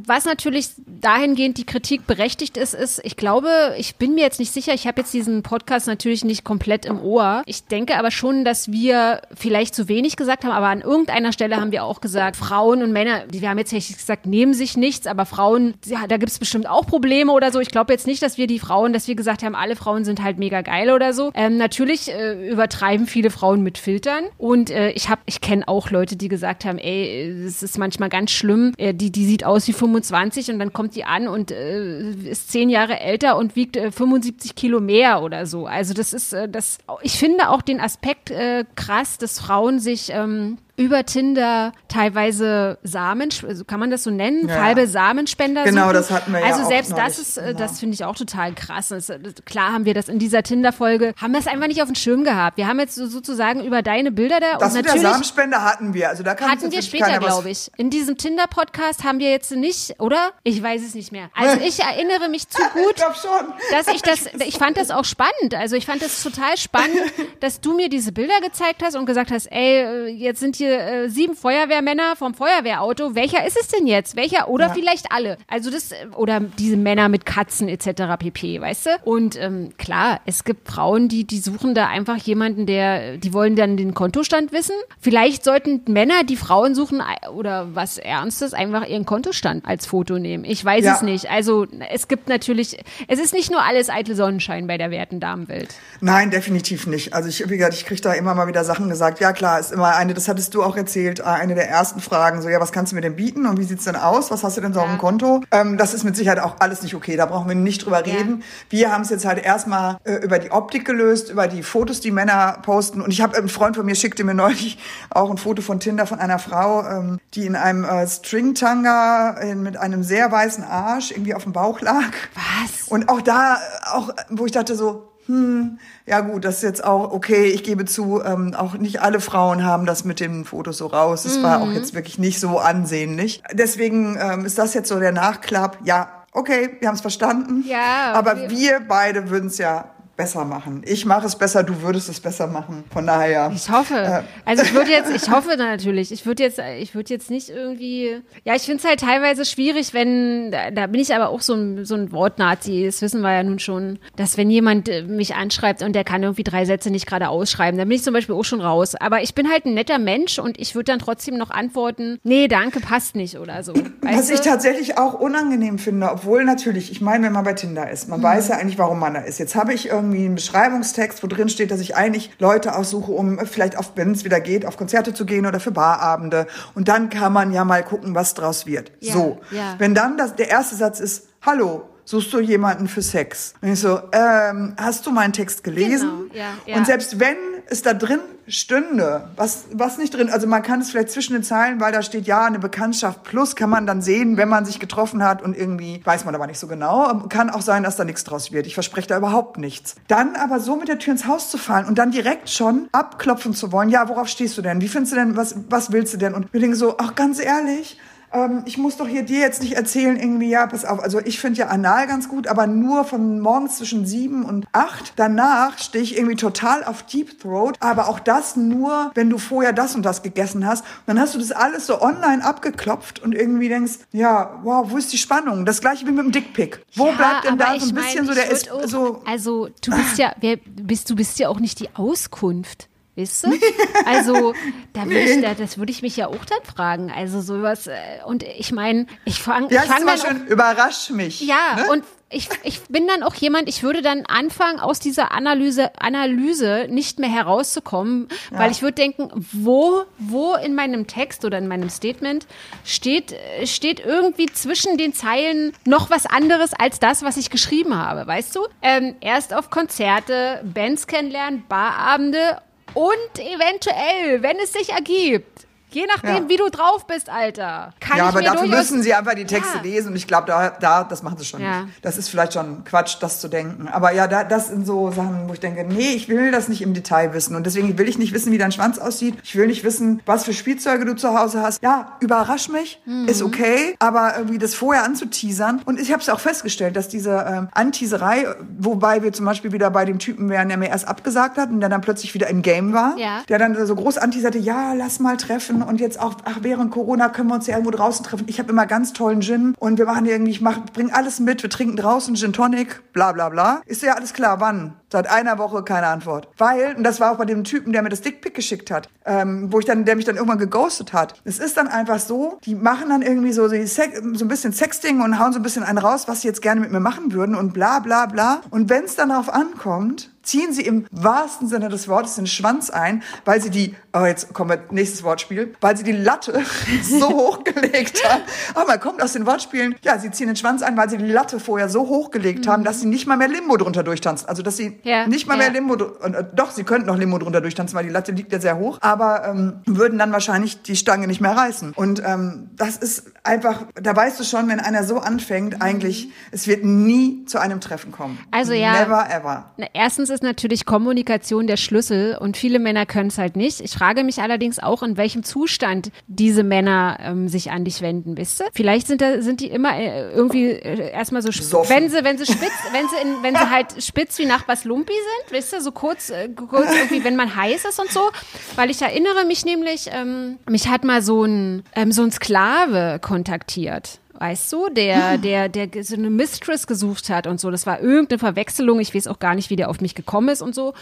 was 0.07 0.25
natürlich 0.27 0.69
dahingehend 0.87 1.59
die 1.59 1.67
Kritik 1.67 2.07
berechtigt 2.07 2.57
ist, 2.57 2.73
ist, 2.75 3.01
ich 3.03 3.17
glaube, 3.17 3.75
ich 3.79 3.97
bin 3.97 4.15
mir 4.15 4.21
jetzt 4.23 4.39
nicht 4.39 4.53
sicher, 4.53 4.73
ich 4.75 4.87
habe 4.87 5.01
jetzt 5.01 5.13
diesen 5.13 5.43
Podcast 5.43 5.87
natürlich 5.89 6.04
nicht 6.25 6.45
komplett 6.45 6.85
im 6.87 7.01
Ohr. 7.01 7.43
Ich 7.47 7.65
denke 7.65 7.97
aber 7.97 8.11
schon, 8.11 8.45
dass 8.45 8.71
wir 8.71 9.23
vielleicht 9.35 9.75
zu 9.75 9.89
wenig 9.89 10.17
gesagt 10.17 10.45
haben, 10.45 10.53
aber 10.53 10.67
an 10.67 10.81
irgendeiner 10.81 11.33
Stelle 11.33 11.57
haben 11.57 11.73
wir 11.73 11.85
auch 11.85 12.01
gesagt, 12.01 12.37
Frauen 12.37 12.83
und 12.83 12.93
Männer, 12.93 13.25
wir 13.31 13.49
haben 13.49 13.59
jetzt 13.59 13.73
nicht 13.73 13.93
gesagt, 13.97 14.27
nehmen 14.27 14.55
sich 14.55 14.77
nichts, 14.77 15.07
aber 15.07 15.27
Frauen, 15.27 15.75
ja, 15.87 16.07
da 16.07 16.17
gibt 16.17 16.31
es 16.31 16.39
bestimmt 16.39 16.69
auch 16.69 16.87
Probleme 16.87 17.33
oder 17.33 17.51
so. 17.53 17.61
Ich 17.61 17.71
glaube 17.71 17.93
jetzt 17.93 18.07
nicht, 18.07 18.23
dass 18.23 18.39
wir 18.39 18.47
die 18.47 18.59
Frauen, 18.59 18.93
dass 18.93 19.09
wir 19.09 19.15
gesagt 19.15 19.43
haben, 19.43 19.55
alle 19.55 19.77
Frauen 19.77 20.05
sind 20.05 20.23
halt 20.23 20.39
mega 20.39 20.63
geil 20.63 20.91
oder 20.91 21.13
so. 21.13 21.31
Ähm, 21.35 21.57
natürlich 21.57 22.11
äh, 22.11 22.51
übertreiben 22.51 23.07
viele 23.07 23.31
Frauen 23.31 23.63
mit 23.63 23.79
Filtern 23.79 24.25
und 24.39 24.71
äh, 24.71 24.91
ich 24.91 25.09
habe, 25.09 25.23
ich 25.27 25.41
kenne 25.41 25.67
auch 25.69 25.91
Leute, 25.91 26.17
die 26.17 26.29
gesagt 26.29 26.65
haben, 26.65 26.79
ey, 26.79 27.45
es 27.47 27.63
ist 27.63 27.79
manchmal 27.79 28.09
ganz 28.09 28.31
schlimm, 28.31 28.75
äh, 28.77 28.95
die, 28.95 29.11
die 29.11 29.27
sieht 29.27 29.45
aus 29.45 29.67
wie 29.69 29.73
25 29.73 30.51
und 30.51 30.59
dann 30.59 30.73
kommt 30.73 30.95
die 30.95 31.05
an 31.05 31.29
und 31.29 31.51
äh, 31.51 32.11
ist 32.11 32.51
zehn 32.51 32.69
Jahre 32.69 33.01
älter 33.01 33.37
und 33.37 33.57
wiegt 33.57 33.77
äh, 33.77 33.91
75 33.91 34.55
Kilo 34.55 34.81
mehr 34.81 35.23
oder 35.23 35.47
so. 35.47 35.67
Also 35.67 35.94
das 35.95 36.13
ist, 36.13 36.33
äh, 36.33 36.49
das, 36.49 36.79
ich 37.03 37.19
finde 37.19 37.49
auch 37.49 37.63
den 37.63 37.81
Aspekt 37.81 38.31
äh, 38.31 38.65
krass, 38.75 39.19
dass 39.19 39.39
Frauen 39.39 39.79
sich 39.79 40.11
ähm, 40.11 40.59
über 40.77 41.05
Tinder 41.07 41.73
teilweise 41.89 42.79
Samen, 42.83 43.31
also 43.47 43.65
kann 43.65 43.79
man 43.81 43.91
das 43.91 44.03
so 44.03 44.11
nennen, 44.11 44.49
Ja. 44.49 44.63
halbe 44.63 44.87
Samenspender 44.87 45.65
Genau, 45.65 45.83
suchen. 45.85 45.95
das 45.95 46.11
hatten 46.11 46.33
wir 46.33 46.41
ja 46.41 46.47
Also 46.47 46.63
auch 46.63 46.69
selbst 46.69 46.91
das 46.93 46.99
neulich, 46.99 47.19
ist, 47.19 47.37
äh, 47.39 47.47
genau. 47.47 47.59
das 47.59 47.79
finde 47.81 47.95
ich 47.95 48.05
auch 48.05 48.17
total 48.17 48.53
krass. 48.55 48.89
Das, 48.89 49.07
das, 49.07 49.19
klar 49.45 49.73
haben 49.73 49.85
wir 49.85 49.95
das 49.95 50.09
in 50.09 50.19
dieser 50.19 50.43
Tinder-Folge, 50.43 51.15
haben 51.21 51.33
wir 51.33 51.39
es 51.41 51.47
einfach 51.47 51.69
nicht 51.69 51.81
auf 51.83 51.89
dem 51.89 51.95
Schirm 51.95 52.25
gehabt. 52.25 52.57
Wir 52.57 52.67
haben 52.67 52.81
jetzt 52.81 52.97
so, 52.97 53.07
sozusagen 53.07 53.65
über 53.65 53.83
deine 53.83 54.11
Bilder 54.11 54.41
da 54.41 54.59
das 54.59 54.71
und 54.73 54.77
mit 54.79 54.87
der 54.87 54.95
natürlich 54.95 55.11
Samenspende 55.13 55.63
hatten 55.63 55.95
wir. 55.95 56.09
Also 56.09 56.23
da 56.23 56.35
kann 56.35 56.51
hatten 56.51 56.73
wir 56.73 56.83
später, 56.83 57.19
glaube 57.19 57.51
ich. 57.51 57.71
In 57.77 57.91
diesem 57.91 58.17
Tinder-Podcast 58.17 59.05
haben 59.05 59.21
wir 59.21 59.31
jetzt 59.31 59.53
nicht, 59.53 60.01
oder? 60.01 60.33
Ich 60.43 60.63
weiß 60.63 60.83
es 60.83 60.95
nicht 60.95 61.13
mehr. 61.13 61.31
Also 61.35 61.61
ich 61.65 61.81
erinnere 61.81 62.29
mich 62.29 62.49
zu 62.49 62.61
gut, 62.73 62.97
Ich 62.97 63.71
dass 63.71 63.89
ich 63.89 64.03
das, 64.03 64.27
ich 64.47 64.59
fand 64.59 64.77
das 64.77 64.91
auch 64.91 65.05
spannend. 65.05 65.55
Also 65.57 65.77
ich 65.77 65.87
fand 65.87 66.03
das 66.03 66.23
total 66.23 66.57
spannend, 66.57 66.99
dass 67.41 67.61
du 67.61 67.75
mir 67.77 67.89
diese 67.89 68.11
Bilder 68.13 68.41
gezeigt 68.43 68.83
hast 68.83 68.97
und 68.97 69.07
gesagt 69.07 69.31
hast, 69.31 69.47
ey, 69.53 69.83
äh, 69.83 70.07
jetzt 70.09 70.41
sind 70.41 70.57
hier 70.57 70.64
äh, 70.65 71.09
sieben 71.09 71.35
Feuerwehrmänner 71.37 72.17
vom 72.17 72.35
Feuerwehrauto. 72.35 73.15
Welcher 73.15 73.47
ist 73.47 73.57
es 73.61 73.69
denn 73.69 73.87
jetzt? 73.87 74.17
Welcher? 74.17 74.49
Oder 74.49 74.71
vielleicht 74.71 75.07
alle. 75.11 75.37
Also 75.49 75.71
das, 75.71 75.93
äh, 75.93 76.07
oder 76.17 76.41
diese 76.41 76.77
Männer 76.77 77.09
mit 77.09 77.27
Katzen 77.27 77.69
etc. 77.69 78.17
pp, 78.19 78.61
weißt 78.61 78.87
du? 78.87 78.91
Und 79.05 79.41
ähm, 79.41 79.71
klar, 79.79 80.21
es 80.27 80.45
gibt 80.45 80.69
Frauen, 80.69 81.09
die, 81.09 81.25
die 81.25 81.39
suchen 81.39 81.75
da 81.75 81.89
einfach 81.89 82.17
jemanden, 82.17 82.67
der, 82.67 83.17
die 83.17 83.33
wollen 83.33 83.57
dann 83.57 83.77
den 83.77 83.95
Kontostand 83.95 84.53
wissen. 84.53 84.75
Vielleicht 85.01 85.45
sollten 85.45 85.83
Männer, 85.89 86.25
die 86.25 86.37
Frauen 86.37 86.75
suchen 86.75 87.03
oder 87.33 87.75
was 87.75 87.99
Ernstes, 87.99 88.55
einfach 88.55 88.87
ihren 88.87 89.05
Kontostand 89.05 89.65
als 89.67 89.87
Foto 89.87 90.19
nehmen. 90.19 90.45
Ich 90.45 90.65
weiß 90.65 90.85
Ja. 90.85 90.95
es 90.97 91.03
nicht. 91.03 91.31
Also 91.31 91.67
es 91.93 92.09
gibt 92.09 92.29
natürlich, 92.29 92.79
es 93.09 93.19
ist 93.19 93.35
nicht 93.35 93.51
nur 93.51 93.63
alles 93.63 93.91
eitel 93.91 94.15
Sonnenschein 94.17 94.67
bei 94.67 94.79
der 94.79 94.91
werten 94.91 95.21
Damenwelt. 95.21 95.75
Nein, 96.01 96.31
definitiv 96.31 96.87
nicht. 96.87 97.13
Also 97.15 97.29
ich, 97.29 97.49
wie 97.49 97.57
gesagt, 97.57 97.75
ich 97.75 97.87
kriege 97.87 98.01
da 98.01 98.13
immer 98.13 98.35
mal 98.35 98.47
wieder 98.47 98.65
Sachen 98.65 98.89
gesagt. 98.89 99.21
Ja 99.21 99.33
klar, 99.33 99.59
ist 99.61 99.73
immer 99.73 99.97
eine, 99.97 100.15
das 100.15 100.29
hattest 100.29 100.54
du 100.55 100.63
auch 100.63 100.77
erzählt, 100.77 101.21
äh, 101.21 101.25
eine 101.25 101.55
der 101.55 101.69
ersten 101.69 102.01
Fragen, 102.01 102.41
so 102.43 102.49
ja, 102.49 102.61
was 102.61 102.73
kannst 102.73 102.93
du 102.93 102.97
mir 102.97 103.03
denn 103.03 103.17
bieten 103.17 103.47
und 103.47 103.59
wie 103.59 103.65
sieht's 103.65 103.85
denn 103.85 103.97
aus? 103.97 104.31
Was 104.31 104.45
hast 104.45 104.57
du 104.57 104.61
denn 104.61 104.73
so 104.73 104.81
auf 104.81 104.89
dem 104.89 104.99
Konto? 104.99 105.43
Ähm, 105.51 105.77
das 105.77 105.95
ist 105.95 106.05
mit 106.05 106.17
Sicherheit 106.17 106.39
auch 106.41 106.57
alles 106.61 106.83
nicht 106.83 106.95
okay, 106.95 107.17
da 107.17 107.27
brauchen 107.27 107.49
wir 107.49 107.55
nicht 107.55 107.85
drüber 107.85 108.07
Ja. 108.07 108.15
reden. 108.17 108.43
Wir 108.71 108.93
haben 108.93 109.03
es 109.03 109.11
jetzt 109.11 109.25
halt 109.25 109.45
erstmal 109.45 109.99
äh, 110.05 110.15
über 110.17 110.39
die 110.39 110.51
Optik 110.51 110.85
gelöst, 110.85 111.31
über 111.31 111.49
die 111.49 111.63
Fotos, 111.63 112.01
die 112.01 112.11
Männer 112.11 112.59
posten. 112.63 113.01
Und 113.01 113.11
ich 113.13 113.21
habe, 113.21 113.37
ein 113.37 113.49
Freund 113.49 113.77
von 113.77 113.85
mir 113.87 113.95
schickte 113.95 114.25
mir 114.25 114.35
neulich 114.35 114.79
auch 115.11 115.31
ein 115.31 115.39
Foto 115.39 115.63
von 115.63 115.81
Tinder 115.81 116.07
von 116.07 116.19
einer 116.21 116.39
Frau, 116.39 116.87
ähm, 116.87 117.19
die 117.35 117.47
in 117.47 117.57
einem 117.57 117.85
äh, 117.85 118.07
Stringtanga 118.07 119.37
äh, 119.41 119.55
mit 119.55 119.77
einem 119.77 120.03
sehr 120.03 120.31
weißen 120.31 120.65
Arsch 120.65 121.11
irgendwie 121.11 121.35
auf 121.35 121.45
dem 121.45 121.53
Bauch 121.53 121.81
lag. 121.81 122.11
Was? 122.35 122.89
Und 122.89 123.09
auch 123.09 123.21
da, 123.21 123.59
auch 123.93 124.11
wo 124.31 124.47
ich 124.47 124.53
dachte 124.53 124.75
so, 124.77 125.09
hm, 125.27 125.79
ja 126.07 126.21
gut, 126.21 126.45
das 126.45 126.57
ist 126.57 126.63
jetzt 126.63 126.85
auch 126.85 127.13
okay. 127.13 127.45
Ich 127.47 127.63
gebe 127.65 127.85
zu, 127.85 128.23
ähm, 128.25 128.55
auch 128.55 128.75
nicht 128.75 129.01
alle 129.01 129.21
Frauen 129.21 129.65
haben 129.65 129.87
das 129.87 130.05
mit 130.05 130.21
den 130.21 130.45
Fotos 130.45 130.79
so 130.79 130.87
raus. 130.87 131.25
Es 131.25 131.43
war 131.43 131.61
auch 131.63 131.67
Mhm. 131.67 131.75
jetzt 131.75 131.95
wirklich 131.95 132.19
nicht 132.19 132.39
so 132.41 132.59
ansehnlich. 132.59 133.43
Deswegen 133.53 134.17
ähm, 134.21 134.45
ist 134.45 134.59
das 134.59 134.75
jetzt 134.75 134.89
so 134.89 134.99
der 134.99 135.13
Nachklapp. 135.13 135.79
Ja, 135.85 136.25
okay, 136.33 136.77
wir 136.81 136.89
haben 136.89 136.95
es 136.97 137.01
verstanden. 137.01 137.65
Ja, 137.67 138.13
aber 138.13 138.37
wir- 138.37 138.51
wir 138.51 138.81
beide 138.87 139.31
würden 139.31 139.47
es 139.47 139.59
ja 139.59 139.94
besser 140.17 140.45
machen. 140.45 140.83
Ich 140.87 141.05
mache 141.05 141.27
es 141.27 141.37
besser, 141.37 141.63
du 141.63 141.83
würdest 141.83 142.09
es 142.09 142.21
besser 142.21 142.47
machen. 142.47 142.85
Von 142.93 143.07
daher. 143.07 143.51
Ich 143.55 143.69
hoffe. 143.71 143.95
Äh. 143.95 144.23
Also 144.45 144.63
ich 144.63 144.75
würde 144.75 144.91
jetzt, 144.91 145.11
ich 145.11 145.31
hoffe 145.35 145.57
natürlich. 145.57 146.13
Ich 146.13 146.27
würde 146.27 146.43
jetzt, 146.43 146.61
ich 146.79 146.95
würde 146.95 147.13
jetzt 147.13 147.31
nicht 147.31 147.51
irgendwie. 147.51 148.21
Ja, 148.45 148.55
ich 148.55 148.63
finde 148.63 148.79
es 148.79 148.89
halt 148.89 149.01
teilweise 149.01 149.45
schwierig, 149.45 149.95
wenn, 149.95 150.53
da 150.53 150.87
bin 150.87 151.01
ich 151.01 151.15
aber 151.15 151.29
auch 151.29 151.41
so 151.41 151.55
ein, 151.55 151.85
so 151.85 151.95
ein 151.95 152.13
Wortnazi, 152.13 152.85
das 152.87 153.03
wissen 153.03 153.21
wir 153.23 153.33
ja 153.33 153.43
nun 153.43 153.59
schon, 153.59 153.99
dass 154.17 154.37
wenn 154.37 154.51
jemand 154.51 154.89
äh, 154.89 155.03
mich 155.03 155.35
anschreibt 155.35 155.83
und 155.83 155.95
der 155.95 156.05
kann 156.05 156.23
irgendwie 156.23 156.45
drei 156.45 156.65
Sätze 156.65 156.91
nicht 156.91 157.07
gerade 157.07 157.29
ausschreiben, 157.29 157.79
dann 157.79 157.89
bin 157.89 157.97
ich 157.97 158.05
zum 158.05 158.15
Beispiel 158.15 158.35
auch 158.35 158.45
schon 158.45 158.61
raus. 158.61 158.95
Aber 158.95 159.23
ich 159.23 159.35
bin 159.35 159.51
halt 159.51 159.67
ein 159.67 159.75
netter 159.75 159.99
Mensch 159.99 160.39
und 160.39 160.61
ich 160.61 160.75
würde 160.75 160.93
dann 160.93 160.99
trotzdem 160.99 161.37
noch 161.37 161.51
antworten, 161.51 162.19
nee, 162.23 162.49
danke, 162.49 162.81
passt 162.81 163.17
nicht 163.17 163.39
oder 163.39 163.63
so. 163.63 163.75
Was 164.03 164.29
du? 164.29 164.35
ich 164.35 164.41
tatsächlich 164.41 164.99
auch 164.99 165.15
unangenehm 165.15 165.79
finde, 165.79 166.11
obwohl 166.11 166.45
natürlich, 166.45 166.91
ich 166.91 167.01
meine, 167.01 167.27
wenn 167.27 167.33
man 167.33 167.45
bei 167.45 167.55
Tinder 167.55 167.91
ist, 167.91 168.09
man 168.09 168.19
hm. 168.19 168.25
weiß 168.25 168.49
ja 168.49 168.57
eigentlich, 168.57 168.79
warum 168.79 168.99
man 168.99 169.15
da 169.15 169.21
ist. 169.21 169.39
Jetzt 169.39 169.55
habe 169.55 169.73
ich 169.73 169.89
irgendwie 169.89 170.04
irgendwie 170.05 170.27
einen 170.27 170.35
Beschreibungstext, 170.37 171.23
wo 171.23 171.27
drin 171.27 171.49
steht, 171.49 171.71
dass 171.71 171.81
ich 171.81 171.97
eigentlich 171.97 172.31
Leute 172.39 172.77
aussuche, 172.77 173.13
um 173.13 173.39
vielleicht 173.47 173.77
auf, 173.77 173.93
wenn 173.97 174.13
es 174.13 174.25
wieder 174.25 174.41
geht, 174.41 174.67
auf 174.67 174.77
Konzerte 174.77 175.15
zu 175.15 175.27
gehen 175.27 175.47
oder 175.47 175.61
für 175.61 175.71
Barabende. 175.71 176.47
Und 176.75 176.89
dann 176.89 177.11
kann 177.11 177.33
man 177.33 177.53
ja 177.53 177.65
mal 177.65 177.83
gucken, 177.83 178.15
was 178.15 178.35
draus 178.35 178.67
wird. 178.67 178.93
Ja, 179.01 179.15
so. 179.15 179.41
Ja. 179.51 179.75
Wenn 179.79 179.95
dann 179.95 180.17
das, 180.17 180.37
der 180.37 180.51
erste 180.51 180.77
Satz 180.77 181.01
ist, 181.01 181.29
hallo, 181.43 181.89
suchst 182.05 182.33
du 182.33 182.41
jemanden 182.41 182.89
für 182.89 183.03
Sex? 183.03 183.55
Und 183.61 183.73
ich 183.73 183.81
so, 183.81 184.01
ähm, 184.13 184.75
hast 184.77 185.07
du 185.07 185.11
meinen 185.11 185.33
Text 185.33 185.65
gelesen? 185.65 186.29
Genau, 186.31 186.35
ja, 186.35 186.53
ja. 186.67 186.77
Und 186.77 186.87
selbst 186.87 187.19
wenn 187.19 187.37
es 187.67 187.83
da 187.83 187.95
drin 187.95 188.21
stünde, 188.47 189.29
was, 189.37 189.65
was 189.73 189.97
nicht 189.97 190.13
drin, 190.15 190.29
also 190.29 190.47
man 190.47 190.63
kann 190.63 190.81
es 190.81 190.91
vielleicht 190.91 191.11
zwischen 191.11 191.33
den 191.33 191.43
Zeilen, 191.43 191.81
weil 191.81 191.93
da 191.93 192.03
steht 192.03 192.27
ja 192.27 192.45
eine 192.45 192.59
Bekanntschaft 192.59 193.25
plus, 193.25 193.57
kann 193.57 193.71
man 193.71 193.87
dann 193.87 194.03
sehen, 194.03 194.37
wenn 194.37 194.51
man 194.51 194.67
sich 194.67 194.81
getroffen 194.81 195.25
hat 195.25 195.41
und 195.41 195.57
irgendwie, 195.57 196.03
weiß 196.05 196.27
man 196.27 196.35
aber 196.35 196.47
nicht 196.47 196.59
so 196.59 196.67
genau, 196.67 197.27
kann 197.29 197.49
auch 197.49 197.63
sein, 197.63 197.83
dass 197.83 197.97
da 197.97 198.05
nichts 198.05 198.25
draus 198.25 198.53
wird. 198.53 198.67
Ich 198.67 198.75
verspreche 198.75 199.09
da 199.09 199.17
überhaupt 199.17 199.57
nichts. 199.57 199.95
Dann 200.09 200.37
aber 200.37 200.61
so 200.61 200.77
mit 200.77 200.89
der 200.89 200.99
Tür 200.99 201.13
ins 201.13 201.27
Haus 201.27 201.51
zu 201.51 201.57
fallen 201.57 201.87
und 201.87 201.97
dann 201.97 202.11
direkt 202.11 202.51
schon 202.51 202.89
abklopfen 202.93 203.55
zu 203.55 203.73
wollen, 203.73 203.89
ja, 203.89 204.09
worauf 204.09 204.29
stehst 204.29 204.59
du 204.59 204.63
denn? 204.63 204.83
Wie 204.83 204.89
findest 204.89 205.13
du 205.13 205.17
denn, 205.17 205.37
was, 205.37 205.55
was 205.71 205.93
willst 205.93 206.13
du 206.13 206.19
denn? 206.19 206.35
Und 206.35 206.53
wir 206.53 206.61
denken 206.61 206.77
so, 206.77 206.97
ach, 206.99 207.15
ganz 207.15 207.41
ehrlich, 207.41 207.99
ähm, 208.35 208.63
ich 208.67 208.77
muss 208.77 208.97
doch 208.97 209.07
hier 209.07 209.23
dir 209.23 209.41
jetzt 209.41 209.63
nicht 209.63 209.75
erzählen, 209.75 210.17
irgendwie, 210.17 210.51
ja, 210.51 210.67
pass 210.67 210.85
auf, 210.85 211.01
also 211.01 211.21
ich 211.25 211.39
finde 211.41 211.61
ja 211.61 211.69
anal 211.69 212.07
ganz 212.07 212.29
gut, 212.29 212.47
aber 212.47 212.67
nur 212.67 213.05
von 213.05 213.41
morgens 213.41 213.79
zwischen 213.79 214.07
sieben 214.07 214.45
und 214.45 214.67
acht. 214.73 215.13
Danach 215.17 215.79
stehe 215.79 216.03
ich 216.03 216.17
irgendwie 216.17 216.37
total 216.37 216.85
auf 216.85 217.05
Deep 217.05 217.41
Throat, 217.41 217.77
aber 217.81 218.09
auch 218.09 218.19
das 218.19 218.57
nur, 218.57 219.11
wenn 219.15 219.31
du 219.31 219.39
vorher 219.39 219.73
das 219.73 219.95
und 219.95 220.03
das 220.03 220.23
gegessen 220.23 220.67
hast. 220.67 220.83
Und 220.83 221.07
dann 221.07 221.21
hast 221.21 221.35
du 221.35 221.39
das 221.39 221.53
alles 221.53 221.87
so 221.87 222.03
online 222.03 222.45
abgeklopft 222.45 223.23
und 223.23 223.35
irgendwie 223.35 223.69
denkst, 223.69 223.93
ja, 224.13 224.61
wow, 224.63 224.87
wo 224.91 224.97
ist 224.97 225.13
die 225.13 225.19
Spannung? 225.19 225.65
Das 225.65 225.81
gleiche 225.81 226.07
wie 226.07 226.11
mit 226.11 226.25
dem 226.25 226.33
Dickpick. 226.33 226.85
Wo 226.95 227.07
ja, 227.07 227.13
bleibt 227.13 227.45
denn 227.45 227.59
da 227.59 227.79
so 227.79 227.89
ein 227.89 227.95
bisschen 227.95 228.27
mein, 228.27 228.27
so 228.27 228.35
der 228.35 228.51
ist 228.51 228.69
so. 228.87 229.23
Also 229.27 229.69
du 229.83 229.91
bist 229.93 230.19
ja, 230.19 230.35
wer 230.41 230.57
bist 230.57 231.09
du 231.11 231.15
bist 231.15 231.39
ja 231.39 231.49
auch 231.49 231.61
nicht 231.61 231.81
die 231.81 231.89
Auskunft. 231.95 232.89
Weißt 233.17 233.45
du? 233.45 233.53
Also, 234.07 234.55
da 234.93 235.07
würde 235.07 235.21
ich, 235.21 235.41
da, 235.41 235.55
das 235.55 235.79
würde 235.79 235.93
ich 235.93 236.03
mich 236.03 236.17
ja 236.17 236.27
auch 236.27 236.45
dann 236.45 236.63
fragen. 236.65 237.11
Also 237.11 237.41
sowas, 237.41 237.87
äh, 237.87 237.95
und 238.27 238.43
ich 238.43 238.73
meine, 238.73 239.07
ich 239.25 239.41
fange 239.41 239.73
ja, 239.73 239.83
fang 239.83 240.05
dann 240.05 240.19
schön, 240.19 240.47
auch, 240.47 240.51
überrasch 240.51 241.11
mich. 241.11 241.41
Ja, 241.41 241.77
ne? 241.77 241.91
und 241.91 242.05
ich, 242.31 242.49
ich 242.65 242.81
bin 242.83 243.07
dann 243.07 243.23
auch 243.23 243.35
jemand, 243.35 243.69
ich 243.69 243.83
würde 243.83 244.03
dann 244.03 244.27
anfangen, 244.27 244.81
aus 244.81 244.99
dieser 244.99 245.33
Analyse, 245.33 245.93
Analyse 246.01 246.87
nicht 246.91 247.19
mehr 247.19 247.31
herauszukommen, 247.31 248.29
ja. 248.51 248.59
weil 248.59 248.73
ich 248.73 248.83
würde 248.83 248.95
denken, 248.95 249.31
wo, 249.53 250.05
wo 250.19 250.55
in 250.55 250.75
meinem 250.75 251.07
Text 251.07 251.45
oder 251.45 251.59
in 251.59 251.69
meinem 251.69 251.91
Statement 251.91 252.47
steht, 252.85 253.35
steht 253.65 254.01
irgendwie 254.05 254.47
zwischen 254.47 254.99
den 254.99 255.13
Zeilen 255.13 255.73
noch 255.85 256.11
was 256.11 256.27
anderes 256.27 256.75
als 256.75 256.99
das, 256.99 257.23
was 257.23 257.37
ich 257.37 257.51
geschrieben 257.51 257.97
habe, 257.97 258.27
weißt 258.27 258.57
du? 258.57 258.67
Ähm, 258.83 259.15
erst 259.21 259.55
auf 259.55 259.71
Konzerte, 259.71 260.61
Bands 260.65 261.07
kennenlernen, 261.07 261.65
Barabende 261.69 262.59
und 262.95 263.39
eventuell, 263.39 264.43
wenn 264.43 264.59
es 264.59 264.73
sich 264.73 264.91
ergibt, 264.91 265.67
Je 265.95 266.07
nachdem, 266.07 266.45
ja. 266.45 266.49
wie 266.49 266.57
du 266.57 266.69
drauf 266.71 267.07
bist, 267.07 267.31
Alter. 267.31 267.93
Kann 268.01 268.19
ja, 268.19 268.27
aber 268.27 268.43
dafür 268.43 268.67
müssen 268.67 269.03
sie 269.03 269.15
einfach 269.15 269.35
die 269.35 269.45
Texte 269.45 269.77
ja. 269.77 269.83
lesen 269.83 270.09
und 270.09 270.17
ich 270.17 270.27
glaube, 270.27 270.49
da, 270.49 270.71
da, 270.71 271.05
das 271.05 271.23
machen 271.23 271.39
sie 271.39 271.45
schon 271.45 271.61
ja. 271.61 271.83
nicht. 271.83 272.05
Das 272.05 272.19
ist 272.19 272.29
vielleicht 272.29 272.55
schon 272.55 272.83
Quatsch, 272.85 273.17
das 273.21 273.41
zu 273.41 273.47
denken. 273.47 273.87
Aber 273.87 274.13
ja, 274.13 274.27
da, 274.27 274.43
das 274.43 274.69
sind 274.69 274.87
so 274.87 275.13
Sachen, 275.13 275.49
wo 275.49 275.53
ich 275.53 275.61
denke, 275.61 275.85
nee, 275.85 276.13
ich 276.13 276.29
will 276.29 276.51
das 276.51 276.69
nicht 276.69 276.83
im 276.83 276.95
Detail 276.95 277.33
wissen 277.33 277.55
und 277.55 277.65
deswegen 277.65 277.97
will 277.97 278.09
ich 278.09 278.19
nicht 278.19 278.33
wissen, 278.33 278.51
wie 278.51 278.59
dein 278.59 278.73
Schwanz 278.73 278.99
aussieht. 278.99 279.37
Ich 279.45 279.55
will 279.55 279.69
nicht 279.69 279.85
wissen, 279.85 280.21
was 280.27 280.45
für 280.45 280.53
Spielzeuge 280.53 281.05
du 281.05 281.15
zu 281.15 281.39
Hause 281.39 281.63
hast. 281.63 281.81
Ja, 281.81 282.17
überrasch 282.19 282.69
mich, 282.69 283.01
mhm. 283.05 283.29
ist 283.29 283.43
okay, 283.43 283.95
aber 284.01 284.35
irgendwie 284.37 284.59
das 284.59 284.75
vorher 284.75 285.05
anzuteasern 285.05 285.83
und 285.85 286.01
ich 286.01 286.11
habe 286.11 286.23
es 286.23 286.29
auch 286.29 286.41
festgestellt, 286.41 286.97
dass 286.97 287.09
diese 287.09 287.47
ähm, 287.49 287.69
Anteaserei, 287.73 288.47
wobei 288.79 289.23
wir 289.23 289.33
zum 289.33 289.47
Beispiel 289.47 289.71
wieder 289.71 289.91
bei 289.91 290.05
dem 290.05 290.19
Typen 290.19 290.49
wären, 290.51 290.69
der 290.69 290.77
mir 290.77 290.89
erst 290.89 291.07
abgesagt 291.07 291.57
hat 291.57 291.71
und 291.71 291.79
der 291.79 291.89
dann 291.89 292.01
plötzlich 292.01 292.35
wieder 292.35 292.49
im 292.49 292.63
Game 292.63 292.93
war, 292.93 293.15
der 293.49 293.59
dann 293.59 293.87
so 293.87 293.95
groß 293.95 294.19
anteaserte, 294.19 294.59
ja, 294.59 294.93
lass 294.95 295.21
mal 295.21 295.37
treffen 295.37 295.84
und 295.89 296.01
jetzt 296.01 296.21
auch, 296.21 296.35
ach, 296.45 296.59
während 296.63 296.91
Corona 296.91 297.29
können 297.29 297.49
wir 297.49 297.55
uns 297.55 297.67
ja 297.67 297.75
irgendwo 297.75 297.91
draußen 297.91 298.25
treffen. 298.25 298.47
Ich 298.49 298.59
habe 298.59 298.71
immer 298.71 298.87
ganz 298.87 299.13
tollen 299.13 299.43
Gin 299.43 299.75
und 299.79 299.99
wir 299.99 300.07
machen 300.07 300.27
irgendwie, 300.27 300.51
ich 300.53 300.61
mach, 300.61 300.85
bring 300.93 301.13
alles 301.13 301.41
mit, 301.41 301.63
wir 301.63 301.71
trinken 301.71 301.97
draußen 301.97 302.35
Gin 302.37 302.53
Tonic, 302.53 303.13
bla 303.13 303.33
bla 303.33 303.49
bla. 303.49 303.83
Ist 303.87 304.03
ja 304.03 304.15
alles 304.15 304.33
klar, 304.35 304.61
wann? 304.61 304.95
Seit 305.15 305.31
einer 305.31 305.59
Woche 305.59 305.85
keine 305.85 306.09
Antwort. 306.09 306.49
Weil, 306.59 306.97
und 306.97 307.05
das 307.05 307.21
war 307.21 307.31
auch 307.31 307.37
bei 307.37 307.45
dem 307.45 307.63
Typen, 307.63 307.93
der 307.93 308.03
mir 308.03 308.09
das 308.09 308.21
Dickpick 308.21 308.53
geschickt 308.53 308.91
hat, 308.91 309.09
ähm, 309.25 309.73
wo 309.73 309.79
ich 309.79 309.85
dann, 309.85 310.05
der 310.05 310.17
mich 310.17 310.25
dann 310.25 310.35
irgendwann 310.35 310.59
geghostet 310.59 311.13
hat. 311.13 311.41
Es 311.45 311.61
ist 311.61 311.77
dann 311.77 311.87
einfach 311.87 312.19
so, 312.19 312.59
die 312.65 312.75
machen 312.75 313.11
dann 313.11 313.23
irgendwie 313.23 313.53
so, 313.53 313.69
so 313.69 313.77
ein 313.77 314.49
bisschen 314.49 314.73
Sexting 314.73 315.21
und 315.21 315.39
hauen 315.39 315.53
so 315.53 315.61
ein 315.61 315.63
bisschen 315.63 315.85
einen 315.85 315.99
raus, 315.99 316.27
was 316.27 316.41
sie 316.41 316.49
jetzt 316.49 316.63
gerne 316.63 316.81
mit 316.81 316.91
mir 316.91 316.99
machen 316.99 317.33
würden 317.33 317.55
und 317.55 317.73
bla 317.73 318.01
bla 318.01 318.27
bla. 318.27 318.63
Und 318.71 318.91
wenn 318.91 319.05
es 319.05 319.15
dann 319.15 319.29
darauf 319.29 319.55
ankommt, 319.55 320.35
ziehen 320.45 320.73
sie 320.73 320.83
im 320.83 321.07
wahrsten 321.11 321.69
Sinne 321.69 321.89
des 321.89 322.09
Wortes 322.09 322.37
den 322.37 322.47
Schwanz 322.47 322.91
ein, 322.91 323.23
weil 323.45 323.61
sie 323.61 323.71
die, 323.71 323.95
oh 324.13 324.25
jetzt 324.25 324.53
kommen 324.53 324.71
wir, 324.71 324.81
nächstes 324.91 325.25
Wortspiel, 325.25 325.75
weil 325.81 325.97
sie 325.97 326.05
die 326.05 326.13
Latte 326.13 326.63
so 327.03 327.29
hochgelegt 327.29 328.23
haben. 328.29 328.43
Aber 328.75 328.87
man 328.87 329.01
kommt 329.01 329.23
aus 329.23 329.33
den 329.33 329.47
Wortspielen, 329.47 329.97
ja, 330.03 330.19
sie 330.19 330.31
ziehen 330.31 330.47
den 330.47 330.57
Schwanz 330.57 330.83
ein, 330.83 330.97
weil 330.97 331.09
sie 331.11 331.19
die 331.19 331.27
Latte 331.27 331.61
vorher 331.61 331.89
so 331.89 332.09
hochgelegt 332.09 332.67
mhm. 332.67 332.71
haben, 332.71 332.85
dass 332.85 333.01
sie 333.01 333.07
nicht 333.07 333.27
mal 333.27 333.37
mehr 333.37 333.49
Limbo 333.49 333.77
drunter 333.77 334.03
durchtanzen. 334.03 334.49
Also, 334.49 334.63
dass 334.63 334.77
sie 334.77 334.99
ja, 335.05 335.27
nicht 335.27 335.47
mal 335.47 335.55
ja. 335.55 335.65
mehr 335.65 335.71
Limbo, 335.71 335.95
äh, 335.95 336.45
doch, 336.55 336.71
sie 336.71 336.85
könnten 336.85 337.07
noch 337.07 337.17
Limbo 337.17 337.39
drunter 337.39 337.61
durchtanzen, 337.61 337.97
weil 337.97 338.05
die 338.05 338.11
Latte 338.11 338.33
liegt 338.33 338.53
ja 338.53 338.61
sehr 338.61 338.79
hoch, 338.79 338.99
aber 339.01 339.47
ähm, 339.47 339.81
würden 339.87 340.19
dann 340.19 340.33
wahrscheinlich 340.33 340.83
die 340.83 340.97
Stange 340.97 341.27
nicht 341.27 341.41
mehr 341.41 341.57
reißen. 341.57 341.93
Und 341.95 342.23
ähm, 342.25 342.71
das 342.77 342.97
ist 342.97 343.33
einfach, 343.45 343.83
da 343.95 344.17
weißt 344.17 344.41
du 344.41 344.45
schon, 344.45 344.69
wenn 344.69 344.81
einer 344.81 345.05
so 345.05 345.19
anfängt, 345.19 345.75
mhm. 345.75 345.83
eigentlich, 345.83 346.29
es 346.51 346.67
wird 346.67 346.85
nie 346.85 347.45
zu 347.45 347.59
einem 347.61 347.81
Treffen 347.81 348.13
kommen. 348.13 348.39
Also 348.51 348.73
ja. 348.73 349.01
Never 349.01 349.29
ever. 349.31 349.75
Erstens 349.93 350.31
ist 350.31 350.43
natürlich 350.43 350.87
Kommunikation 350.87 351.67
der 351.67 351.77
Schlüssel 351.77 352.37
und 352.41 352.57
viele 352.57 352.79
Männer 352.79 353.07
können 353.07 353.29
es 353.29 353.39
halt 353.39 353.57
nicht. 353.57 353.81
Ich 353.81 353.93
frage 353.93 354.25
mich 354.25 354.41
allerdings 354.41 354.79
auch, 354.79 355.03
in 355.03 355.17
welchem 355.17 355.43
Zustand 355.43 356.11
diese 356.27 356.63
Männer 356.63 357.19
ähm, 357.21 357.49
sich 357.49 357.71
an 357.71 357.85
dich 357.85 358.01
wenden, 358.01 358.37
wisst 358.37 358.61
ihr? 358.61 358.67
Vielleicht 358.73 359.07
sind 359.07 359.21
da, 359.21 359.43
sind 359.43 359.61
die 359.61 359.69
immer 359.69 359.97
äh, 359.97 360.31
irgendwie 360.33 360.71
äh, 360.71 361.11
erstmal 361.11 361.43
so, 361.43 361.49
wenn 361.89 362.09
sie, 362.11 362.25
wenn 362.25 362.39
sie 362.39 362.47
spitz, 362.47 362.73
wenn 362.93 363.09
sie 363.09 363.17
in, 363.23 363.43
wenn 363.43 363.55
sie 363.55 363.71
halt 363.71 364.03
spitz 364.03 364.39
wie 364.39 364.47
Nachbars 364.47 364.85
Lumpi 364.95 365.13
sind, 365.13 365.53
wisst 365.53 365.73
ihr, 365.73 365.81
so 365.81 365.91
kurz, 365.91 366.31
äh, 366.31 366.49
kurz 366.49 366.89
irgendwie, 366.95 367.25
wenn 367.25 367.35
man 367.35 367.55
heiß 367.55 367.85
ist 367.85 367.99
und 367.99 368.11
so. 368.13 368.31
Weil 368.77 368.91
ich 368.91 369.03
erinnere 369.03 369.45
mich 369.45 369.65
nämlich, 369.65 370.09
ähm, 370.13 370.59
mich 370.69 370.89
hat 370.89 371.03
mal 371.03 371.21
so 371.21 371.45
ein, 371.45 371.85
ähm, 371.97 372.13
so 372.13 372.23
ein 372.23 372.31
Sklave 372.31 373.19
kontaktiert 373.21 374.21
weißt 374.39 374.73
du, 374.73 374.89
der, 374.89 375.39
der, 375.39 375.69
der 375.69 375.89
so 376.03 376.15
eine 376.15 376.31
Mistress 376.31 376.87
gesucht 376.87 377.31
hat 377.31 377.47
und 377.47 377.61
so. 377.61 377.71
Das 377.71 377.87
war 377.87 378.01
irgendeine 378.01 378.39
Verwechslung. 378.39 379.01
Ich 379.01 379.15
weiß 379.15 379.29
auch 379.29 379.39
gar 379.39 379.55
nicht, 379.55 379.71
wie 379.71 379.77
der 379.77 379.89
auf 379.89 380.01
mich 380.01 380.15
gekommen 380.15 380.49
ist 380.49 380.63
und 380.63 380.75
so. 380.75 380.95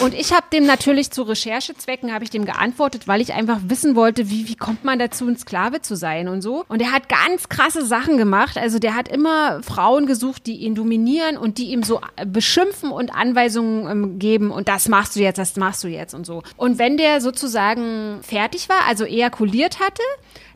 Und 0.00 0.14
ich 0.14 0.32
habe 0.32 0.46
dem 0.52 0.66
natürlich 0.66 1.10
zu 1.10 1.22
Recherchezwecken 1.22 2.12
habe 2.12 2.24
ich 2.24 2.30
dem 2.30 2.44
geantwortet, 2.44 3.08
weil 3.08 3.20
ich 3.20 3.32
einfach 3.34 3.58
wissen 3.64 3.96
wollte, 3.96 4.30
wie, 4.30 4.48
wie 4.48 4.54
kommt 4.54 4.84
man 4.84 4.98
dazu, 4.98 5.26
ein 5.26 5.36
Sklave 5.36 5.82
zu 5.82 5.96
sein 5.96 6.28
und 6.28 6.42
so. 6.42 6.64
Und 6.68 6.80
er 6.80 6.92
hat 6.92 7.08
ganz 7.08 7.48
krasse 7.48 7.84
Sachen 7.84 8.18
gemacht. 8.18 8.56
Also 8.56 8.78
der 8.78 8.94
hat 8.94 9.08
immer 9.08 9.62
Frauen 9.62 10.06
gesucht, 10.06 10.46
die 10.46 10.56
ihn 10.56 10.74
dominieren 10.74 11.36
und 11.36 11.58
die 11.58 11.72
ihm 11.72 11.82
so 11.82 12.00
beschimpfen 12.26 12.90
und 12.90 13.14
Anweisungen 13.14 13.90
ähm, 13.90 14.18
geben. 14.18 14.50
Und 14.50 14.68
das 14.68 14.88
machst 14.88 15.16
du 15.16 15.20
jetzt, 15.20 15.38
das 15.38 15.56
machst 15.56 15.82
du 15.82 15.88
jetzt 15.88 16.14
und 16.14 16.24
so. 16.24 16.42
Und 16.56 16.78
wenn 16.78 16.96
der 16.96 17.20
sozusagen 17.20 18.20
fertig 18.22 18.68
war, 18.68 18.86
also 18.86 19.04
ejakuliert 19.04 19.80
hatte, 19.80 20.02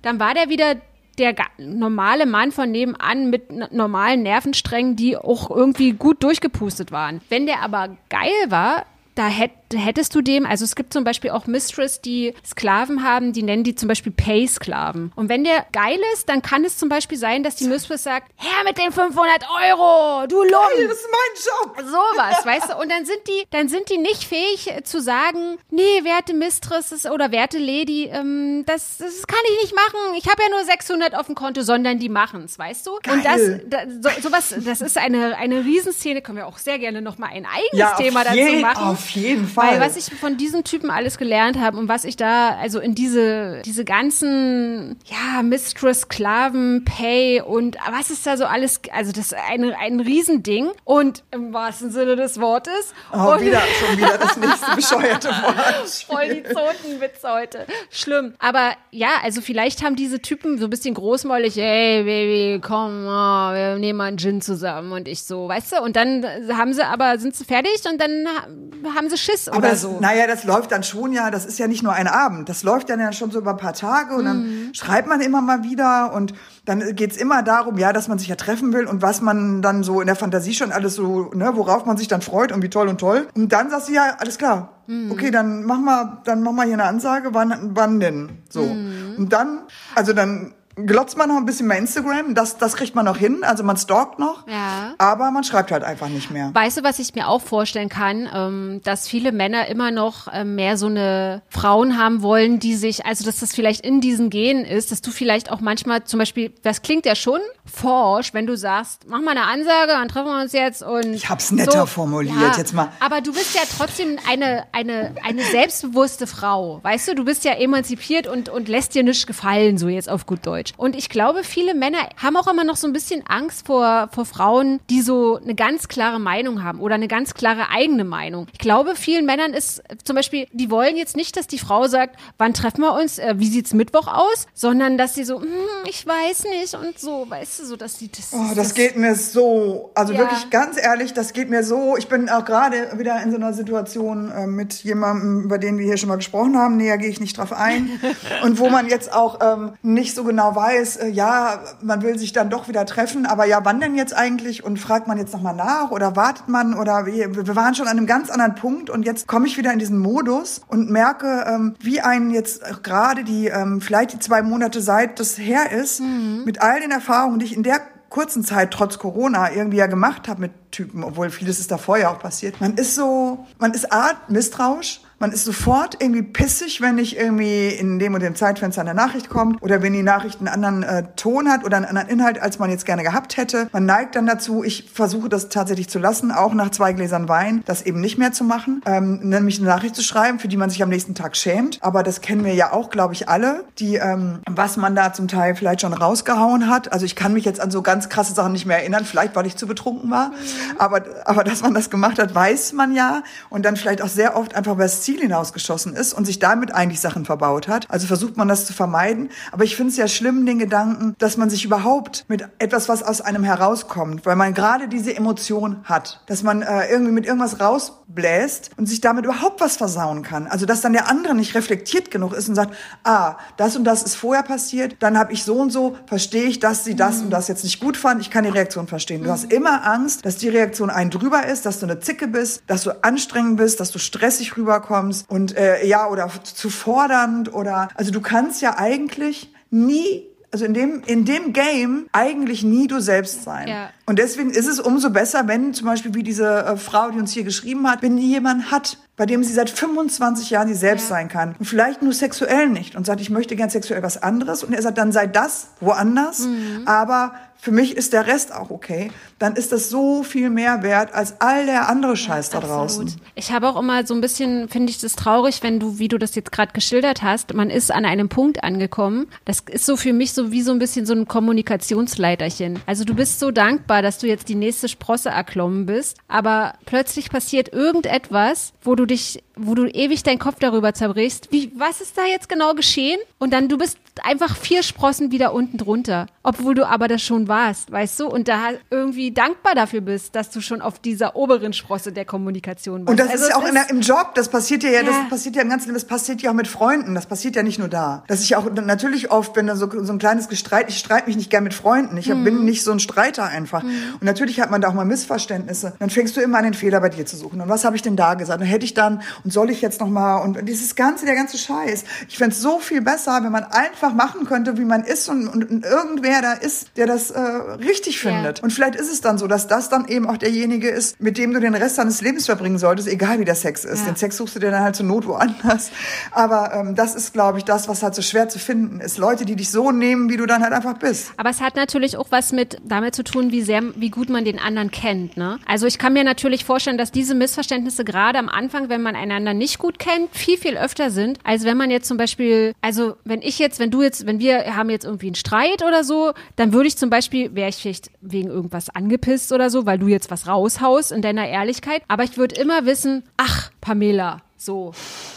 dann 0.03 0.19
war 0.19 0.35
der 0.35 0.49
wieder 0.49 0.77
der 1.19 1.35
normale 1.59 2.27
Mann 2.27 2.53
von 2.53 2.71
nebenan 2.71 3.31
mit 3.31 3.51
normalen 3.73 4.23
Nervensträngen, 4.23 4.97
die 4.97 5.17
auch 5.17 5.51
irgendwie 5.51 5.93
gut 5.93 6.23
durchgepustet 6.23 6.93
waren. 6.93 7.21
Wenn 7.29 7.47
der 7.47 7.63
aber 7.63 7.97
geil 8.09 8.31
war, 8.49 8.87
da 9.15 9.27
hätte 9.27 9.60
hättest 9.75 10.15
du 10.15 10.21
dem, 10.21 10.47
also 10.47 10.65
es 10.65 10.75
gibt 10.75 10.93
zum 10.93 11.05
Beispiel 11.05 11.31
auch 11.31 11.47
Mistress, 11.47 12.01
die 12.01 12.35
Sklaven 12.45 13.03
haben, 13.05 13.33
die 13.33 13.43
nennen 13.43 13.65
die 13.65 13.75
zum 13.75 13.89
Beispiel 13.89 14.13
Pay-Sklaven. 14.13 15.13
Und 15.17 15.29
wenn 15.29 15.45
der 15.45 15.67
geil 15.73 15.99
ist, 16.15 16.29
dann 16.29 16.43
kann 16.43 16.65
es 16.65 16.79
zum 16.79 16.89
Beispiel 16.89 17.19
sein, 17.19 17.43
dass 17.43 17.57
die 17.57 17.67
Mistress 17.67 18.03
sagt, 18.03 18.31
her 18.37 18.65
mit 18.65 18.79
den 18.79 18.93
500 18.93 19.45
Euro, 19.71 20.27
du 20.27 20.43
Lump. 20.43 20.71
Das 20.77 20.97
ist 20.99 21.09
mein 21.11 21.77
Job. 21.85 21.91
Sowas, 21.91 22.37
weißt 22.45 22.71
du? 22.73 22.77
Und 22.79 22.91
dann 22.91 23.05
sind 23.05 23.21
die, 23.29 23.45
dann 23.51 23.69
sind 23.69 23.89
die 23.91 23.99
nicht 23.99 24.25
fähig 24.25 24.71
äh, 24.71 24.83
zu 24.83 25.01
sagen, 25.01 25.59
nee, 25.71 26.03
werte 26.05 26.35
Mistress 26.35 27.07
oder 27.07 27.31
werte 27.31 27.59
Lady, 27.59 28.05
ähm, 28.13 28.65
das, 28.67 28.99
das 28.99 29.27
kann 29.27 29.39
ich 29.55 29.63
nicht 29.63 29.75
machen. 29.75 30.15
Ich 30.17 30.29
habe 30.29 30.43
ja 30.43 30.49
nur 30.51 30.65
600 30.65 31.15
auf 31.15 31.27
dem 31.27 31.35
Konto, 31.35 31.63
sondern 31.63 31.99
die 31.99 32.09
machen's, 32.09 32.59
weißt 32.59 32.87
du? 32.87 32.99
Geil. 33.03 33.15
Und 33.15 33.25
das, 33.25 33.41
da, 33.67 34.11
so, 34.15 34.23
sowas, 34.23 34.55
das 34.65 34.81
ist 34.81 34.99
eine, 34.99 35.37
eine 35.37 35.65
Riesenszene, 35.65 36.23
können 36.23 36.39
wir 36.39 36.47
auch 36.47 36.59
sehr 36.59 36.79
gerne 36.79 37.03
nochmal 37.03 37.31
ein 37.31 37.47
eigenes 37.47 37.73
Ja, 37.73 37.95
Thema 37.97 38.25
dazu 38.25 38.39
machen. 38.61 38.85
auf 38.89 39.09
jeden 39.11 39.47
Fall. 39.47 39.60
Weil 39.63 39.81
was 39.81 39.97
ich 39.97 40.15
von 40.19 40.37
diesen 40.37 40.65
Typen 40.65 40.91
alles 40.91 41.19
gelernt 41.19 41.59
habe 41.59 41.77
und 41.79 41.89
was 41.89 42.05
ich 42.05 42.17
da, 42.17 42.57
also 42.57 42.81
in 42.81 42.95
diese, 42.95 43.63
diese 43.65 43.85
ganzen, 43.85 44.97
ja, 45.07 45.43
Mistress, 45.43 46.03
Sklaven, 46.03 46.85
Pay 46.85 47.41
und 47.43 47.77
was 47.91 48.11
ist 48.11 48.27
da 48.27 48.37
so 48.37 48.45
alles, 48.45 48.81
also 48.93 49.13
das 49.13 49.27
ist 49.33 49.35
eine, 49.35 49.77
ein 49.79 50.01
Riesending 50.01 50.71
und 50.85 51.23
im 51.31 51.53
wahrsten 51.53 51.91
Sinne 51.91 52.17
des 52.17 52.41
Wortes. 52.41 52.95
Oh, 53.13 53.33
und 53.33 53.41
wieder, 53.43 53.61
schon 53.79 53.97
wieder 53.99 54.19
das 54.19 54.37
nächste 54.37 54.71
bescheuerte 54.77 55.29
Wort. 55.29 55.89
Voll 56.07 56.29
die 56.35 56.43
Zotenwitze 56.43 57.29
heute. 57.33 57.67
Schlimm. 57.91 58.35
Aber 58.39 58.73
ja, 58.91 59.09
also 59.23 59.41
vielleicht 59.41 59.83
haben 59.85 59.97
diese 59.97 60.21
Typen 60.21 60.59
so 60.59 60.65
ein 60.67 60.71
bisschen 60.71 60.95
großmäulig, 60.95 61.57
hey 61.57 62.03
Baby, 62.05 62.61
komm, 62.61 63.05
oh, 63.07 63.53
wir 63.55 63.77
nehmen 63.79 63.97
mal 63.99 64.05
einen 64.07 64.19
Gin 64.19 64.41
zusammen 64.41 64.93
und 64.93 65.09
ich 65.09 65.25
so, 65.25 65.49
weißt 65.49 65.73
du? 65.73 65.83
Und 65.83 65.97
dann 65.97 66.25
haben 66.57 66.73
sie 66.73 66.85
aber, 66.87 67.19
sind 67.19 67.35
sie 67.35 67.45
fertig 67.45 67.81
und 67.91 68.01
dann 68.01 68.27
ha- 68.27 68.95
haben 68.97 69.09
sie 69.11 69.17
Schiss 69.19 69.49
Aber 69.51 69.59
oder 69.59 69.69
das, 69.71 69.81
so. 69.83 69.99
naja, 70.01 70.27
das 70.27 70.45
läuft 70.45 70.73
dann 70.73 70.83
schon 70.83 71.13
ja, 71.13 71.31
das 71.31 71.45
ist 71.47 71.59
ja 71.59 71.67
nicht 71.69 71.83
nur 71.83 71.93
ein 71.93 72.07
Abend, 72.09 72.49
das 72.49 72.63
läuft 72.63 72.89
dann 72.91 73.01
ja 73.01 73.13
schon 73.13 73.31
so 73.31 73.39
über 73.39 73.51
ein 73.53 73.57
paar 73.57 73.73
Tage 73.75 74.15
und 74.15 74.25
Mhm. 74.25 74.27
dann 74.27 74.71
schreibt 74.75 75.09
man 75.09 75.21
immer 75.21 75.41
mal 75.41 75.63
wieder 75.65 76.13
und 76.13 76.35
dann 76.65 76.95
geht's 76.95 77.17
immer 77.17 77.43
darum, 77.43 77.79
ja, 77.79 77.93
dass 77.93 78.09
man 78.09 78.19
sich 78.19 78.29
ja 78.29 78.37
treffen 78.37 78.73
will 78.73 78.87
und 78.87 79.03
was 79.03 79.21
man 79.21 79.63
dann 79.63 79.83
so 79.83 80.01
in 80.01 80.07
der 80.07 80.17
Fantasie 80.17 80.55
schon 80.55 80.73
alles 80.73 80.95
so, 80.95 81.31
ne, 81.35 81.51
worauf 81.55 81.87
man 81.87 81.97
sich 81.97 82.09
dann 82.09 82.23
freut 82.23 82.53
und 82.53 82.63
wie 82.63 82.71
toll 82.71 82.89
und 82.89 82.99
toll. 82.99 83.27
Und 83.35 83.53
dann 83.53 83.71
sagst 83.71 83.89
du 83.89 83.93
ja, 83.93 84.17
alles 84.19 84.39
klar. 84.39 84.81
Mhm. 84.87 85.11
Okay, 85.11 85.31
dann 85.31 85.65
mach 85.65 85.79
mal, 85.79 86.19
dann 86.25 86.43
mach 86.43 86.53
mal 86.53 86.65
hier 86.67 86.75
eine 86.75 86.85
Ansage, 86.85 87.31
wann, 87.33 87.71
wann 87.75 88.01
denn? 88.01 88.43
So. 88.49 88.63
Mhm. 88.63 89.15
Und 89.19 89.33
dann, 89.33 89.61
also 89.95 90.13
dann 90.13 90.55
glotzt 90.77 91.17
man 91.17 91.29
noch 91.29 91.37
ein 91.37 91.45
bisschen 91.45 91.69
bei 91.69 91.77
Instagram, 91.79 92.35
das, 92.35 92.57
das 92.59 92.75
kriegt 92.77 92.95
man 92.95 93.05
noch 93.05 93.17
hin, 93.17 93.43
also 93.43 93.63
man 93.65 93.77
stalkt 93.77 94.19
noch, 94.19 94.47
Ja. 94.47 94.95
aber 94.99 95.31
man 95.31 95.45
schreibt 95.45 95.71
halt 95.73 95.85
einfach 95.85 96.09
nicht 96.09 96.31
mehr. 96.31 96.51
Weißt 96.55 96.79
du, 96.79 96.83
was 96.85 96.99
ich 96.99 97.15
mir 97.15 97.29
auch 97.29 97.43
vorstellen 97.43 97.89
kann, 97.89 98.29
ähm, 98.33 98.81
dass 98.85 99.09
viele 99.09 99.33
Männer 99.33 99.67
immer 99.69 99.91
noch 99.91 100.29
ähm, 100.33 100.55
mehr 100.55 100.77
so 100.77 100.87
eine 100.87 101.43
Frauen 101.51 101.99
haben 101.99 102.23
wollen, 102.23 102.61
die 102.61 102.75
sich, 102.77 103.05
also 103.05 103.25
dass 103.25 103.41
das 103.41 103.55
vielleicht 103.55 103.85
in 103.85 104.01
diesen 104.01 104.31
Genen 104.31 104.65
ist, 104.65 104.91
dass 104.93 105.03
du 105.03 105.11
vielleicht 105.11 105.51
auch 105.51 105.61
manchmal 105.61 106.05
zum 106.05 106.19
Beispiel, 106.19 106.53
das 106.63 106.83
klingt 106.83 107.05
ja 107.05 107.15
schon 107.15 107.41
forsch, 107.71 108.35
wenn 108.35 108.47
du 108.47 108.57
sagst, 108.57 109.07
mach 109.07 109.21
mal 109.21 109.33
eine 109.33 109.45
Ansage, 109.45 109.93
dann 109.93 110.09
treffen 110.09 110.29
wir 110.29 110.41
uns 110.41 110.53
jetzt 110.53 110.83
und 110.83 111.15
Ich 111.15 111.29
hab's 111.29 111.51
netter 111.51 111.87
formuliert, 111.87 112.57
jetzt 112.57 112.73
mal. 112.75 112.93
Aber 113.01 113.21
du 113.21 113.33
bist 113.33 113.55
ja 113.55 113.63
trotzdem 113.77 114.19
eine 114.29 114.65
eine 114.73 115.15
eine 115.25 115.43
selbstbewusste 115.43 116.27
Frau, 116.27 116.81
weißt 116.83 117.09
du, 117.09 117.15
du 117.15 117.25
bist 117.25 117.45
ja 117.45 117.53
emanzipiert 117.53 118.27
und 118.27 118.49
und 118.49 118.69
lässt 118.69 118.95
dir 118.95 119.03
nichts 119.03 119.27
gefallen, 119.27 119.79
so 119.79 119.89
jetzt 119.89 120.09
auf 120.09 120.27
gut 120.27 120.47
Deutsch. 120.47 120.73
Und 120.77 120.97
ich 120.97 121.09
glaube, 121.09 121.45
viele 121.45 121.75
Männer 121.75 121.99
haben 122.17 122.37
auch 122.37 122.47
immer 122.47 122.65
noch 122.65 122.77
so 122.77 122.87
ein 122.87 122.93
bisschen 122.93 123.25
Angst 123.27 123.67
vor 123.67 124.09
vor 124.13 124.25
Frauen, 124.25 124.81
die 124.91 125.03
so 125.03 125.37
eine 125.37 125.55
ganz 125.55 125.89
klare 125.89 126.19
Meinung 126.19 126.63
haben 126.63 126.81
oder 126.81 126.95
eine 126.95 127.09
ganz 127.09 127.35
klare 127.35 127.71
eigene 127.71 128.05
Meinung. 128.05 128.47
Ich 128.53 128.59
glaube, 128.59 128.95
vielen 128.97 129.27
Männern 129.27 129.53
ist 129.53 129.83
zum 130.05 130.17
Beispiel, 130.17 130.47
die 130.53 130.71
wollen 130.71 130.97
jetzt 130.97 131.17
nicht, 131.17 131.37
dass 131.37 131.47
die 131.47 131.59
Frau 131.59 131.87
sagt, 131.87 132.17
wann 132.39 132.55
treffen 132.55 132.81
wir 132.83 132.95
uns, 132.95 133.19
äh, 133.19 133.35
wie 133.37 133.49
sieht's 133.49 133.73
Mittwoch 133.73 134.07
aus, 134.09 134.47
sondern 134.55 134.99
dass 134.99 135.15
sie 135.15 135.25
so, 135.25 135.41
hm, 135.41 135.49
ich 135.87 136.07
weiß 136.07 136.45
nicht 136.45 136.75
und 136.75 136.99
so, 136.99 137.27
weißt 137.29 137.60
du, 137.60 137.60
so 137.65 137.77
dass 137.77 137.97
die 137.97 138.11
das. 138.11 138.29
Oh, 138.33 138.55
das 138.55 138.75
geht 138.75 138.97
mir 138.97 139.15
so, 139.15 139.91
also 139.95 140.13
Ja. 140.13 140.21
wirklich 140.21 140.51
ganz 140.51 140.77
ehrlich, 140.81 141.13
das 141.15 141.33
geht 141.33 141.51
mir 141.51 141.63
so. 141.65 141.97
Ich 141.97 142.09
bin 142.09 142.29
auch 142.29 142.45
gerade 142.45 142.99
wieder 142.99 143.23
in 143.23 143.31
so 143.31 143.37
einer 143.37 143.53
Situation 143.53 144.31
äh, 144.31 144.47
mit 144.47 144.75
jemandem, 144.85 145.43
über 145.45 145.59
den 145.59 145.79
wir 145.79 145.85
hier 145.85 145.97
schon 145.97 146.09
mal 146.09 146.17
gesprochen 146.17 146.57
haben. 146.59 146.77
Näher 146.77 146.99
gehe 146.99 147.09
ich 147.09 147.21
nicht 147.21 147.39
drauf 147.39 147.53
ein. 147.53 147.91
Und 148.43 148.59
wo 148.59 148.69
man 148.71 148.89
jetzt 148.89 149.13
auch 149.13 149.39
ähm, 149.43 149.73
nicht 149.83 150.15
so 150.15 150.25
genau 150.25 150.55
weiß, 150.55 150.97
äh, 150.97 151.09
ja, 151.09 151.61
man 151.83 152.03
will 152.03 152.19
sich 152.19 152.33
dann 152.33 152.51
doch 152.51 152.69
wieder 152.69 152.87
treffen, 152.87 153.27
aber 153.27 153.45
ja, 153.47 153.61
wann 153.65 153.81
denn 153.81 153.95
jetzt 153.95 154.15
eigentlich? 154.17 154.65
Und 154.65 154.79
fragt 154.79 155.07
man 155.09 155.19
jetzt 155.19 155.33
nochmal 155.33 155.55
nach 155.55 155.91
oder 155.91 156.17
wartet 156.17 156.49
man 156.49 156.75
oder 156.75 157.07
wie, 157.07 157.25
wir 157.35 157.57
waren 157.57 157.75
schon 157.75 157.87
an 157.89 157.97
einem 157.97 158.07
ganz 158.07 158.31
anderen 158.31 158.55
Punkt 158.55 158.91
und 158.91 159.05
jetzt 159.05 159.27
komme 159.27 159.47
ich 159.47 159.57
wieder 159.59 159.73
in 159.73 159.79
diesen 159.79 159.99
Modus 159.99 160.61
und 160.69 160.91
merke, 160.91 161.45
ähm, 161.47 161.75
wie 161.81 162.01
einen 162.01 162.31
jetzt 162.31 162.63
gerade 162.83 163.25
die, 163.25 163.47
ähm, 163.49 163.81
vielleicht 163.81 164.13
die 164.13 164.19
zwei 164.19 164.43
Monate 164.43 164.81
seit 164.81 165.21
das 165.21 165.39
her 165.39 165.73
ist, 165.73 166.01
mit 166.01 166.61
all 166.63 166.81
den 166.81 166.91
Erfahrungen, 166.91 167.39
die 167.39 167.47
ich 167.47 167.50
in 167.55 167.63
der 167.63 167.81
kurzen 168.09 168.45
Zeit 168.45 168.73
trotz 168.73 168.99
Corona 168.99 169.53
irgendwie 169.53 169.79
ja 169.79 169.87
gemacht 169.87 170.29
habe 170.29 170.41
mit 170.41 170.53
Typen, 170.73 171.05
obwohl 171.05 171.31
vieles 171.31 171.61
ist 171.61 171.71
davor 171.71 171.97
ja 171.97 172.13
auch 172.13 172.19
passiert. 172.19 172.61
Man 172.61 172.75
ist 172.75 172.95
so, 172.95 173.47
man 173.59 173.73
ist 173.73 173.93
art 173.93 174.31
misstrauisch, 174.31 175.01
man 175.21 175.33
ist 175.33 175.45
sofort 175.45 175.99
irgendwie 176.01 176.23
pissig, 176.23 176.81
wenn 176.81 176.95
nicht 176.95 177.17
irgendwie 177.17 177.69
in 177.69 177.99
dem 177.99 178.15
und 178.15 178.23
dem 178.23 178.35
Zeitfenster 178.35 178.81
eine 178.81 178.95
Nachricht 178.95 179.29
kommt 179.29 179.63
oder 179.63 179.83
wenn 179.83 179.93
die 179.93 180.03
Nachricht 180.03 180.39
einen 180.39 180.49
anderen 180.49 180.83
äh, 180.83 181.05
Ton 181.15 181.51
hat 181.51 181.63
oder 181.63 181.77
einen 181.77 181.85
anderen 181.85 182.09
Inhalt, 182.09 182.41
als 182.41 182.59
man 182.59 182.71
jetzt 182.71 182.87
gerne 182.87 183.03
gehabt 183.03 183.37
hätte. 183.37 183.69
Man 183.73 183.85
neigt 183.85 184.17
dann 184.17 184.25
dazu, 184.25 184.65
ich 184.65 184.91
versuche 184.91 185.29
das 185.29 185.51
tatsächlich 185.51 185.91
zu 185.91 185.99
lassen, 185.99 186.33
auch 186.33 186.55
nach 186.55 186.71
zwei 186.71 186.95
Gläsern 186.95 187.29
Wein, 187.29 187.63
das 187.67 187.83
eben 187.83 188.01
nicht 188.01 188.17
mehr 188.17 188.33
zu 188.33 188.45
machen, 188.45 188.81
ähm, 188.87 189.21
nämlich 189.23 189.59
eine 189.59 189.69
Nachricht 189.69 189.95
zu 189.95 190.03
schreiben, 190.03 190.39
für 190.39 190.49
die 190.49 190.57
man 190.57 190.71
sich 190.71 190.83
am 190.83 190.89
nächsten 190.89 191.15
Tag 191.15 191.37
schämt. 191.37 191.79
Aber 191.83 192.03
das 192.03 192.23
kennen 192.23 192.43
wir 192.43 192.55
ja 192.55 192.73
auch, 192.73 192.89
glaube 192.89 193.13
ich, 193.13 193.29
alle, 193.29 193.65
die, 193.79 193.97
ähm, 193.97 194.41
was 194.49 194.79
man 194.79 194.97
da 194.97 195.13
zum 195.13 195.29
Teil 195.29 195.55
vielleicht 195.55 195.83
schon 195.83 195.93
rausgehauen 195.93 196.71
hat. 196.71 196.95
Also 196.95 197.05
ich 197.05 197.15
kann 197.15 197.35
mich 197.35 197.45
jetzt 197.45 197.61
an 197.61 197.71
so 197.71 197.83
ganz 197.83 198.09
krasse 198.09 198.33
Sachen 198.33 198.53
nicht 198.53 198.65
mehr 198.65 198.79
erinnern, 198.79 199.05
vielleicht 199.05 199.37
weil 199.37 199.45
ich 199.45 199.57
zu 199.57 199.67
betrunken 199.67 200.11
war. 200.11 200.33
Aber, 200.79 201.03
aber 201.27 201.45
dass 201.45 201.61
man 201.61 201.75
das 201.75 201.91
gemacht 201.91 202.19
hat, 202.19 202.35
weiß 202.35 202.73
man 202.73 202.95
ja. 202.95 203.23
Und 203.51 203.67
dann 203.67 203.77
vielleicht 203.77 204.01
auch 204.01 204.09
sehr 204.09 204.35
oft 204.35 204.55
einfach 204.57 204.79
das 204.79 205.10
Ziel 205.11 205.21
hinausgeschossen 205.21 205.95
ist 205.95 206.13
und 206.13 206.25
sich 206.25 206.39
damit 206.39 206.73
eigentlich 206.73 207.01
Sachen 207.01 207.25
verbaut 207.25 207.67
hat. 207.67 207.87
Also 207.91 208.07
versucht 208.07 208.37
man 208.37 208.47
das 208.47 208.67
zu 208.67 208.73
vermeiden. 208.73 209.31
Aber 209.51 209.65
ich 209.65 209.75
finde 209.75 209.91
es 209.91 209.97
ja 209.97 210.07
schlimm, 210.07 210.47
den 210.47 210.61
Gedanken, 210.61 211.17
dass 211.19 211.37
man 211.37 211.51
sich 211.51 211.65
überhaupt 211.65 212.25
mit 212.29 212.45
etwas, 212.61 212.89
was 212.89 213.03
aus 213.03 213.21
einem 213.21 213.43
herauskommt, 213.43 214.25
weil 214.25 214.37
man 214.37 214.55
gerade 214.55 214.87
diese 214.87 215.17
Emotion 215.17 215.79
hat, 215.83 216.23
dass 216.27 216.45
man 216.45 216.63
äh, 216.63 216.89
irgendwie 216.91 217.13
mit 217.13 217.27
irgendwas 217.27 217.59
rausbläst 217.59 218.71
und 218.77 218.87
sich 218.87 219.01
damit 219.01 219.25
überhaupt 219.25 219.61
was 219.61 219.77
versauen 219.77 220.23
kann. 220.23 220.47
Also 220.47 220.65
dass 220.65 220.81
dann 220.81 220.93
der 220.93 221.09
andere 221.11 221.35
nicht 221.35 221.57
reflektiert 221.57 222.13
genug 222.13 222.33
ist 222.33 222.49
und 222.49 222.55
sagt, 222.55 222.75
ah, 223.03 223.37
das 223.57 223.75
und 223.75 223.83
das 223.83 224.05
ist 224.05 224.15
vorher 224.15 224.45
passiert, 224.45 224.97
dann 225.01 225.19
habe 225.19 225.33
ich 225.33 225.43
so 225.45 225.57
und 225.57 225.71
so, 225.71 225.97
verstehe 226.07 226.45
ich, 226.45 226.61
dass 226.61 226.85
sie 226.85 226.95
das 226.95 227.21
und 227.21 227.31
das 227.31 227.49
jetzt 227.49 227.65
nicht 227.65 227.81
gut 227.81 227.97
fand, 227.97 228.21
ich 228.21 228.31
kann 228.31 228.45
die 228.45 228.51
Reaktion 228.51 228.87
verstehen. 228.87 229.25
Du 229.25 229.31
hast 229.31 229.53
immer 229.53 229.87
Angst, 229.87 230.25
dass 230.25 230.37
die 230.37 230.49
Reaktion 230.49 230.89
ein 230.89 231.11
drüber 231.11 231.47
ist, 231.47 231.67
dass 231.67 231.81
du 231.81 231.87
eine 231.87 231.99
Zicke 231.99 232.29
bist, 232.29 232.63
dass 232.69 232.85
du 232.85 233.03
anstrengend 233.03 233.57
bist, 233.57 233.81
dass 233.81 233.91
du 233.91 233.99
stressig 233.99 234.57
rüberkommst 234.57 235.00
und 235.29 235.57
äh, 235.57 235.87
ja, 235.87 236.09
oder 236.09 236.31
zu 236.43 236.71
fordernd 236.71 237.53
oder, 237.53 237.89
also 237.95 238.11
du 238.11 238.21
kannst 238.21 238.63
ja 238.63 238.79
eigentlich 238.79 239.53
nie 239.71 240.27
also 240.53 240.65
in 240.65 240.75
dem, 240.75 241.03
in 241.07 241.25
dem 241.25 241.53
Game 241.53 242.09
eigentlich 242.13 242.65
nie 242.65 242.87
du 242.87 243.01
selbst 243.01 243.45
sein. 243.45 243.69
Ja. 243.69 243.91
Und 244.07 244.19
deswegen 244.19 244.51
ist 244.51 244.67
es 244.67 244.81
umso 244.81 245.11
besser, 245.11 245.47
wenn 245.47 245.75
zum 245.75 245.87
Beispiel 245.87 246.15
wie 246.15 246.23
diese 246.23 246.65
äh, 246.65 246.77
Frau, 246.77 247.11
die 247.11 247.19
uns 247.19 247.33
hier 247.33 247.45
geschrieben 247.45 247.89
hat, 247.89 248.03
wenn 248.03 248.17
die 248.17 248.29
jemanden 248.29 248.71
hat, 248.71 248.99
bei 249.21 249.27
dem 249.27 249.45
sie 249.45 249.53
seit 249.53 249.69
25 249.69 250.49
Jahren 250.49 250.67
sie 250.67 250.75
selbst 250.75 251.09
sein 251.09 251.29
kann. 251.29 251.55
Und 251.59 251.67
vielleicht 251.67 252.01
nur 252.01 252.15
sexuell 252.15 252.71
nicht 252.71 252.97
und 252.97 253.05
sagt, 253.05 253.21
ich 253.21 253.29
möchte 253.29 253.55
gern 253.55 253.69
sexuell 253.69 254.03
was 254.03 254.23
anderes. 254.23 254.65
Und 254.65 254.73
er 254.73 254.81
sagt, 254.81 254.97
dann 254.97 255.13
sei 255.13 255.27
das 255.27 255.67
woanders. 255.79 256.47
Mhm. 256.47 256.85
Aber 256.87 257.35
für 257.61 257.73
mich 257.73 257.95
ist 257.95 258.15
der 258.15 258.27
Rest 258.27 258.55
auch 258.55 258.71
okay. 258.71 259.13
Dann 259.39 259.55
ist 259.55 259.71
das 259.73 259.91
so 259.91 260.23
viel 260.23 260.49
mehr 260.49 260.83
wert 260.83 261.13
als 261.13 261.35
all 261.41 261.67
der 261.67 261.91
andere 261.91 262.17
Scheiß 262.17 262.49
da 262.49 262.61
draußen. 262.61 263.03
Absolut. 263.03 263.23
Ich 263.35 263.53
habe 263.53 263.69
auch 263.69 263.79
immer 263.79 264.07
so 264.07 264.15
ein 264.15 264.23
bisschen, 264.23 264.69
finde 264.71 264.91
ich 264.91 264.99
das 264.99 265.15
traurig, 265.15 265.63
wenn 265.63 265.79
du, 265.79 265.99
wie 265.99 266.09
du 266.09 266.17
das 266.17 266.35
jetzt 266.35 266.53
gerade 266.53 266.73
geschildert 266.73 267.23
hast, 267.23 267.53
man 267.53 267.69
ist 267.69 267.93
an 267.93 268.07
einem 268.07 268.31
Punkt 268.31 268.65
angekommen. 268.65 269.27
Das 269.45 269.61
ist 269.71 269.85
so 269.85 269.97
für 269.97 270.15
mich 270.15 270.33
so 270.33 270.53
wie 270.53 270.63
so 270.63 270.73
ein 270.73 270.79
bisschen 270.79 271.05
so 271.05 271.13
ein 271.13 271.29
Kommunikationsleiterchen. 271.29 272.79
Also 272.87 273.05
du 273.05 273.15
bist 273.15 273.39
so 273.39 273.51
dankbar, 273.51 274.01
dass 274.01 274.17
du 274.17 274.27
jetzt 274.27 274.49
die 274.49 274.55
nächste 274.55 274.89
Sprosse 274.89 275.29
erklommen 275.29 275.85
bist, 275.85 276.17
aber 276.29 276.75
plötzlich 276.87 277.29
passiert 277.29 277.73
irgendetwas, 277.75 278.73
wo 278.83 278.95
du 278.95 279.05
dich, 279.11 279.43
wo 279.57 279.75
du 279.75 279.87
ewig 279.87 280.23
deinen 280.23 280.39
Kopf 280.39 280.57
darüber 280.61 280.95
zerbrichst. 280.95 281.49
Wie, 281.51 281.71
was 281.77 282.01
ist 282.01 282.17
da 282.17 282.25
jetzt 282.25 282.49
genau 282.49 282.75
geschehen? 282.75 283.21
Und 283.39 283.53
dann 283.53 283.69
du 283.69 283.77
bist 283.77 283.99
einfach 284.25 284.57
vier 284.57 284.83
Sprossen 284.83 285.31
wieder 285.31 285.53
unten 285.53 285.77
drunter, 285.79 286.27
obwohl 286.43 286.75
du 286.75 286.87
aber 286.87 287.09
das 287.09 287.23
schon 287.23 287.49
warst, 287.49 287.91
weißt 287.93 288.21
du? 288.21 288.27
Und 288.27 288.49
da 288.49 288.71
irgendwie 288.91 289.31
dankbar 289.33 289.75
dafür 289.75 290.01
bist, 290.01 290.35
dass 290.35 290.51
du 290.51 290.61
schon 290.61 290.81
auf 290.83 290.99
dieser 290.99 291.37
oberen 291.37 291.73
Sprosse 291.73 292.13
der 292.13 292.25
Kommunikation 292.25 293.07
warst. 293.07 293.11
Und 293.11 293.21
das 293.21 293.31
also 293.31 293.45
ist 293.45 293.51
ja 293.51 293.57
auch 293.57 293.67
in 293.67 293.75
der, 293.75 293.91
im 293.91 294.01
Job, 294.01 294.35
das 294.35 294.49
passiert 294.49 294.83
ja, 294.83 294.91
ja, 294.91 295.03
das 295.03 295.17
passiert 295.29 295.57
ja 295.57 295.63
im 295.63 295.69
ganzen 295.69 295.87
Leben, 295.89 295.95
das 295.95 296.07
passiert 296.07 296.43
ja 296.43 296.51
auch 296.51 296.55
mit 296.55 296.69
Freunden, 296.69 297.15
das 297.15 297.27
passiert 297.27 297.57
ja 297.57 297.63
nicht 297.63 297.79
nur 297.79 297.89
da. 297.89 298.25
Dass 298.29 298.43
ich 298.43 298.57
auch 298.57 298.71
natürlich 298.71 299.31
oft, 299.31 299.55
wenn 299.57 299.67
da 299.67 299.77
so, 299.77 299.89
so 300.03 300.13
ein 300.13 300.19
kleines 300.19 300.49
Gestreit, 300.49 300.89
ich 300.89 300.99
streite 300.99 301.27
mich 301.27 301.37
nicht 301.37 301.51
gern 301.51 301.65
mit 301.65 301.75
Freunden, 301.75 302.17
ich 302.17 302.29
Mhm. 302.31 302.45
bin 302.45 302.65
nicht 302.65 302.85
so 302.85 302.93
ein 302.93 303.01
Streiter 303.01 303.45
einfach. 303.45 303.83
Und 303.83 304.23
natürlich 304.23 304.61
hat 304.61 304.71
man 304.71 304.81
da 304.81 304.89
auch 304.89 304.95
mal 304.95 305.05
Missverständnisse. 305.05 305.95
Dann 305.99 306.11
fängst 306.11 306.37
du 306.37 306.41
immer 306.41 306.59
an, 306.59 306.65
den 306.65 306.75
Fehler 306.75 307.01
bei 307.01 307.09
dir 307.09 307.27
zu 307.27 307.37
suchen. 307.37 307.61
Und 307.61 307.69
was 307.69 307.85
habe 307.85 307.97
ich 307.97 308.03
denn 308.03 308.17
da 308.17 308.35
gesagt? 308.35 308.61
Und 308.61 308.67
hätte 308.67 308.85
ich 308.85 308.95
dann, 308.95 309.23
und 309.45 309.53
soll 309.53 309.71
ich 309.71 309.81
jetzt 309.81 310.01
noch 310.01 310.09
mal 310.09 310.39
und 310.39 310.69
dieses 310.69 310.95
ganze, 310.95 311.27
der 311.27 311.35
ganze 311.35 311.59
Scheiß. 311.59 312.05
Ich 312.29 312.39
fände 312.39 312.55
es 312.55 312.61
so 312.63 312.79
viel 312.79 313.01
besser, 313.03 313.41
wenn 313.43 313.53
man 313.53 313.65
einfach 313.65 314.10
machen 314.15 314.47
könnte, 314.47 314.79
wie 314.79 314.85
man 314.85 315.03
ist 315.05 315.29
und, 315.29 315.49
und, 315.49 315.71
und 315.71 315.85
irgendwer 315.85 316.43
da 316.43 316.53
ist, 316.53 316.89
der 316.97 317.07
das 317.07 317.31
äh, 317.31 317.41
richtig 317.41 318.23
Ja. 318.23 318.31
findet. 318.31 318.63
Und 318.63 318.73
vielleicht 318.73 318.95
ist 318.97 319.13
es 319.13 319.21
dann 319.21 319.39
so, 319.39 319.47
dass 319.47 319.67
das 319.67 319.89
dann 319.89 320.07
eben 320.09 320.27
auch 320.29 320.37
derjenige 320.37 320.89
ist, 320.89 321.21
mit 321.21 321.39
dem 321.39 321.53
du 321.53 321.61
den 321.61 321.75
Rest 321.75 321.99
deines 321.99 322.21
Lebens 322.21 322.47
verbringen 322.47 322.79
solltest, 322.79 323.09
egal 323.09 323.39
wie 323.41 323.45
der 323.45 323.55
Sex 323.55 323.85
ist. 323.85 324.01
Ja. 324.01 324.07
Den 324.07 324.17
Sex 324.17 324.37
suchst 324.37 324.57
du 324.57 324.61
dir 324.61 324.71
dann 324.71 324.83
halt 324.83 324.97
zur 324.97 325.07
Not 325.07 325.27
woanders. 325.27 325.91
Aber 326.33 326.73
ähm, 326.75 326.95
das 326.95 327.15
ist, 327.15 327.33
glaube 327.33 327.59
ich, 327.59 327.65
das, 327.65 327.89
was 327.89 328.03
halt 328.03 328.15
so 328.15 328.23
schwer 328.23 328.49
zu 328.49 328.59
finden 328.59 329.01
ist. 329.01 329.19
Leute, 329.19 329.45
die 329.45 329.57
dich 329.57 329.71
so 329.71 329.91
nehmen, 329.93 330.29
wie 330.31 330.37
du 330.37 330.47
dann 330.47 330.63
halt 330.63 330.73
einfach 330.73 330.95
bist. 330.99 331.33
Aber 331.37 331.51
es 331.51 331.61
hat 331.61 331.77
natürlich 331.77 332.17
auch 332.17 332.27
was 332.31 332.53
mit 332.53 332.79
damit 332.85 333.15
zu 333.15 333.25
tun, 333.25 333.53
wie 333.53 333.63
sehr, 333.63 333.83
wie 333.97 334.11
gut 334.11 334.29
man 334.29 334.45
den 334.45 334.59
anderen 334.59 334.91
kennt. 334.91 335.37
Ne? 335.37 335.59
Also 335.67 335.87
ich 335.87 335.99
kann 335.99 336.13
mir 336.13 336.25
natürlich 336.25 336.65
vorstellen, 336.65 336.99
dass 336.99 337.11
diese 337.13 337.35
Missverständnisse 337.35 338.05
gerade 338.05 338.39
am 338.39 338.49
Anfang, 338.49 338.89
wenn 338.89 339.03
man 339.03 339.17
einander 339.17 339.55
nicht 339.55 339.79
gut 339.79 339.99
kennt, 339.99 340.35
viel 340.35 340.59
viel 340.59 340.77
öfter 340.77 341.11
sind, 341.11 341.39
als 341.45 341.65
wenn 341.65 341.77
man 341.77 341.91
jetzt 341.91 342.07
zum 342.09 342.17
Beispiel, 342.17 342.73
also 342.81 343.17
wenn 343.25 343.43
ich 343.43 343.59
jetzt, 343.59 343.79
wenn 343.79 343.90
du 343.91 344.03
jetzt, 344.03 344.27
wenn 344.27 344.39
wir 344.41 344.77
haben 344.77 344.91
jetzt 344.91 345.05
irgendwie 345.05 345.27
einen 345.27 345.35
Streit 345.35 345.83
oder 345.83 346.05
so, 346.05 346.33
dann 346.57 346.73
würde 346.73 346.89
ich 346.89 346.97
zum 346.97 347.11
Beispiel, 347.11 347.55
wäre 347.55 347.69
ich 347.69 347.77
vielleicht 347.77 348.11
wegen 348.21 348.49
irgendwas 348.49 348.91
angepisst 348.91 349.53
oder 349.53 349.71
so, 349.71 349.87
weil 349.87 349.99
du 349.99 350.09
jetzt 350.09 350.31
was 350.31 350.47
raushaust 350.47 351.13
in 351.13 351.23
deiner 351.23 351.49
Ehrlichkeit. 351.49 352.03
Aber 352.09 352.25
ich 352.25 352.37
würde 352.37 352.55
immer 352.57 352.87
wissen, 352.87 353.25
ach 353.37 353.71
Pamela. 353.81 354.43
So 354.57 354.93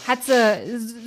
hat 0.06 0.22
sie, 0.22 0.32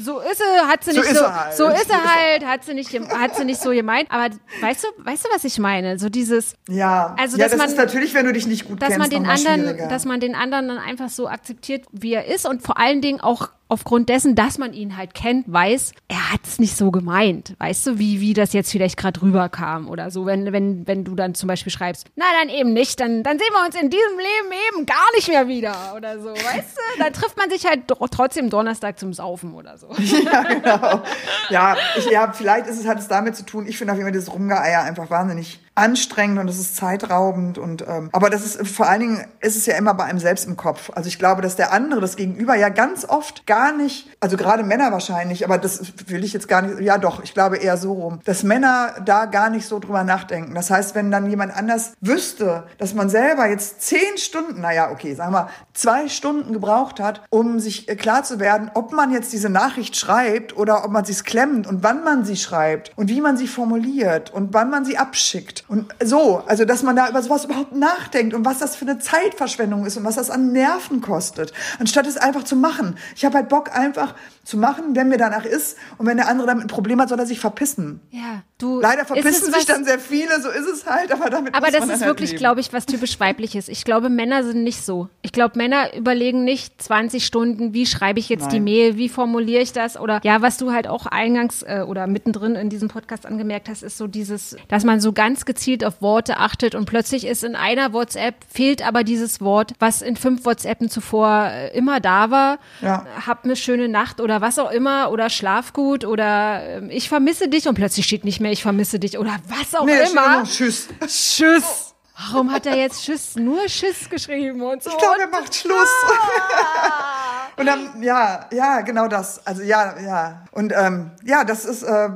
so 0.02 0.20
ist 0.20 0.38
sie, 0.40 0.68
hat 0.68 0.84
sie 0.84 0.92
So 0.94 1.02
nicht 1.02 1.16
so, 1.16 1.22
halt. 1.32 1.56
so 1.56 1.68
ist 1.68 1.86
sie 1.88 1.94
halt, 1.94 2.44
hat 2.48 2.64
sie 2.64 2.74
nicht, 2.74 2.92
hat 3.12 3.36
sie 3.36 3.46
nicht 3.46 3.62
so 3.62 3.70
gemeint. 3.70 4.08
Aber 4.10 4.34
weißt 4.62 4.86
du, 4.86 5.06
weißt 5.06 5.26
du, 5.26 5.30
was 5.36 5.44
ich 5.44 5.60
meine? 5.60 6.00
So 6.00 6.10
dieses, 6.10 6.56
Ja, 6.68 7.16
Also, 7.20 7.38
ja 7.38 7.44
dass 7.44 7.52
das 7.52 7.60
man- 7.60 7.70
ist 7.70 7.78
natürlich, 7.78 8.16
wenn 8.16 8.26
du 8.26 8.34
dich 8.34 8.48
nicht 8.48 8.68
gut 8.68 8.82
dass 8.82 8.90
kennst, 8.90 9.00
man 9.00 9.10
den 9.12 9.30
anderen, 9.30 9.90
dass 9.90 10.06
man 10.06 10.20
den 10.20 10.34
anderen 10.34 10.68
dann 10.68 10.80
einfach 10.80 11.10
so 11.10 11.28
akzeptiert, 11.28 11.86
wie 11.92 12.14
er 12.14 12.26
ist 12.26 12.48
und 12.48 12.64
vor 12.64 12.80
allen 12.80 13.02
Dingen 13.02 13.20
auch 13.22 13.50
aufgrund 13.70 14.10
dessen, 14.10 14.36
dass 14.36 14.58
man 14.58 14.74
ihn 14.74 14.98
halt 14.98 15.14
kennt, 15.14 15.52
weiß, 15.52 15.94
er 16.08 16.32
hat 16.32 16.42
es 16.44 16.60
nicht 16.60 16.76
so 16.76 16.92
gemeint. 16.92 17.56
Weißt 17.60 17.88
du, 17.88 18.00
wie, 18.00 18.22
wie 18.22 18.34
das 18.34 18.54
jetzt 18.54 18.72
vielleicht 18.72 18.98
gerade 18.98 19.22
rüberkam 19.22 19.90
oder 19.90 20.12
so, 20.12 20.26
wenn, 20.26 20.52
wenn, 20.54 20.88
wenn 20.88 21.04
du 21.04 21.16
dann 21.16 21.36
zum 21.36 21.48
Beispiel 21.48 21.72
schreibst, 21.72 22.08
na 22.16 22.26
dann 22.40 22.50
eben 22.50 22.74
nicht, 22.74 23.00
dann, 23.00 23.24
dann 23.24 23.38
sehen 23.38 23.50
wir 23.52 23.66
uns 23.66 23.76
in 23.76 23.90
diesem 23.90 24.18
Leben 24.18 24.56
eben 24.70 24.86
gar 24.86 25.12
nicht 25.16 25.28
mehr 25.28 25.48
wieder 25.48 25.94
oder 25.96 26.20
so, 26.20 26.30
weißt 26.30 26.78
du? 26.78 27.04
Dann 27.04 27.14
trifft 27.14 27.38
man 27.38 27.50
sich 27.50 27.66
halt 27.66 27.82
trotzdem 27.88 28.50
Donnerstag 28.50 29.00
zum 29.00 29.14
Saufen 29.14 29.54
oder 29.54 29.78
so. 29.78 29.88
ja, 29.98 30.44
genau. 30.44 31.04
Ja, 31.50 31.76
ich, 31.98 32.10
ja, 32.10 32.32
vielleicht 32.32 32.68
ist 32.68 32.80
es 32.80 32.88
hat 32.88 33.00
es 33.00 33.08
damit 33.08 33.36
zu 33.36 33.46
tun. 33.46 33.68
Ich 33.68 33.78
finde 33.78 33.94
auf 33.94 33.98
jeden 33.98 34.06
Fall 34.06 34.14
dieses 34.14 34.34
Rumgeeier 34.34 34.84
einfach 34.84 35.10
wahnsinnig 35.10 35.60
anstrengend 35.78 36.40
und 36.40 36.50
es 36.50 36.60
ist 36.60 36.76
zeitraubend 36.76 37.58
und 37.58 37.86
ähm, 37.88 38.10
aber 38.12 38.30
das 38.30 38.44
ist 38.44 38.68
vor 38.68 38.90
allen 38.90 39.02
Dingen 39.02 39.26
ist 39.42 39.56
es 39.56 39.66
ja 39.68 39.76
immer 39.76 39.94
bei 39.94 40.06
einem 40.06 40.20
selbst 40.20 40.48
im 40.48 40.58
Kopf. 40.58 40.90
Also 40.96 41.08
ich 41.08 41.20
glaube, 41.20 41.42
dass 41.42 41.56
der 41.56 41.72
andere, 41.72 42.02
das 42.02 42.16
Gegenüber 42.16 42.56
ja 42.56 42.70
ganz 42.70 43.06
oft 43.06 43.46
gar 43.46 43.72
nicht, 43.72 44.10
also 44.20 44.38
gerade 44.38 44.64
Männer 44.64 44.92
wahrscheinlich, 44.92 45.46
aber 45.46 45.60
das 45.60 45.82
will 46.08 46.24
ich 46.24 46.34
jetzt 46.34 46.48
gar 46.48 46.64
nicht. 46.64 46.82
Ja, 46.82 46.98
doch, 46.98 47.24
ich 47.24 47.34
glaube 47.34 47.58
eher 47.58 47.78
so 47.78 47.94
rum, 47.94 48.20
dass 48.26 48.44
Männer 48.44 48.96
da 49.06 49.26
gar 49.26 49.50
nicht 49.50 49.68
so 49.68 49.80
drüber 49.80 50.04
nachdenken. 50.04 50.56
Das 50.56 50.72
heißt, 50.72 50.96
wenn 50.96 51.12
dann 51.12 51.30
jemand 51.30 51.56
anders 51.56 51.94
wüsste, 52.02 52.64
dass 52.80 52.96
man 52.96 53.10
selber 53.10 53.48
jetzt 53.48 53.82
zehn 53.82 54.18
Stunden, 54.18 54.62
naja, 54.62 54.90
okay, 54.92 55.14
sagen 55.14 55.34
wir 55.34 55.50
zwei 55.74 56.10
Stunden 56.10 56.54
gebraucht 56.54 57.00
hat, 57.00 57.22
um 57.30 57.60
sich 57.60 57.88
äh, 57.88 57.96
klar 57.96 58.24
zu 58.24 58.40
werden, 58.40 58.72
ob 58.74 58.94
man 58.94 59.12
jetzt 59.12 59.32
diese 59.32 59.50
Nachricht 59.50 59.96
schreibt 59.96 60.58
oder 60.58 60.84
ob 60.84 60.92
man 60.92 61.06
sie 61.06 61.14
klemmt 61.14 61.68
und 61.68 61.84
wann 61.84 62.04
man 62.04 62.26
sie 62.26 62.36
schreibt 62.36 62.92
und 62.98 63.10
wie 63.10 63.22
man 63.22 63.38
sie 63.38 63.48
formuliert 63.48 64.32
und 64.32 64.54
wann 64.54 64.70
man 64.70 64.86
sie 64.86 64.98
abschickt. 64.98 65.66
Und 65.68 65.94
so, 66.02 66.42
also 66.48 66.64
dass 66.64 66.82
man 66.82 66.96
da 66.96 67.10
über 67.10 67.22
sowas 67.22 67.44
überhaupt 67.44 67.76
nachdenkt 67.76 68.34
und 68.34 68.46
was 68.46 68.60
das 68.60 68.78
für 68.78 68.86
eine 68.86 69.00
Zeitverschwendung 69.00 69.86
ist 69.86 69.98
und 69.98 70.06
was 70.06 70.16
das 70.16 70.30
an 70.30 70.54
Nerven 70.54 71.02
kostet, 71.02 71.52
anstatt 71.78 72.08
es 72.08 72.16
einfach 72.16 72.44
zu 72.44 72.56
machen. 72.56 72.98
Ich 73.18 73.26
habe 73.26 73.36
halt 73.36 73.50
Bock 73.50 73.76
einfach 73.76 74.16
zu 74.46 74.58
machen, 74.58 74.96
wenn 74.96 75.10
mir 75.10 75.18
danach 75.18 75.44
ist 75.44 75.78
und 75.98 76.06
wenn 76.06 76.16
der 76.16 76.30
andere 76.30 76.48
damit 76.48 76.64
ein 76.64 76.70
Problem 76.70 77.02
hat, 77.02 77.10
soll 77.10 77.20
er 77.20 77.26
sich 77.26 77.42
verpissen. 77.42 78.00
Ja, 78.12 78.44
du. 78.58 78.80
Leider 78.80 79.04
verpissen 79.04 79.52
sich 79.52 79.66
dann 79.66 79.84
sehr 79.84 80.00
viele, 80.00 80.42
so 80.42 80.48
ist 80.48 80.68
es 80.68 80.86
halt, 80.86 81.12
aber 81.12 81.30
damit 81.30 81.54
Aber 81.54 81.70
das 81.70 81.84
ist 81.84 81.92
halt 81.92 82.06
wirklich, 82.06 82.38
glaube 82.38 82.62
ich, 82.62 82.72
was 82.72 82.86
typisch 82.86 83.20
weibliches. 83.20 83.68
Ich 83.68 83.84
glaube, 83.84 84.08
Männer 84.08 84.46
sind 84.46 84.64
nicht 84.64 84.86
so. 84.86 85.10
Ich 85.22 85.34
glaube, 85.34 85.58
Männer 85.58 85.94
überlegen 85.98 86.46
nicht 86.46 86.82
20 86.82 87.26
Stunden, 87.26 87.74
wie 87.74 87.86
schreibe 87.86 88.20
ich 88.20 88.30
jetzt 88.30 88.54
die 88.54 88.60
Nein. 88.60 88.64
Mail, 88.64 88.98
wie 88.98 89.10
formuliere 89.10 89.62
ich 89.62 89.74
das 89.74 89.98
oder 89.98 90.22
ja, 90.24 90.42
was 90.42 90.56
du 90.56 90.72
halt 90.72 90.88
auch 90.88 91.08
eingangs 91.08 91.64
äh, 91.64 91.84
oder 91.86 92.08
mittendrin 92.08 92.56
in 92.56 92.70
diesem 92.70 92.88
Podcast 92.88 93.26
angemerkt 93.26 93.68
hast, 93.68 93.84
ist 93.84 93.98
so 93.98 94.08
dieses, 94.08 94.56
dass 94.70 94.86
man 94.86 95.02
so 95.02 95.12
ganz 95.12 95.44
gezielt 95.44 95.57
auf 95.84 96.02
Worte 96.02 96.38
achtet 96.38 96.76
und 96.76 96.86
plötzlich 96.86 97.26
ist 97.26 97.44
in 97.44 97.56
einer 97.56 97.94
WhatsApp 97.94 98.36
fehlt 98.52 98.86
aber 98.86 99.04
dieses 99.04 99.42
Wort, 99.42 99.74
was 99.80 100.02
in 100.02 100.16
fünf 100.16 100.46
WhatsAppen 100.46 100.90
zuvor 100.90 101.48
äh, 101.52 101.78
immer 101.78 102.00
da 102.00 102.30
war. 102.30 102.60
Ja. 102.82 103.06
Hab 103.26 103.44
eine 103.44 103.56
schöne 103.56 103.88
Nacht 103.90 104.22
oder 104.22 104.42
was 104.42 104.60
auch 104.60 104.72
immer 104.72 105.12
oder 105.12 105.30
schlaf 105.30 105.74
gut 105.74 106.06
oder 106.06 106.62
ähm, 106.64 106.90
ich 106.90 107.10
vermisse 107.10 107.48
dich 107.48 107.68
und 107.68 107.76
plötzlich 107.76 108.06
steht 108.06 108.24
nicht 108.24 108.40
mehr 108.40 108.52
ich 108.52 108.62
vermisse 108.62 109.00
dich 109.00 109.18
oder 109.18 109.36
was 109.48 109.76
auch 109.76 109.86
Nee, 109.86 109.94
immer. 110.12 110.44
Tschüss. 110.44 110.88
Tschüss. 111.06 111.94
Warum 112.20 112.52
hat 112.52 112.66
er 112.66 112.76
jetzt 112.76 113.04
Tschüss, 113.04 113.36
nur 113.36 113.66
Tschüss 113.66 114.10
geschrieben 114.10 114.62
und 114.62 114.82
so? 114.82 114.90
Ich 114.90 114.98
glaube, 114.98 115.22
er 115.22 115.28
macht 115.28 115.54
Schluss. 115.54 115.88
Und 117.58 117.66
dann, 117.66 118.04
ja, 118.04 118.46
ja, 118.52 118.82
genau 118.82 119.08
das. 119.08 119.46
Also 119.46 119.64
ja, 119.64 120.00
ja. 120.00 120.46
Und 120.52 120.74
ähm, 120.76 121.12
ja, 121.24 121.44
das 121.44 121.66
ist 121.66 121.84
äh, 121.84 122.10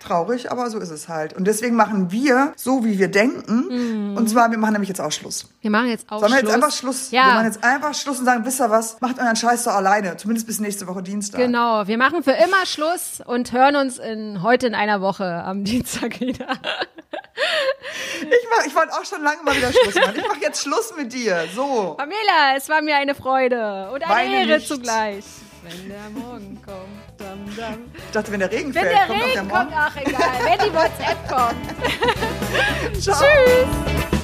traurig, 0.00 0.50
aber 0.50 0.70
so 0.70 0.78
ist 0.78 0.90
es 0.90 1.08
halt. 1.08 1.32
Und 1.34 1.44
deswegen 1.46 1.74
machen 1.76 2.10
wir 2.10 2.52
so, 2.56 2.84
wie 2.84 2.98
wir 2.98 3.08
denken. 3.08 4.16
Und 4.16 4.28
zwar, 4.30 4.50
wir 4.50 4.58
machen 4.58 4.72
nämlich 4.74 4.88
jetzt 4.88 5.00
auch 5.00 5.12
Schluss. 5.12 5.46
wir 5.60 5.70
machen 5.70 5.88
jetzt 5.88 6.06
auch 6.10 6.20
Sollen 6.20 6.32
wir 6.32 6.38
Schluss. 6.38 6.50
jetzt 6.52 6.54
einfach 6.64 6.76
Schluss? 6.76 7.12
Wir 7.12 7.18
Ja, 7.18 7.26
machen 7.26 7.44
jetzt 7.46 7.64
einfach 7.64 7.94
Schluss 7.94 8.18
und 8.20 8.24
sagen, 8.24 8.44
wisst 8.44 8.60
ihr 8.60 8.70
was? 8.70 9.00
Macht 9.00 9.18
euren 9.18 9.36
Scheiß 9.36 9.64
doch 9.64 9.74
alleine. 9.74 10.16
Zumindest 10.16 10.46
bis 10.46 10.60
nächste 10.60 10.86
Woche 10.86 11.02
Dienstag. 11.02 11.40
genau. 11.40 11.86
Wir 11.86 11.98
machen 11.98 12.22
für 12.22 12.32
immer 12.32 12.64
Schluss 12.66 13.20
und 13.24 13.52
hören 13.52 13.76
uns 13.76 13.98
in, 13.98 14.42
heute 14.42 14.66
in 14.66 14.74
einer 14.74 15.00
Woche 15.00 15.24
am 15.24 15.64
Dienstag 15.64 16.20
wieder. 16.20 16.46
Ich, 18.20 18.46
mach- 18.50 18.66
ich 18.66 18.74
wollte 18.74 18.92
auch 18.92 19.04
schon 19.04 19.22
lange 19.22 19.42
mal 19.44 19.54
wieder 19.56 19.72
Schluss 19.72 19.94
machen. 19.94 20.14
Ich 20.16 20.26
mache 20.28 20.40
jetzt 20.40 20.62
Schluss 20.62 20.92
mit 20.96 21.12
dir. 21.12 21.44
So. 21.54 21.94
Pamela, 21.96 22.56
es 22.56 22.68
war 22.68 22.82
mir 22.82 22.96
eine 22.96 23.14
Freude 23.14 23.90
und 23.92 24.02
eine 24.02 24.12
Weine 24.12 24.40
Ehre 24.40 24.56
nicht. 24.58 24.66
zugleich. 24.68 25.24
Wenn 25.62 25.88
der 25.88 26.10
Morgen 26.20 26.60
kommt, 26.64 26.97
Ich 27.56 28.12
dachte, 28.12 28.32
wenn 28.32 28.40
der 28.40 28.50
Regen 28.50 28.74
Wenn 28.74 28.82
fällt, 28.82 28.96
der 28.96 29.06
kommt 29.06 29.20
auch 29.20 29.24
der 29.24 29.34
Regen 29.34 29.48
kommt, 29.48 29.72
ach 29.74 29.96
egal. 29.96 30.20
Wenn 30.44 30.58
die 30.68 30.74
WhatsApp 30.74 31.28
kommt. 31.28 31.56
Tschüss. 32.94 34.17